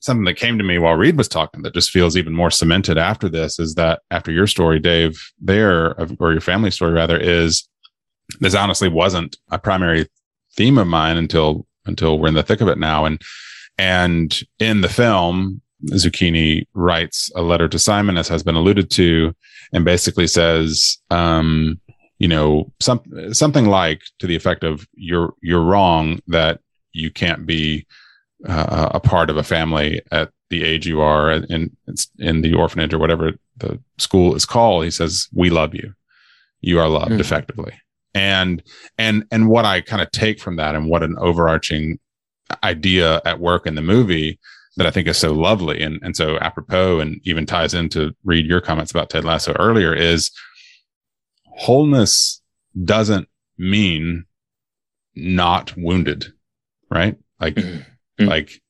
[0.00, 2.98] something that came to me while reed was talking that just feels even more cemented
[2.98, 7.68] after this is that after your story dave there or your family story rather is
[8.40, 10.06] this honestly wasn't a primary
[10.54, 13.04] theme of mine until until we're in the thick of it now.
[13.04, 13.20] And
[13.78, 19.34] and in the film, Zucchini writes a letter to Simon, as has been alluded to,
[19.72, 21.80] and basically says, um,
[22.18, 23.00] you know, some,
[23.32, 26.60] something like to the effect of "You're you're wrong that
[26.92, 27.86] you can't be
[28.46, 31.76] uh, a part of a family at the age you are in
[32.18, 35.94] in the orphanage or whatever the school is called." He says, "We love you.
[36.60, 37.20] You are loved Mhm.
[37.20, 37.72] effectively."
[38.14, 38.62] And
[38.96, 41.98] and and what I kind of take from that, and what an overarching
[42.64, 44.38] idea at work in the movie
[44.76, 48.46] that I think is so lovely and and so apropos and even ties into Reed
[48.46, 50.30] your comments about Ted Lasso earlier is
[51.44, 52.40] wholeness
[52.84, 53.28] doesn't
[53.58, 54.24] mean
[55.14, 56.32] not wounded,
[56.90, 57.16] right?
[57.40, 57.58] Like
[58.18, 58.28] Mhm.
[58.28, 58.60] like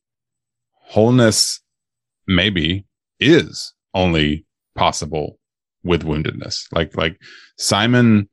[0.72, 1.60] wholeness
[2.26, 2.84] maybe
[3.20, 4.44] is only
[4.74, 5.38] possible
[5.82, 6.66] with woundedness.
[6.72, 7.20] Like like
[7.56, 8.28] Simon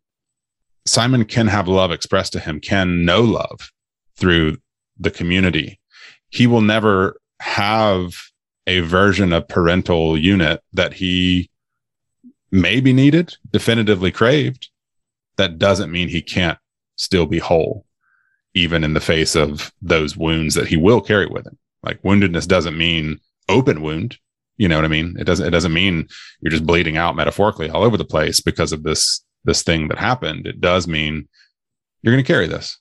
[0.86, 3.72] Simon can have love expressed to him, can know love
[4.18, 4.58] through
[4.98, 5.80] the community
[6.30, 8.14] he will never have
[8.68, 11.50] a version of parental unit that he
[12.52, 14.70] maybe needed, definitively craved.
[15.38, 16.58] That doesn't mean he can't
[16.98, 17.85] still be whole,
[18.56, 21.58] even in the face of those wounds that he will carry with him.
[21.84, 23.20] Like woundedness doesn't mean
[23.50, 24.18] open wound.
[24.58, 25.16] You know what I mean?
[25.20, 26.08] It doesn't, it doesn't mean
[26.42, 30.00] you're just bleeding out metaphorically all over the place because of this, this thing that
[30.00, 30.48] happened.
[30.48, 31.28] It does mean
[32.02, 32.80] you're going to carry this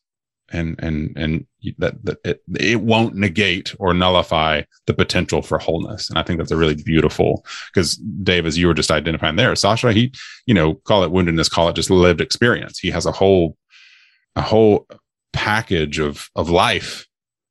[0.53, 1.47] and and and
[1.79, 6.39] that, that it, it won't negate or nullify the potential for wholeness and i think
[6.39, 10.13] that's a really beautiful because dave as you were just identifying there sasha he
[10.47, 13.57] you know call it woundedness call it just lived experience he has a whole
[14.37, 14.87] a whole
[15.35, 17.07] package of of life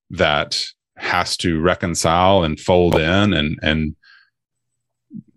[0.09, 0.63] that
[0.97, 3.95] has to reconcile and fold in and and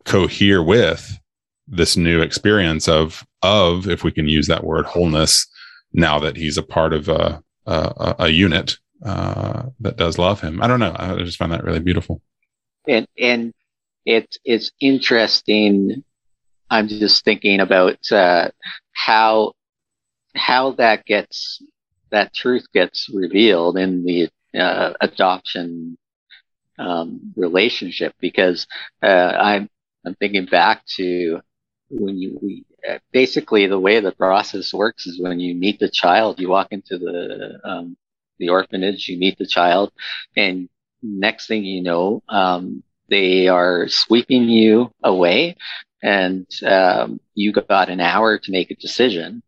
[0.05, 1.19] cohere with
[1.67, 5.47] this new experience of of if we can use that word wholeness
[5.93, 10.63] now that he's a part of a a, a unit uh, that does love him.
[10.63, 10.95] I don't know.
[10.97, 12.21] I just find that really beautiful.
[12.89, 13.53] And and
[14.05, 16.05] it's it's interesting.
[16.71, 18.51] I'm just thinking about uh,
[18.93, 19.53] how
[20.35, 21.63] how that gets
[22.11, 24.29] that truth gets revealed in the
[24.59, 25.99] uh, adoption
[26.79, 28.67] um, relationship because
[29.03, 29.69] uh, I'm
[30.05, 31.41] I'm thinking back to
[31.91, 32.65] when you we
[33.13, 36.99] basically the way the process works is when you meet the child, you walk into
[36.99, 37.97] the um,
[38.39, 39.93] the orphanage, you meet the child,
[40.37, 40.69] and
[41.03, 45.57] next thing you know, um, they are sweeping you away,
[46.03, 49.43] and um, you got an hour to make a decision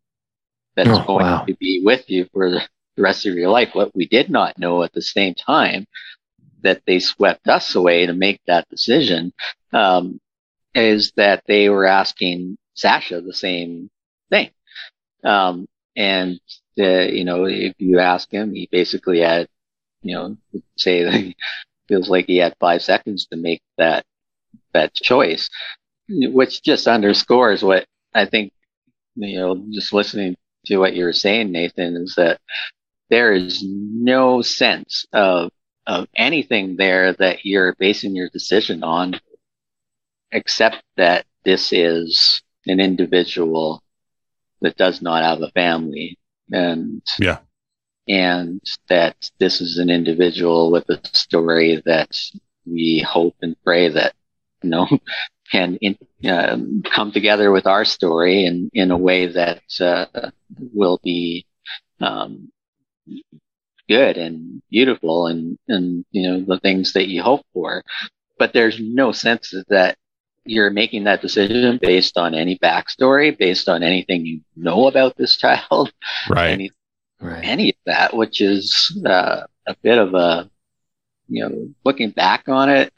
[0.79, 1.45] that's Oh, going wow.
[1.45, 2.63] to be with you for the
[2.97, 3.71] rest of your life.
[3.75, 5.87] What we did not know at the same time
[6.63, 9.33] that they swept us away to make that decision
[9.73, 10.21] um,
[10.75, 13.91] is that they were asking Sasha the same
[14.31, 14.51] thing.
[15.25, 16.41] Um, and,
[16.79, 19.49] uh, you know, if you ask him, he basically had,
[20.03, 20.37] you know,
[20.77, 21.37] say that he
[21.89, 24.05] feels like he had five seconds to make that,
[24.75, 25.51] that choice,
[26.09, 27.85] which just underscores what
[28.15, 28.53] I think,
[29.17, 30.37] you know, just listening
[30.69, 32.41] to what you were saying, Nathan, is that
[33.11, 35.51] there is no sense of,
[35.87, 39.21] of anything there that you're basing your decision on,
[40.33, 43.83] except that this is an individual
[44.61, 46.19] that does not have a family
[46.53, 47.39] and Yeah.
[48.09, 52.17] and that this is an individual with a story that
[52.67, 54.15] we hope and pray that
[54.63, 54.87] you know
[55.53, 55.97] can in,
[56.27, 60.07] um, come together with our story in in a way that uh,
[60.75, 61.47] will be
[62.01, 62.51] um,
[63.89, 67.83] good and beautiful and and you know the things that you hope for
[68.39, 69.97] but there's no sense that
[70.45, 75.37] you're making that decision based on any backstory based on anything you know about this
[75.37, 75.93] child
[76.29, 76.51] Right.
[76.53, 76.71] any
[77.21, 77.45] Right.
[77.45, 80.49] any of that, which is uh, a bit of a,
[81.29, 82.93] you know, looking back on it,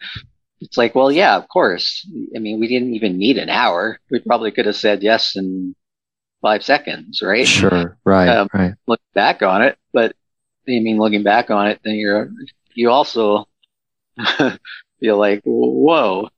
[0.61, 2.07] it's like, well, yeah, of course.
[2.37, 3.99] I mean, we didn't even need an hour.
[4.11, 5.75] We probably could have said yes in
[6.43, 7.47] five seconds, right?
[7.47, 7.99] Sure.
[8.05, 8.29] Right.
[8.29, 8.75] Um, right.
[8.87, 10.13] Look back on it, but
[10.69, 12.31] I mean, looking back on it, then you're,
[12.75, 13.47] you also
[15.01, 16.29] feel like, whoa,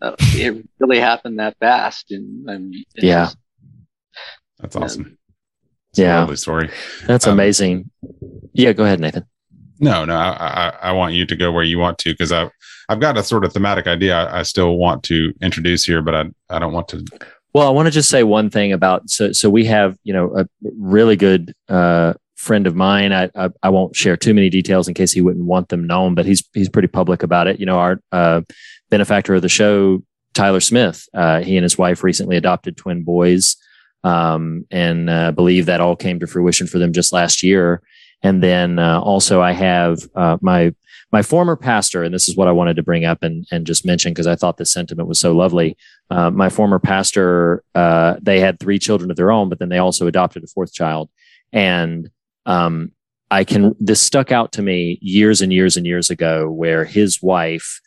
[0.00, 3.24] uh, it really happened that fast, and, and it's Yeah.
[3.24, 3.36] just-
[4.58, 5.18] That's awesome.
[5.90, 6.32] It's Yeah.
[6.34, 6.70] story.
[7.06, 7.90] That's Um, amazing.
[8.52, 8.72] Yeah.
[8.72, 9.24] Go ahead, Nathan.
[9.82, 12.50] No, no, I, I, I want you to go where you want to because I've
[12.88, 16.14] I've got a sort of thematic idea I, I still want to introduce here, but
[16.14, 17.04] I I don't want to.
[17.52, 20.38] Well, I want to just say one thing about so so we have you know
[20.38, 20.46] a
[20.78, 23.12] really good uh, friend of mine.
[23.12, 26.14] I, I I won't share too many details in case he wouldn't want them known,
[26.14, 27.58] but he's he's pretty public about it.
[27.58, 28.42] You know, our uh,
[28.88, 30.00] benefactor of the show,
[30.32, 31.08] Tyler Smith.
[31.12, 33.56] Uh, he and his wife recently adopted twin boys,
[34.04, 37.82] um, and uh, believe that all came to fruition for them just last year.
[38.22, 40.74] And then uh, also I have uh, my
[41.10, 43.84] my former pastor, and this is what I wanted to bring up and and just
[43.84, 45.76] mention because I thought the sentiment was so lovely
[46.12, 49.78] uh, my former pastor, uh, they had three children of their own, but then they
[49.78, 51.08] also adopted a fourth child.
[51.54, 52.10] And
[52.44, 52.92] um,
[53.30, 57.22] I can, this stuck out to me years and years and years ago, where his
[57.22, 57.80] wife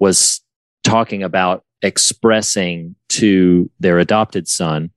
[0.00, 0.40] was
[0.82, 4.90] talking about expressing to their adopted son,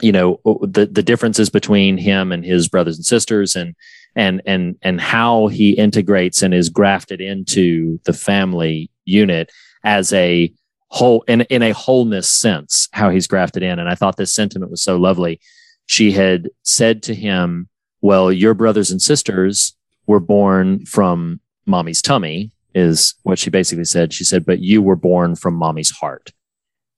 [0.00, 3.76] you know, the, the differences between him and his brothers and sisters and,
[4.16, 9.52] and, and, and how he integrates and is grafted into the family unit
[9.84, 10.52] as a,
[10.88, 13.78] whole in in a wholeness sense how he's grafted in.
[13.78, 15.40] And i thought this sentiment was so lovely.
[15.86, 17.68] She had said to him
[18.00, 19.74] well your brothers and sisters
[20.06, 24.12] were born from mommy's tummy is what she basically said.
[24.12, 26.32] She said but you were born from mommy's heart.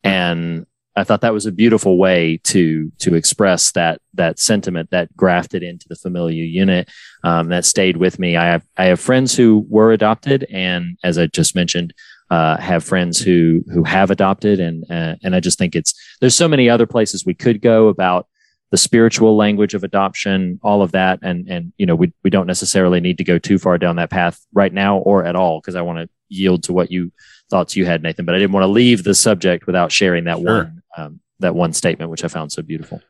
[0.04, 0.66] And
[0.98, 5.62] I thought that was a beautiful way to to express that that sentiment that grafted
[5.62, 6.88] into the familial unit
[7.24, 8.36] um, that stayed with me.
[8.36, 11.94] I have I have friends who were adopted, and as I just mentioned,
[12.30, 16.36] uh, have friends who who have adopted, and uh, and I just think it's there's
[16.36, 18.26] so many other places we could go about
[18.70, 22.46] the spiritual language of adoption, all of that, and and you know we we don't
[22.46, 25.74] necessarily need to go too far down that path right now or at all because
[25.74, 27.12] I want to yield to what you
[27.50, 28.26] thoughts you had, Nathan.
[28.26, 30.64] But I didn't want to leave the subject without sharing that Sure.
[30.64, 33.00] one um, that one statement, which I found so beautiful.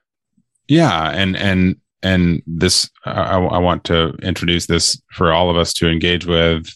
[0.69, 5.73] Yeah, and and and this I, I want to introduce this for all of us
[5.75, 6.69] to engage with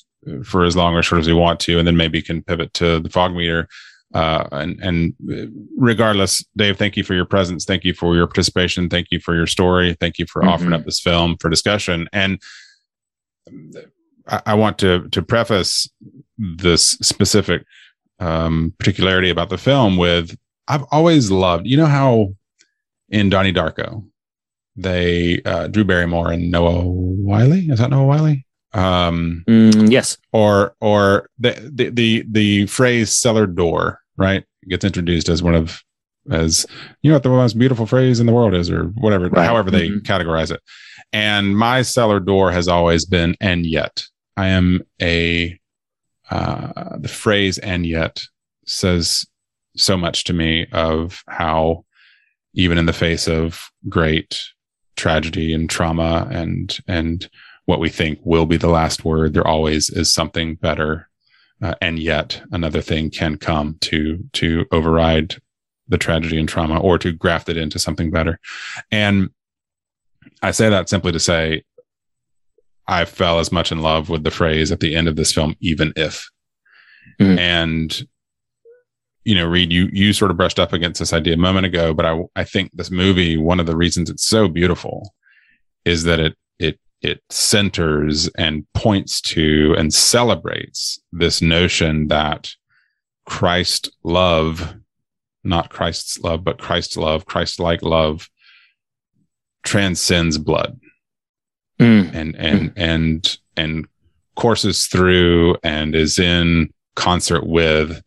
[0.45, 3.01] for as long or short as we want to, and then maybe can pivot to
[3.01, 3.69] the fog meter.
[4.15, 5.15] Uh, and and
[5.77, 7.65] regardless, Dave, thank you for your presence.
[7.65, 8.89] Thank you for your participation.
[8.89, 9.97] Thank you for your story.
[10.01, 10.81] Thank you for offering Mhm.
[10.81, 12.09] up this film for discussion.
[12.13, 12.41] And
[14.29, 15.89] I, I want to to preface
[16.39, 17.65] this specific
[18.19, 20.37] um, particularity about the film with
[20.69, 21.67] I've always loved.
[21.67, 22.35] You know how
[23.09, 24.05] in Donnie Darko,
[24.77, 27.53] they uh, Drew Barrymore and Noah Wyle.
[27.53, 28.37] Is that Noah Wyle?
[28.75, 30.17] Um, Mm, yes.
[30.33, 35.83] or or the, the the the phrase cellar door right gets introduced as one of
[36.31, 36.65] as
[37.03, 39.45] you know what the most beautiful phrase in the world is or whatever Right.
[39.45, 40.03] however they Mhm.
[40.05, 40.61] categorize it
[41.13, 44.05] and my cellar door has always been and yet
[44.37, 45.59] i am a
[46.31, 48.23] uh the phrase and yet
[48.67, 49.27] says
[49.77, 51.85] so much to me of how
[52.55, 54.41] even in the face of great
[54.97, 57.31] tragedy and trauma and and
[57.65, 61.09] what we think will be the last word there always is something better
[61.63, 65.37] uh, and yet another thing can come to to override
[65.89, 68.39] the tragedy and trauma or to graft it into something better
[68.91, 69.31] and
[70.43, 71.63] i say that simply to say
[72.87, 75.57] i fell as much in love with the phrase at the end of this film
[75.61, 76.29] even if
[77.21, 77.39] Mhm.
[77.39, 78.09] and
[79.25, 81.95] you know reed you you sort of brushed up against this idea a moment ago
[81.95, 85.15] but i i think this movie one of the reasons it's so beautiful
[85.85, 92.53] is that it it it centers and points to and celebrates this notion that
[93.25, 94.75] Christ love,
[95.45, 98.29] not Christ's love, but Christ's love, Christ like love
[99.63, 100.81] transcends blood.
[101.81, 103.89] Mm, and and and and
[104.37, 108.03] courses through and is in concert with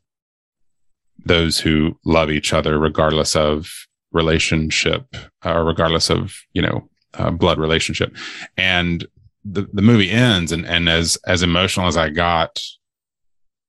[1.26, 3.70] those who love each other regardless of
[4.12, 8.16] relationship or regardless of you know uh, blood relationship.
[8.58, 9.06] And
[9.46, 12.60] the the movie ends and and as as emotional as i got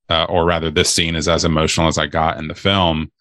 [0.08, 3.12] uh, or rather this scene is as emotional as i got in the film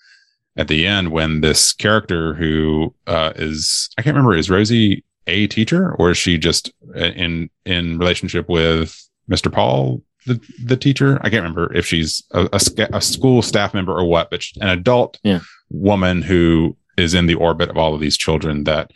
[0.57, 5.47] at the end when this character who uh, is i can't remember is rosie a
[5.47, 11.29] teacher or is she just in in relationship with mr paul the, the teacher i
[11.29, 12.59] can't remember if she's a, a,
[12.93, 15.39] a school staff member or what but an adult Yeah.
[15.69, 18.91] woman who is in the orbit of all of these children that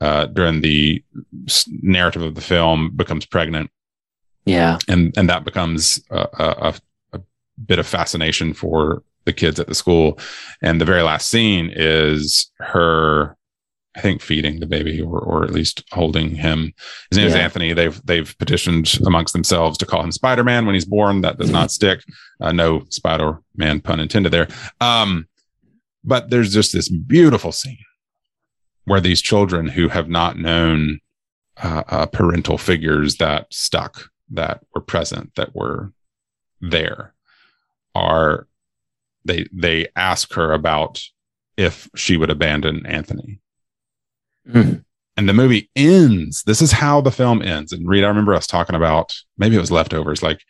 [0.00, 1.02] uh, during the
[1.82, 3.70] narrative of the film becomes pregnant
[4.44, 4.78] yeah.
[4.88, 6.74] and and that becomes a, a,
[7.12, 7.20] a
[7.64, 10.18] bit of fascination for the kids at the school
[10.62, 13.36] and the very last scene is her
[13.96, 16.72] i think feeding the baby or or at least holding him.
[17.10, 17.72] His name is anthony.
[17.72, 21.20] They've they've petitioned amongst themselves to call him spider-man when he's born.
[21.20, 22.00] That does not stick.
[22.40, 24.48] Uh, no spider-man pun intended there.
[24.80, 25.28] Um
[26.04, 27.84] but there's just this beautiful scene
[28.84, 31.00] where these children who have not known
[31.62, 35.92] uh, uh, parental figures that stuck, that were present, that were
[36.60, 37.14] there,
[37.94, 38.48] are
[39.24, 41.02] they they ask her about
[41.56, 43.40] if she would abandon Anthony.
[44.48, 44.84] Mm.
[45.16, 46.42] And the movie ends.
[46.44, 47.72] This is how the film ends.
[47.72, 50.40] And Reed, I remember us talking about maybe it was leftovers, like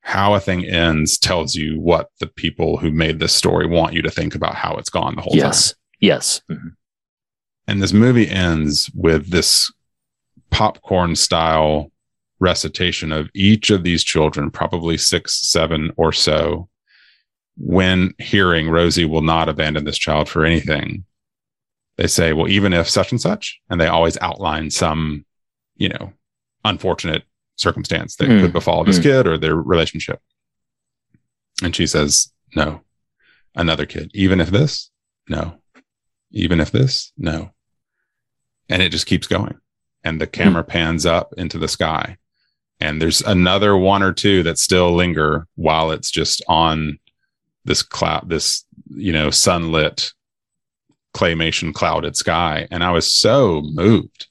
[0.00, 4.02] how a thing ends tells you what the people who made this story want you
[4.02, 5.74] to think about how it's gone the whole time Yes.
[5.98, 6.42] Yes.
[6.50, 6.74] Mhm.
[7.66, 9.72] and this movie ends with this
[10.50, 11.90] popcorn style
[12.38, 16.68] recitation of each of these children probably six seven or so
[17.56, 21.04] when hearing rosie will not abandon this child for anything
[21.96, 25.24] they say well even if such and such and they always outline some
[25.76, 26.12] you know
[26.64, 27.24] unfortunate
[27.56, 29.04] circumstance that Mm, could befall this mm.
[29.04, 30.20] kid or their relationship.
[31.62, 32.82] And she says no.
[33.54, 34.90] Another kid even if this
[35.28, 35.58] no.
[36.30, 37.50] Even if this no.
[38.68, 39.58] And it just keeps going.
[40.04, 42.18] And the camera pans up into the sky.
[42.78, 46.98] And there's another one or two that still linger while it's just on
[47.64, 48.64] this cloud this
[48.94, 50.12] you know sunlit
[51.16, 52.68] claymation clouded sky.
[52.70, 54.26] And i was so moved.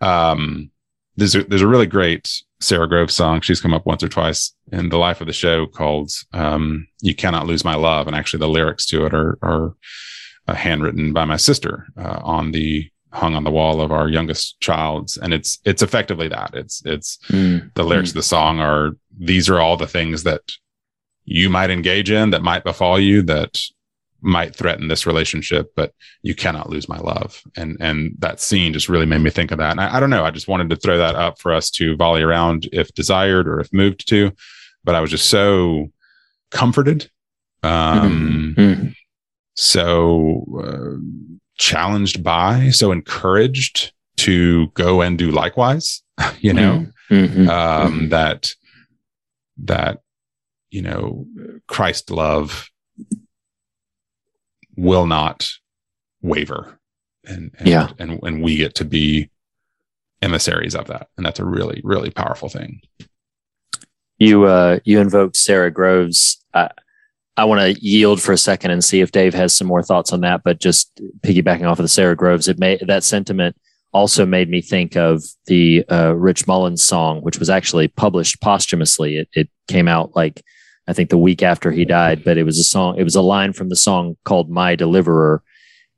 [0.00, 0.70] Um
[1.16, 2.24] there's a, there's a really great
[2.60, 3.40] sara grove song.
[3.40, 7.14] She's come up once or twice in the life of the show called um you
[7.14, 8.06] cannot lose my love.
[8.06, 9.74] And actually the lyrics to it are are
[10.48, 14.60] uh, handwritten by my sister uh, on the hung on the wall of our youngest
[14.60, 15.16] child's.
[15.16, 16.50] And it's it's effectively that.
[16.54, 17.72] It's it's Mm.
[17.74, 18.92] the lyrics of the song are
[19.30, 20.42] these are all the things that
[21.24, 23.52] you might engage in that might befall you that
[24.20, 25.92] might threaten this relationship but
[26.22, 27.40] you cannot lose my love.
[27.56, 29.70] And and that scene just really made me think of that.
[29.70, 30.24] And I, I don't know.
[30.24, 33.60] I just wanted to throw that up for us to volley around if desired or
[33.60, 34.32] if moved to
[34.84, 35.88] but i was just so
[36.50, 37.10] comforted.
[37.62, 38.94] Um Mm.
[39.54, 40.98] so uh,
[41.58, 46.02] challenged by so encouraged to go and do likewise
[46.40, 46.86] you know?
[47.10, 47.48] Mhm.
[47.48, 48.50] um, that
[49.64, 50.00] that
[50.70, 51.26] you know
[51.66, 52.68] Christ love
[54.78, 55.48] will not
[56.22, 56.78] waver,
[57.24, 57.90] and, and Yeah.
[57.98, 59.28] and and we get to be
[60.22, 62.80] emissaries of that, and that's a really really powerful thing.
[64.18, 66.44] you uh you invoked Sara Groves.
[66.54, 66.70] I
[67.36, 70.12] I want to yield for a second and see if Dave has some more thoughts
[70.12, 70.42] on that.
[70.42, 73.56] But just piggybacking off of the Sara Groves, it made that sentiment
[73.92, 79.16] also made me think of the uh, Rich Mullins song, which was actually published posthumously.
[79.18, 80.42] It, it came out like
[80.88, 82.98] I think the week after he died, but it was a song.
[82.98, 85.42] It was a line from the song called "My Deliverer."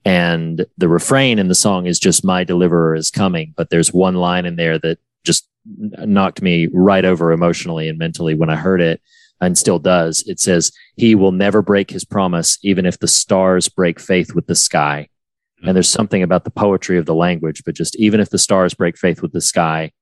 [0.05, 4.17] And the refrain in the song is just "My deliverer is coming," but there's one
[4.17, 8.81] line in there that just knocked me right over emotionally and mentally when I heard
[8.81, 9.01] it
[9.41, 10.23] and still does.
[10.27, 14.47] It says, He will never break his promise, even if the stars break faith with
[14.47, 15.09] the sky.
[15.63, 18.75] And there's something about the poetry of the language, but just even if the stars
[18.75, 19.93] break faith with the sky,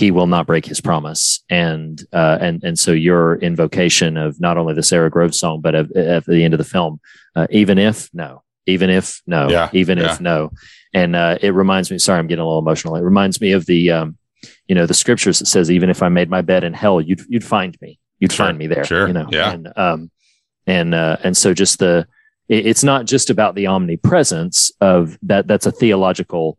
[0.00, 1.42] he will not break his promise.
[1.50, 5.74] And, uh, and, and so your invocation of not only the Sara Groves song, but
[5.74, 7.00] of, at the end of the film,
[7.36, 10.12] uh, even if, no, even if, no, Yeah, even yeah.
[10.14, 10.50] if, no.
[10.94, 12.96] And, uh, it reminds me, sorry, I'm getting a little emotional.
[12.96, 14.16] It reminds me of the, um,
[14.66, 17.20] you know, the scriptures that says, even if I made my bed in hell, you'd,
[17.28, 19.52] you'd find me, you'd Sure, find me there, sure, you know, yeah.
[19.52, 20.10] and, um,
[20.66, 22.06] and, uh, and so just the,
[22.48, 25.46] it- it's not just about the omnipresence of that.
[25.46, 26.58] That's a theological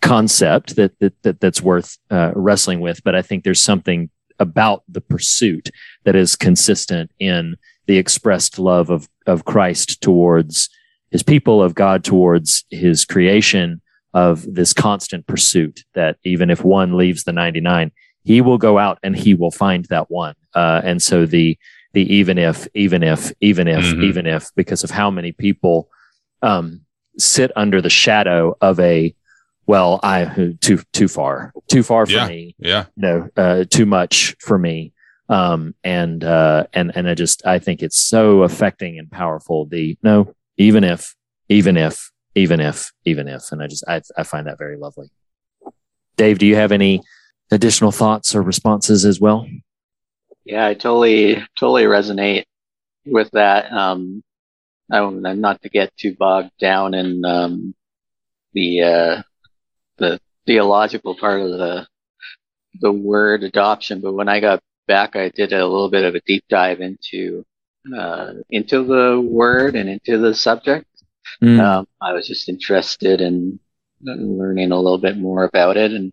[0.00, 3.02] concept that, that, that that's worth uh, wrestling with.
[3.04, 5.70] But I think there's something about the pursuit
[6.04, 7.56] that is consistent in
[7.86, 10.68] the expressed love of, of Christ towards
[11.10, 13.80] his people, of God towards his creation,
[14.12, 17.90] of this constant pursuit that even if one leaves the 99,
[18.24, 20.34] he will go out and he will find that one.
[20.54, 21.58] Uh, and so the,
[21.92, 24.02] the even if, even if, even if, Mhm.
[24.04, 25.88] even if, because of how many people
[26.42, 26.80] um,
[27.18, 29.14] sit under the shadow of a,
[29.66, 32.28] well, I too too far, too far for Yeah.
[32.28, 34.92] me, Yeah, you know, uh, too much for me.
[35.28, 39.64] Um, and uh, and and I just I think it's so affecting and powerful.
[39.66, 41.14] The no, even if,
[41.48, 45.08] even if, even if, even if, and I just I I find that very lovely.
[46.16, 47.00] Dave, do you have any
[47.50, 49.46] additional thoughts or responses as well?
[50.44, 52.44] Yeah, I totally, totally resonate
[53.06, 53.72] with that.
[53.72, 54.22] Um,
[54.92, 57.74] I'm, I'm not to get too bogged down in um,
[58.52, 59.24] the uh, the
[60.46, 61.86] theological part of the
[62.80, 66.20] the word adoption, but when I got back, I did a little bit of a
[66.20, 67.44] deep dive into
[67.96, 70.86] uh, into the word and into the subject.
[71.42, 71.60] Mm.
[71.60, 73.58] Um, I was just interested in
[74.02, 75.92] learning a little bit more about it.
[75.92, 76.12] And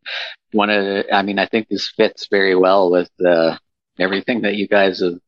[0.52, 3.58] one of the, I mean, I think this fits very well with uh,
[4.00, 5.20] everything that you guys have,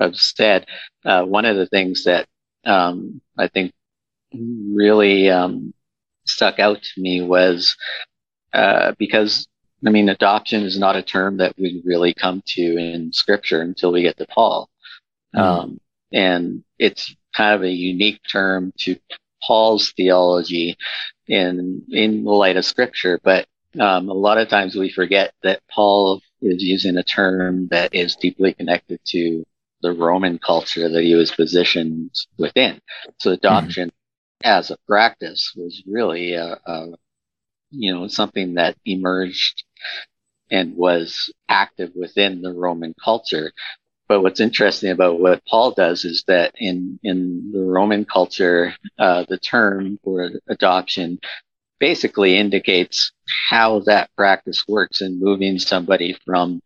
[0.00, 0.66] have said.
[1.04, 2.26] Uh, one of the things that
[2.64, 3.72] um, I think
[4.32, 5.74] really um,
[6.24, 7.76] stuck out to me was
[8.52, 9.46] uh, because,
[9.86, 13.92] I mean, adoption is not a term that we really come to in scripture until
[13.92, 14.68] we get to Paul.
[15.34, 15.40] Mhm.
[15.40, 15.80] Um,
[16.12, 18.96] and it's kind of a unique term to
[19.42, 20.76] Paul's theology
[21.26, 23.46] in in the light of Scripture, but
[23.80, 28.16] um, a lot of times we forget that Paul is using a term that is
[28.16, 29.44] deeply connected to
[29.80, 32.80] the Roman culture that he was positioned within.
[33.18, 33.90] So adoption
[34.44, 36.88] as a practice was really a, a
[37.72, 39.64] you know something that emerged
[40.50, 43.52] and was active within the Roman culture.
[44.08, 49.24] But what's interesting about what Paul does is that in in the Roman culture, uh,
[49.28, 51.18] the term for adoption
[51.80, 53.12] basically indicates
[53.50, 56.60] how that practice works in moving somebody from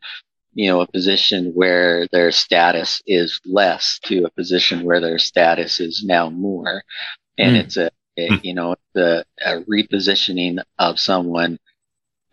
[0.55, 5.81] you know a position where their status is less to a position where their status
[5.81, 6.83] is now more
[7.39, 7.57] and Mm.
[7.57, 8.41] it's a, a Mm.
[8.43, 9.25] you know the
[9.69, 11.59] repositioning of someone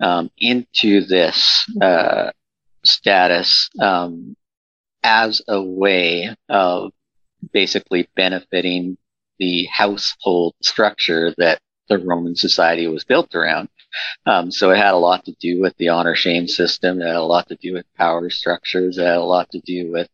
[0.01, 2.31] um, into this uh,
[2.83, 4.35] status um,
[5.03, 6.91] as a way of
[7.53, 8.97] basically benefiting
[9.39, 13.69] the household structure that the Roman society was built around.
[14.25, 17.01] Um, so it had a lot to do with the honor shame system.
[17.01, 18.97] It had a lot to do with power structures.
[18.97, 20.09] It had a lot to do with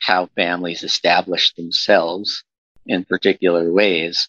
[0.00, 2.44] how families established themselves
[2.86, 4.28] in particular ways.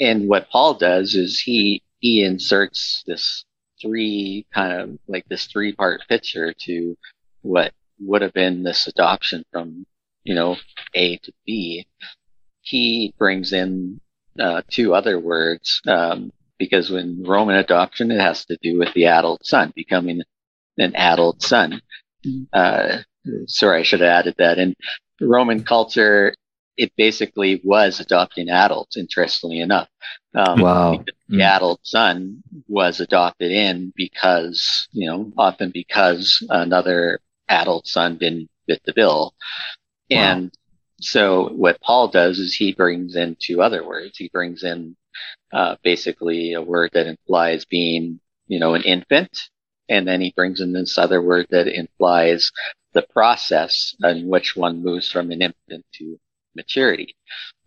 [0.00, 3.44] And what Paul does is he he inserts this
[3.80, 6.96] three kind of like this three part picture to
[7.42, 9.86] what would have been this adoption from
[10.24, 10.56] you know
[10.94, 11.86] A to B.
[12.62, 14.00] He brings in
[14.38, 19.06] uh, two other words um, because when Roman adoption, it has to do with the
[19.06, 20.22] adult son becoming
[20.78, 21.80] an adult son.
[22.52, 22.98] Uh,
[23.46, 24.58] sorry, I should have added that.
[24.58, 24.74] In
[25.20, 26.34] Roman culture,
[26.76, 29.88] it basically was adopting adults, interestingly enough.
[30.34, 31.04] Um, Wow.
[31.28, 38.50] The adult son was adopted in because, you know, often because another adult son didn't
[38.66, 39.34] fit the bill.
[40.10, 40.52] And
[41.00, 44.16] so what Paul does is he brings in two other words.
[44.18, 44.96] He brings in
[45.52, 49.50] uh, basically a word that implies being, you know, an infant.
[49.88, 52.50] And then he brings in this other word that implies
[52.92, 56.18] the process in which one moves from an infant to
[56.56, 57.16] maturity.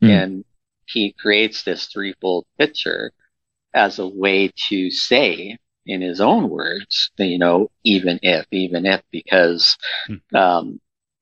[0.01, 0.09] Hmm.
[0.09, 0.45] And
[0.85, 3.11] he creates this threefold picture
[3.73, 9.01] as a way to say in his own words, you know, even if, even if,
[9.11, 9.77] because,
[10.35, 10.79] um,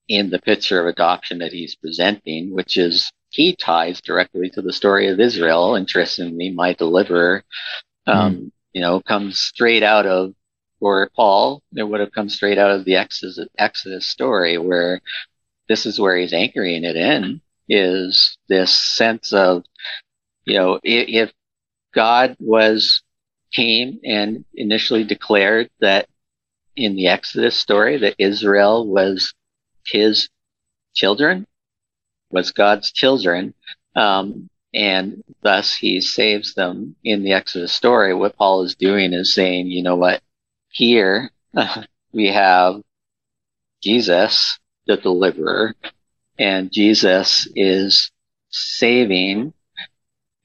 [0.08, 4.74] in the picture of adoption that he's presenting, which is he ties directly to the
[4.74, 5.76] story of Israel.
[5.76, 7.44] Interestingly, my deliverer,
[8.08, 10.34] um, you know, comes straight out of,
[10.80, 15.02] or Paul, it would have come straight out of the Exodus, Exodus story where
[15.68, 19.64] this is where he's anchoring it in is this sense of,
[20.46, 21.32] you know, if
[21.94, 23.02] God was,
[23.52, 26.08] came and initially declared that
[26.76, 29.34] in the Exodus story that Israel was
[29.86, 30.30] his
[30.94, 31.48] children,
[32.30, 33.54] was God's children,
[33.96, 38.14] um, and thus he saves them in the Exodus story.
[38.14, 40.22] What Paul is doing is saying, you know what,
[40.70, 41.32] here
[42.12, 42.82] we have
[43.82, 45.76] Jesus, the deliverer,
[46.38, 48.12] and Jesus is
[48.50, 49.54] saving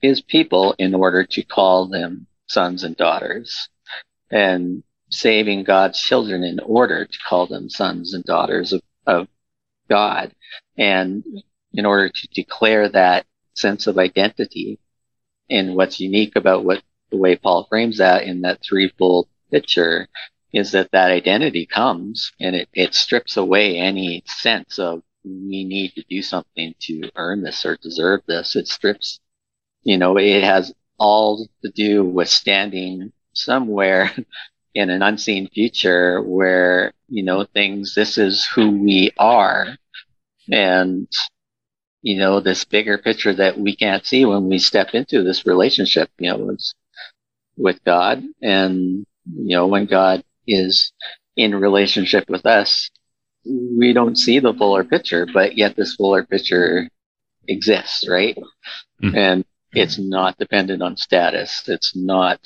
[0.00, 3.68] his people in order to call them sons and daughters
[4.30, 9.28] and saving God's children in order to call them sons and daughters of, of
[9.88, 10.34] God.
[10.78, 11.24] And
[11.72, 14.78] in order to declare that sense of identity
[15.48, 20.08] and what's unique about what the way Paul frames that in that threefold picture
[20.52, 25.92] is that that identity comes and it, it strips away any sense of we need
[25.94, 28.56] to do something to earn this or deserve this.
[28.56, 29.20] It strips,
[29.82, 34.12] you know, it has all to do with standing somewhere
[34.74, 39.76] in an unseen future where, you know, things, this is who we are.
[40.52, 41.08] And,
[42.02, 46.10] you know, this bigger picture that we can't see when we step into this relationship,
[46.18, 46.74] you know, is
[47.56, 48.24] with God.
[48.42, 50.92] And, you know, when God is
[51.36, 52.90] in relationship with us,
[53.44, 56.88] we don't see the fuller picture, but yet this fuller picture
[57.48, 58.36] exists, right?
[59.02, 59.16] Mhm.
[59.16, 61.68] And it's not dependent on status.
[61.68, 62.40] It's not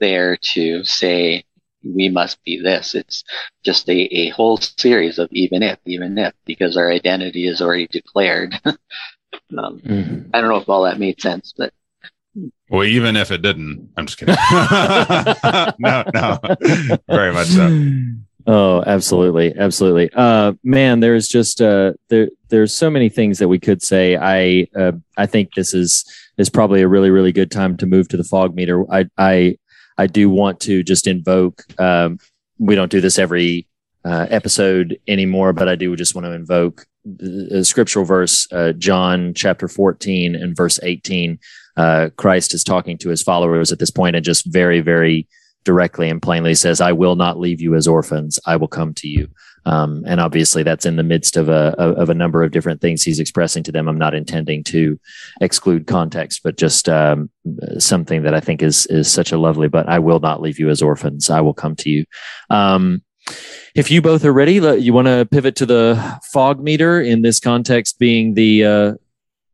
[0.00, 1.44] there to say
[1.82, 2.94] we must be this.
[2.94, 3.24] It's
[3.64, 7.86] just a, a whole series of even if, even if, because our identity is already
[7.86, 8.54] declared.
[8.64, 8.76] um,
[9.80, 10.30] Mm.
[10.34, 11.72] I don't know if all that made sense, but
[12.68, 14.34] Well, even if it didn't, I'm just kidding.
[15.78, 16.38] no, no,
[17.08, 17.68] very much so.
[18.50, 20.10] Oh, absolutely, absolutely.
[20.14, 24.16] Uh, man, there's just uh, there there's so many things that we could say.
[24.16, 26.06] I uh, I think this is
[26.38, 28.90] is probably a really really good time to move to the fog meter.
[28.90, 29.58] I I
[29.98, 31.62] I do want to just invoke.
[31.78, 32.20] Um,
[32.58, 33.66] we don't do this every
[34.06, 39.34] uh, episode anymore, but I do just want to invoke the scriptural verse, uh, John
[39.34, 41.38] chapter 14 and verse 18.
[41.76, 45.28] Uh, Christ is talking to his followers at this point and just very, very
[45.68, 48.40] directly and plainly says, I will not leave you as orphans.
[48.46, 49.28] I will come to you.
[49.66, 53.02] Um, and obviously that's in the midst of a, of a number of different things
[53.02, 53.86] he's expressing to them.
[53.86, 54.98] I'm not intending to
[55.42, 57.28] exclude context, but just, um,
[57.78, 60.70] something that I think is, is such a lovely, but I will not leave you
[60.70, 61.28] as orphans.
[61.28, 62.06] I will come to you.
[62.48, 63.02] Um,
[63.74, 67.40] if you both are ready, you want to pivot to the fog meter in this
[67.40, 68.94] context being the, uh,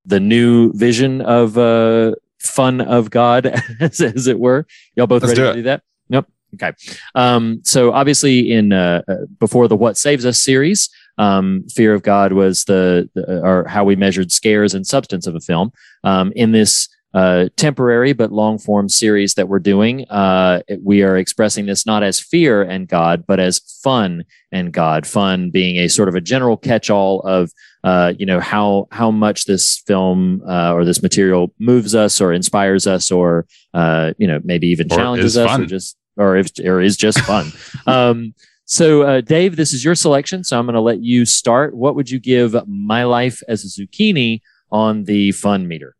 [0.04, 3.46] the new vision of, uh, fun of God,
[3.80, 4.64] as, as it were.
[4.94, 5.82] Y'all both Let's ready do to do that?
[6.08, 6.26] Yep.
[6.54, 6.72] Okay.
[7.14, 12.02] Um, so obviously in, uh, uh, before the What Saves Us series, um, fear of
[12.02, 15.72] God was the, the or how we measured scares and substance of a film.
[16.02, 21.16] Um, in this uh, temporary but long form series that we're doing, uh, we are
[21.16, 25.06] expressing this not as fear and God, but as fun and God.
[25.06, 27.52] Fun being a sort of a general catch all of
[27.84, 32.32] uh, you know how how much this film uh, or this material moves us or
[32.32, 36.36] inspires us or uh, you know maybe even Or challenges is us or just or
[36.36, 37.52] if or is just fun.
[37.86, 38.34] um,
[38.64, 41.76] so uh, Dave, this is your selection, so I'm going to let you start.
[41.76, 44.40] What would you give my life as a zucchini
[44.72, 45.94] on the fun meter?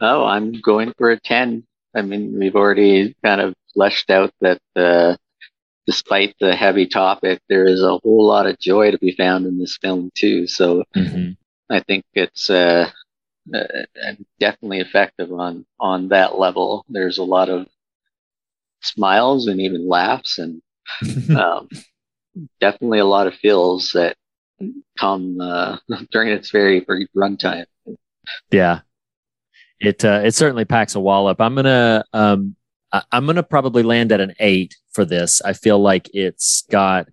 [0.00, 1.64] Oh, I'm going for a 10.
[1.94, 5.16] I mean, we've already kind of fleshed out that uh,
[5.86, 9.58] despite the heavy topic, there is a whole lot of joy to be found in
[9.58, 10.46] this film, too.
[10.46, 11.36] So Mhm.
[11.70, 12.90] I think it's uh,
[13.54, 13.64] uh,
[14.40, 16.84] definitely effective on, on that level.
[16.88, 17.66] There's a lot of
[18.82, 20.62] smiles and even laughs, and
[21.36, 21.68] um,
[22.60, 24.16] definitely a lot of feels that
[24.98, 25.78] come uh,
[26.10, 27.66] during its very brief runtime.
[28.50, 28.80] Yeah.
[29.80, 31.40] It uh, it certainly packs a wallop.
[31.40, 32.56] I'm gonna um
[32.94, 35.42] I- I'm gonna probably land at an eight for this.
[35.42, 37.08] I feel like it's got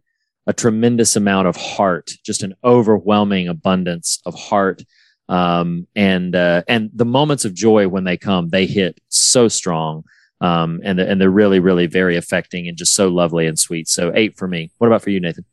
[0.47, 4.83] a tremendous amount of heart, just an overwhelming abundance of heart.
[5.29, 10.03] Um, and uh, and the moments of joy when they come, they hit so strong.
[10.41, 13.87] Um, and and they're really, really very affecting and just so lovely and sweet.
[13.87, 14.71] So eight for me.
[14.77, 15.45] What about for you, Nathan?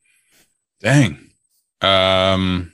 [0.80, 1.30] Dang.
[1.82, 2.72] Um,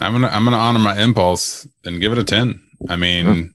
[0.00, 2.60] I'm gonna I'm gonna honor my impulse and give it a ten.
[2.88, 3.54] I mean,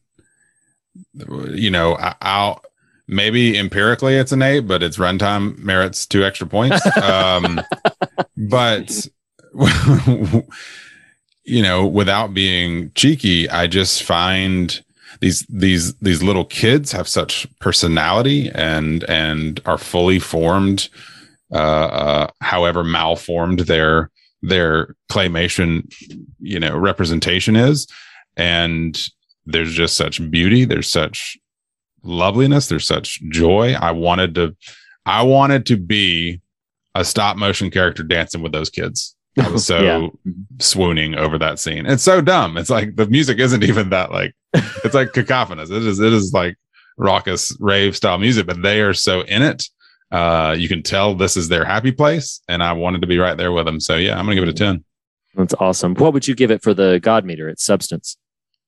[1.51, 2.61] you know, I, I'll
[3.07, 6.81] maybe empirically it's an eight, but its runtime merits two extra points.
[7.03, 7.61] Um,
[8.37, 9.07] but
[11.43, 14.83] you know, without being cheeky, I just find
[15.19, 20.89] these these these little kids have such personality and and are fully formed
[21.51, 24.09] uh, uh however malformed their
[24.41, 25.89] their claymation
[26.39, 27.87] you know representation is
[28.35, 29.05] and
[29.45, 31.37] there's just such beauty there's such
[32.03, 32.67] loveliness.
[32.67, 33.73] There's such joy.
[33.73, 34.55] I wanted to
[35.05, 36.39] i wanted to be
[36.95, 39.15] a stop motion character dancing with those kids.
[39.37, 40.07] I was so Yeah.
[40.59, 41.85] swooning over that scene.
[41.85, 42.57] It's so dumb.
[42.57, 45.69] It's like the music isn't even that like it's like cacophonous.
[45.69, 46.57] It is it is like
[46.97, 49.63] raucous rave style music but they are so in it.
[50.11, 53.35] Uh you can tell this is their happy place and i wanted to be right
[53.37, 53.79] there with them.
[53.79, 54.83] So yeah i'm gonna give it a 10
[55.35, 55.95] That's awesome.
[55.95, 57.49] What would you give it for the God meter?
[57.49, 58.17] Its substance?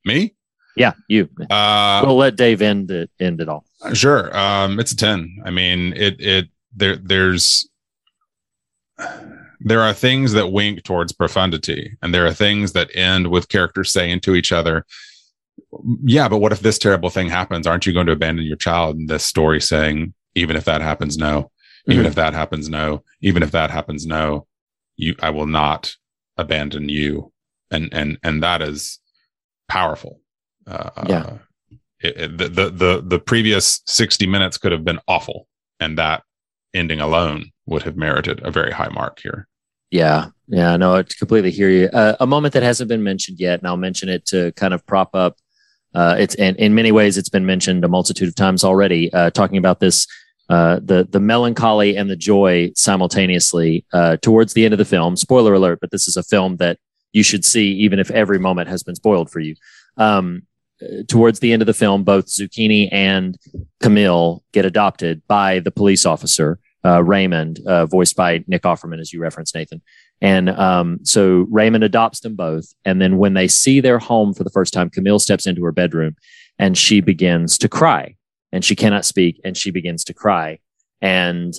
[0.04, 0.34] me
[0.78, 1.30] Yeah, you.
[1.50, 3.10] uh we'll let Dave end it.
[3.20, 3.66] End it all.
[3.94, 4.36] Sure.
[4.38, 5.44] Um, it's a 10.
[5.46, 7.70] I mean, it, it, there, there's,
[9.62, 13.92] there are things that wink towards profundity and there are things that end with characters
[13.92, 14.86] saying to each other,
[16.04, 17.66] yeah, but what if this terrible thing happens?
[17.68, 18.98] Aren't you going to abandon your child?
[18.98, 21.52] And this story saying, even if that happens, no,
[21.88, 22.08] even Mhm.
[22.08, 24.48] if that happens, no, even if that happens, no,
[24.98, 25.96] you, I will not
[26.38, 27.32] abandon you.
[27.72, 29.00] And, and, and that is
[29.68, 30.22] powerful.
[30.68, 31.38] Uh, Yeah.
[32.02, 35.48] it, it- the, the the the previous 60 minutes could have been awful
[35.80, 36.24] and that
[36.74, 39.48] ending alone would have merited a very high mark here
[39.92, 41.88] Yeah, yeah, no, I completely hear you.
[41.94, 44.86] Uh, a moment that hasn't been mentioned yet, and I'll mention it to kind of
[44.86, 45.38] prop up.
[45.94, 49.12] Uh, it's and in many ways it's been mentioned a multitude of times already.
[49.14, 50.06] Uh, talking about this,
[50.50, 55.16] uh, the the melancholy and the joy simultaneously uh, towards the end of the film.
[55.16, 56.78] Spoiler alert, but this is a film that
[57.14, 59.56] you should see, even if every moment has been spoiled for you.
[59.98, 60.44] Um,
[61.08, 63.38] towards the end of the film, both Zucchini and
[63.82, 69.12] Camille get adopted by the police officer uh, Raymond, uh, voiced by Nick Offerman, as
[69.12, 69.82] you referenced, Nathan.
[70.22, 72.74] And um, so Raymond adopts them both.
[72.86, 75.72] And then when they see their home for the first time, Camille steps into her
[75.72, 76.16] bedroom
[76.60, 78.16] and she begins to cry.
[78.52, 80.60] And she cannot speak and she begins to cry.
[81.02, 81.54] And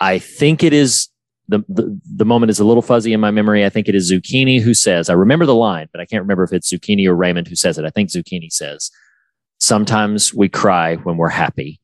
[0.00, 1.08] I think it is
[1.48, 3.64] the, the, the moment is a little fuzzy in my memory.
[3.64, 6.42] I think it is Zucchini who says, I remember the line, but I can't remember
[6.44, 7.84] if it's Zucchini or Raymond who says it.
[7.86, 8.90] I think Zucchini says,
[9.60, 11.80] Sometimes we cry when we're happy.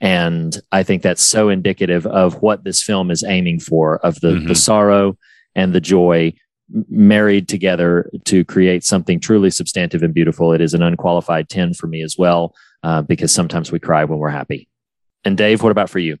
[0.00, 4.32] And I think that's so indicative of what this film is aiming for of the,
[4.32, 4.48] Mhm.
[4.48, 5.18] the sorrow
[5.54, 6.32] and the joy
[6.88, 10.52] married together to create something truly substantive and beautiful.
[10.52, 12.54] It is an unqualified 10 for me as well,
[12.84, 14.68] uh, because sometimes we cry when we're happy.
[15.24, 16.16] And Dave, what about for you?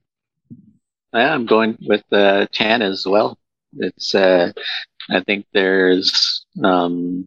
[1.12, 3.38] Yeah, I'm going with uh, 10 as well.
[3.76, 4.52] It's, uh,
[5.10, 7.26] I think there's um,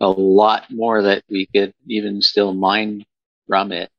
[0.00, 3.04] a lot more that we could even still mine
[3.48, 3.90] from it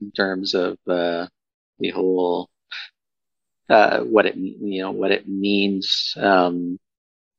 [0.00, 1.28] in terms of uh,
[1.80, 2.50] the whole
[3.68, 6.78] uh, what it you know what it means um,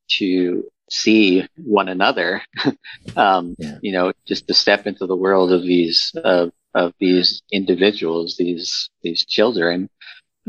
[0.10, 2.42] to see one another.
[3.18, 3.78] um, Yeah.
[3.82, 8.90] You know, just to step into the world of these of of these individuals, these
[9.04, 9.90] these children,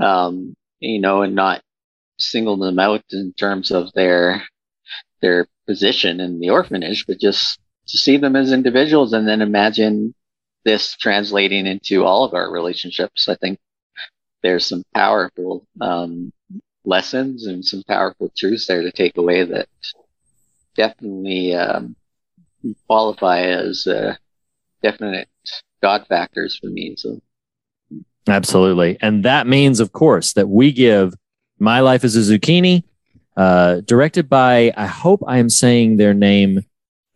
[0.00, 1.62] um, you know, and not
[2.18, 4.42] single them out in terms of their
[5.20, 7.58] their position in the orphanage, but just
[7.88, 10.14] to see them as individuals and then imagine
[10.64, 13.28] this translating into all of our relationships.
[13.28, 13.58] I think
[14.42, 16.32] there's some powerful um,
[16.84, 19.68] lessons and some powerful truths there to take away that
[20.76, 21.96] definitely um,
[22.86, 24.14] qualify as uh,
[24.82, 25.28] definite
[25.82, 26.94] God factors for me.
[26.96, 27.20] So
[28.28, 28.98] Absolutely.
[29.00, 31.14] And that means, of course, that we give
[31.59, 32.84] My Life as a Zucchini,
[33.36, 36.60] uh, directed by, I hope I am saying their name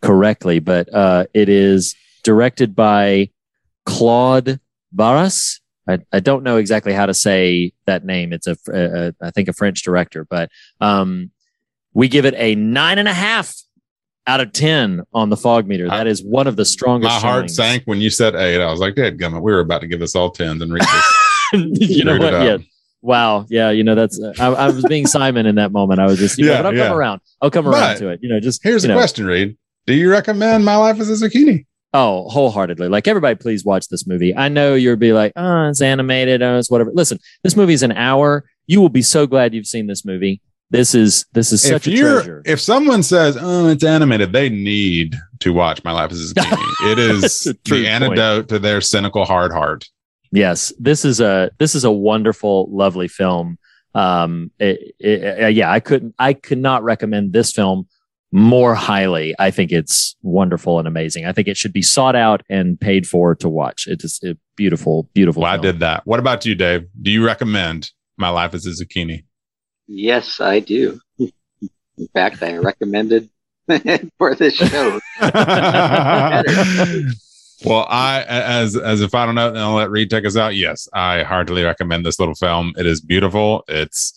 [0.01, 3.31] correctly, but uh, it is directed by
[3.87, 4.61] Claude
[4.93, 5.61] Barras.
[5.89, 8.33] I, I don't know exactly how to say that name.
[8.33, 11.31] It's a, a, a I think a French director, but um,
[11.93, 13.55] we give it a nine and a half
[14.27, 15.89] out of ten on the fog meter.
[15.89, 17.13] That is one of the strongest.
[17.13, 17.57] My heart showings.
[17.57, 18.61] sank when you said eight.
[18.63, 20.83] I was like, Dad, gummit, we were about to give us all tens and read
[20.83, 21.91] this.
[21.91, 22.33] you know what?
[22.33, 22.59] Yeah.
[23.03, 23.47] Wow.
[23.51, 23.71] Yeah.
[23.71, 25.99] You know, that's, uh, I, I was being Simon in that moment.
[25.99, 26.87] I was just, you know, Yeah, but I'll yeah.
[26.89, 27.21] come around.
[27.41, 28.21] I'll come around But to it.
[28.23, 29.57] You know, just, Here's the know, question, Reed.
[29.87, 31.67] Do you recommend My Life as a Zucchini?
[31.93, 32.89] Oh, wholeheartedly.
[32.89, 34.35] Like everybody, please watch this movie.
[34.35, 36.43] I know you'll be like, oh, it's animated.
[36.43, 36.93] Oh, it's whatever.
[36.95, 38.45] Listen, this movie is an hour.
[38.69, 40.41] You will be so glad you've seen this movie.
[40.73, 42.43] This is, this is such if a treasure.
[42.47, 46.73] if someone says, "Oh, it's animated," they need to watch My Life as a Zucchini.
[46.93, 47.85] it is the point.
[47.85, 49.85] antidote to their cynical hard heart.
[50.31, 53.59] Yes, this is a this is a wonderful, lovely film.
[53.95, 57.87] Um, it, it, uh, yeah, I couldn't, I could not recommend this film
[58.33, 59.35] more highly.
[59.39, 61.27] I think it's wonderful and amazing.
[61.27, 63.87] I think it should be sought out and paid for to watch.
[63.87, 65.43] It is a beautiful, beautiful.
[65.43, 66.07] Well, I did that.
[66.07, 66.87] What about you, Dave?
[67.03, 69.25] Do you recommend My Life as a Zucchini?
[69.95, 70.99] Yes, I do.
[71.19, 73.29] In fact, I recommended
[74.19, 74.99] for this show.
[75.21, 75.33] well,
[77.91, 80.57] I as as if I don't know, then I'll let Reed take us out.
[80.57, 82.73] Yes, I heartily recommend this little film.
[82.79, 83.65] It is beautiful.
[83.69, 84.15] It's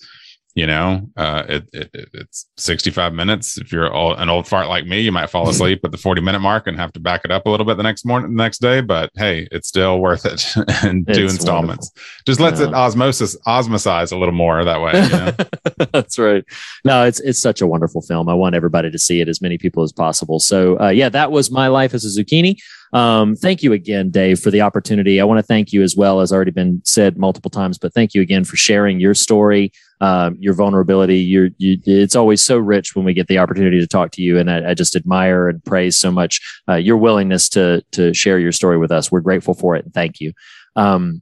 [0.56, 3.58] you know, uh, it, it it- it's sixty five minutes.
[3.58, 6.22] If you're all, an old fart like me, you might fall asleep at the forty
[6.22, 8.42] minute mark and have to back it up a little bit the next morning, the
[8.42, 8.80] next day.
[8.82, 10.46] But hey, it's still worth it
[10.84, 11.92] and two It's installments.
[12.26, 14.94] Just lets it osmosis osmosize a little more that way.
[14.94, 15.86] You know?
[15.92, 16.44] That's right.
[16.86, 18.30] No, it's it's such a wonderful film.
[18.30, 20.40] I want everybody to see it, as many people as possible.
[20.40, 22.56] So, uh, yeah, that was my life as a zucchini.
[22.94, 25.20] Um, thank you again, Dave, for the opportunity.
[25.20, 28.14] I want to thank you as well as already been said multiple times, but thank
[28.14, 29.72] you again for sharing your story,
[30.02, 31.18] um, your vulnerability.
[31.18, 34.38] You're, you, it's always so rich when we get the opportunity to talk to you,
[34.38, 38.40] and I, I just admire and praise so much uh, your willingness to to share
[38.40, 39.12] your story with us.
[39.12, 40.32] We're grateful for it, and thank you.
[40.76, 41.22] Um,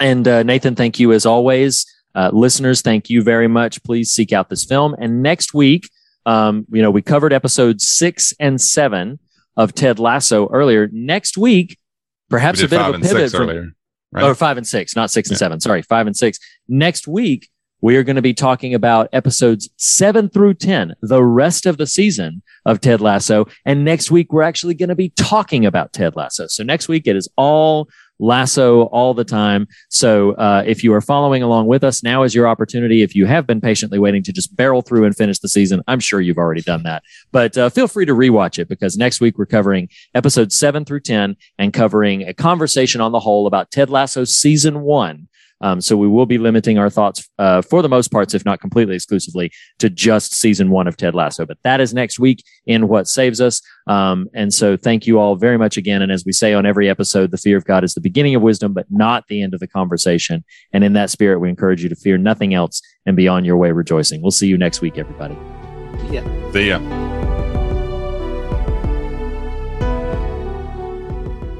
[0.00, 1.86] and uh, Nathan, thank you as always.
[2.14, 3.82] Uh, listeners, thank you very much.
[3.84, 4.94] Please seek out this film.
[4.98, 5.88] And next week,
[6.26, 9.18] um, you know, we covered episodes six and seven
[9.58, 10.88] of Ted Lasso earlier.
[10.90, 11.76] Next week,
[12.30, 13.72] perhaps we a bit of a and pivot six from, earlier.
[14.12, 14.24] Right?
[14.24, 15.60] or five and six, not six and seven.
[15.60, 16.38] Sorry, five and six.
[16.66, 21.66] Next week, we are going to be talking about episodes seven through 10, the rest
[21.66, 23.46] of the season of Ted Lasso.
[23.66, 26.46] And next week, we're actually going to be talking about Ted Lasso.
[26.46, 29.66] So next week, it is all Lasso all the time.
[29.88, 33.02] So uh, if you are following along with us, now is your opportunity.
[33.02, 36.00] If you have been patiently waiting to just barrel through and finish the season, I'm
[36.00, 37.02] sure you've already done that.
[37.32, 41.00] But uh, feel free to rewatch it because next week we're covering episodes seven through
[41.00, 45.28] 10 and covering a conversation on the whole about Ted Lasso season one.
[45.60, 48.60] Um, so we will be limiting our thoughts uh, for the most parts, if not
[48.60, 51.44] completely exclusively, to just season one of Ted Lasso.
[51.46, 53.60] But that is next week in What Saves Us.
[53.86, 56.02] Um, and so thank you all very much again.
[56.02, 58.42] And as we say on every episode, the fear of God is the beginning of
[58.42, 60.44] wisdom, but not the end of the conversation.
[60.72, 63.56] And in that spirit, we encourage you to fear nothing else and be on your
[63.56, 64.22] way rejoicing.
[64.22, 65.36] We'll see you next week, everybody.
[66.10, 66.52] Yeah.
[66.52, 67.17] See ya.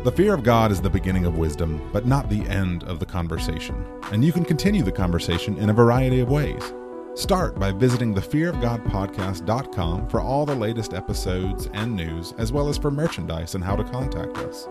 [0.08, 3.04] The fear of God is the beginning of wisdom, but not the end of the
[3.04, 3.84] conversation.
[4.10, 6.72] And you can continue the conversation in a variety of ways.
[7.14, 12.90] Start by visiting thefearofgodpodcast.com for all the latest episodes and news, as well as for
[12.90, 14.66] merchandise and how to contact us.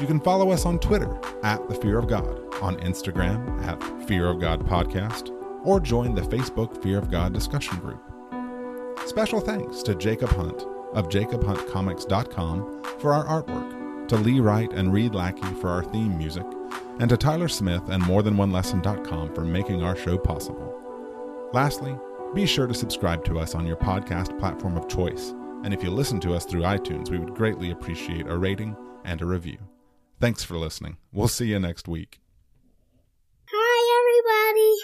[0.00, 4.28] You can follow us on Twitter at The Fear of God, on Instagram at Fear
[4.28, 5.32] of God Podcast,
[5.64, 8.00] or join the Facebook Fear of God discussion group.
[9.04, 10.62] Special thanks to Jacob Hunt
[10.94, 13.77] of jacobhuntcomics.com for our artwork,
[14.08, 16.44] to Lee Wright and Reed Lackey for our theme music,
[16.98, 20.74] and to Tyler Smith and morethanonelesson.com for making our show possible.
[21.52, 21.96] Lastly,
[22.34, 25.90] be sure to subscribe to us on your podcast platform of choice, and if you
[25.90, 29.58] listen to us through iTunes, we would greatly appreciate a rating and a review.
[30.20, 30.96] Thanks for listening.
[31.12, 32.20] We'll see you next week.
[33.50, 34.78] Hi, everybody.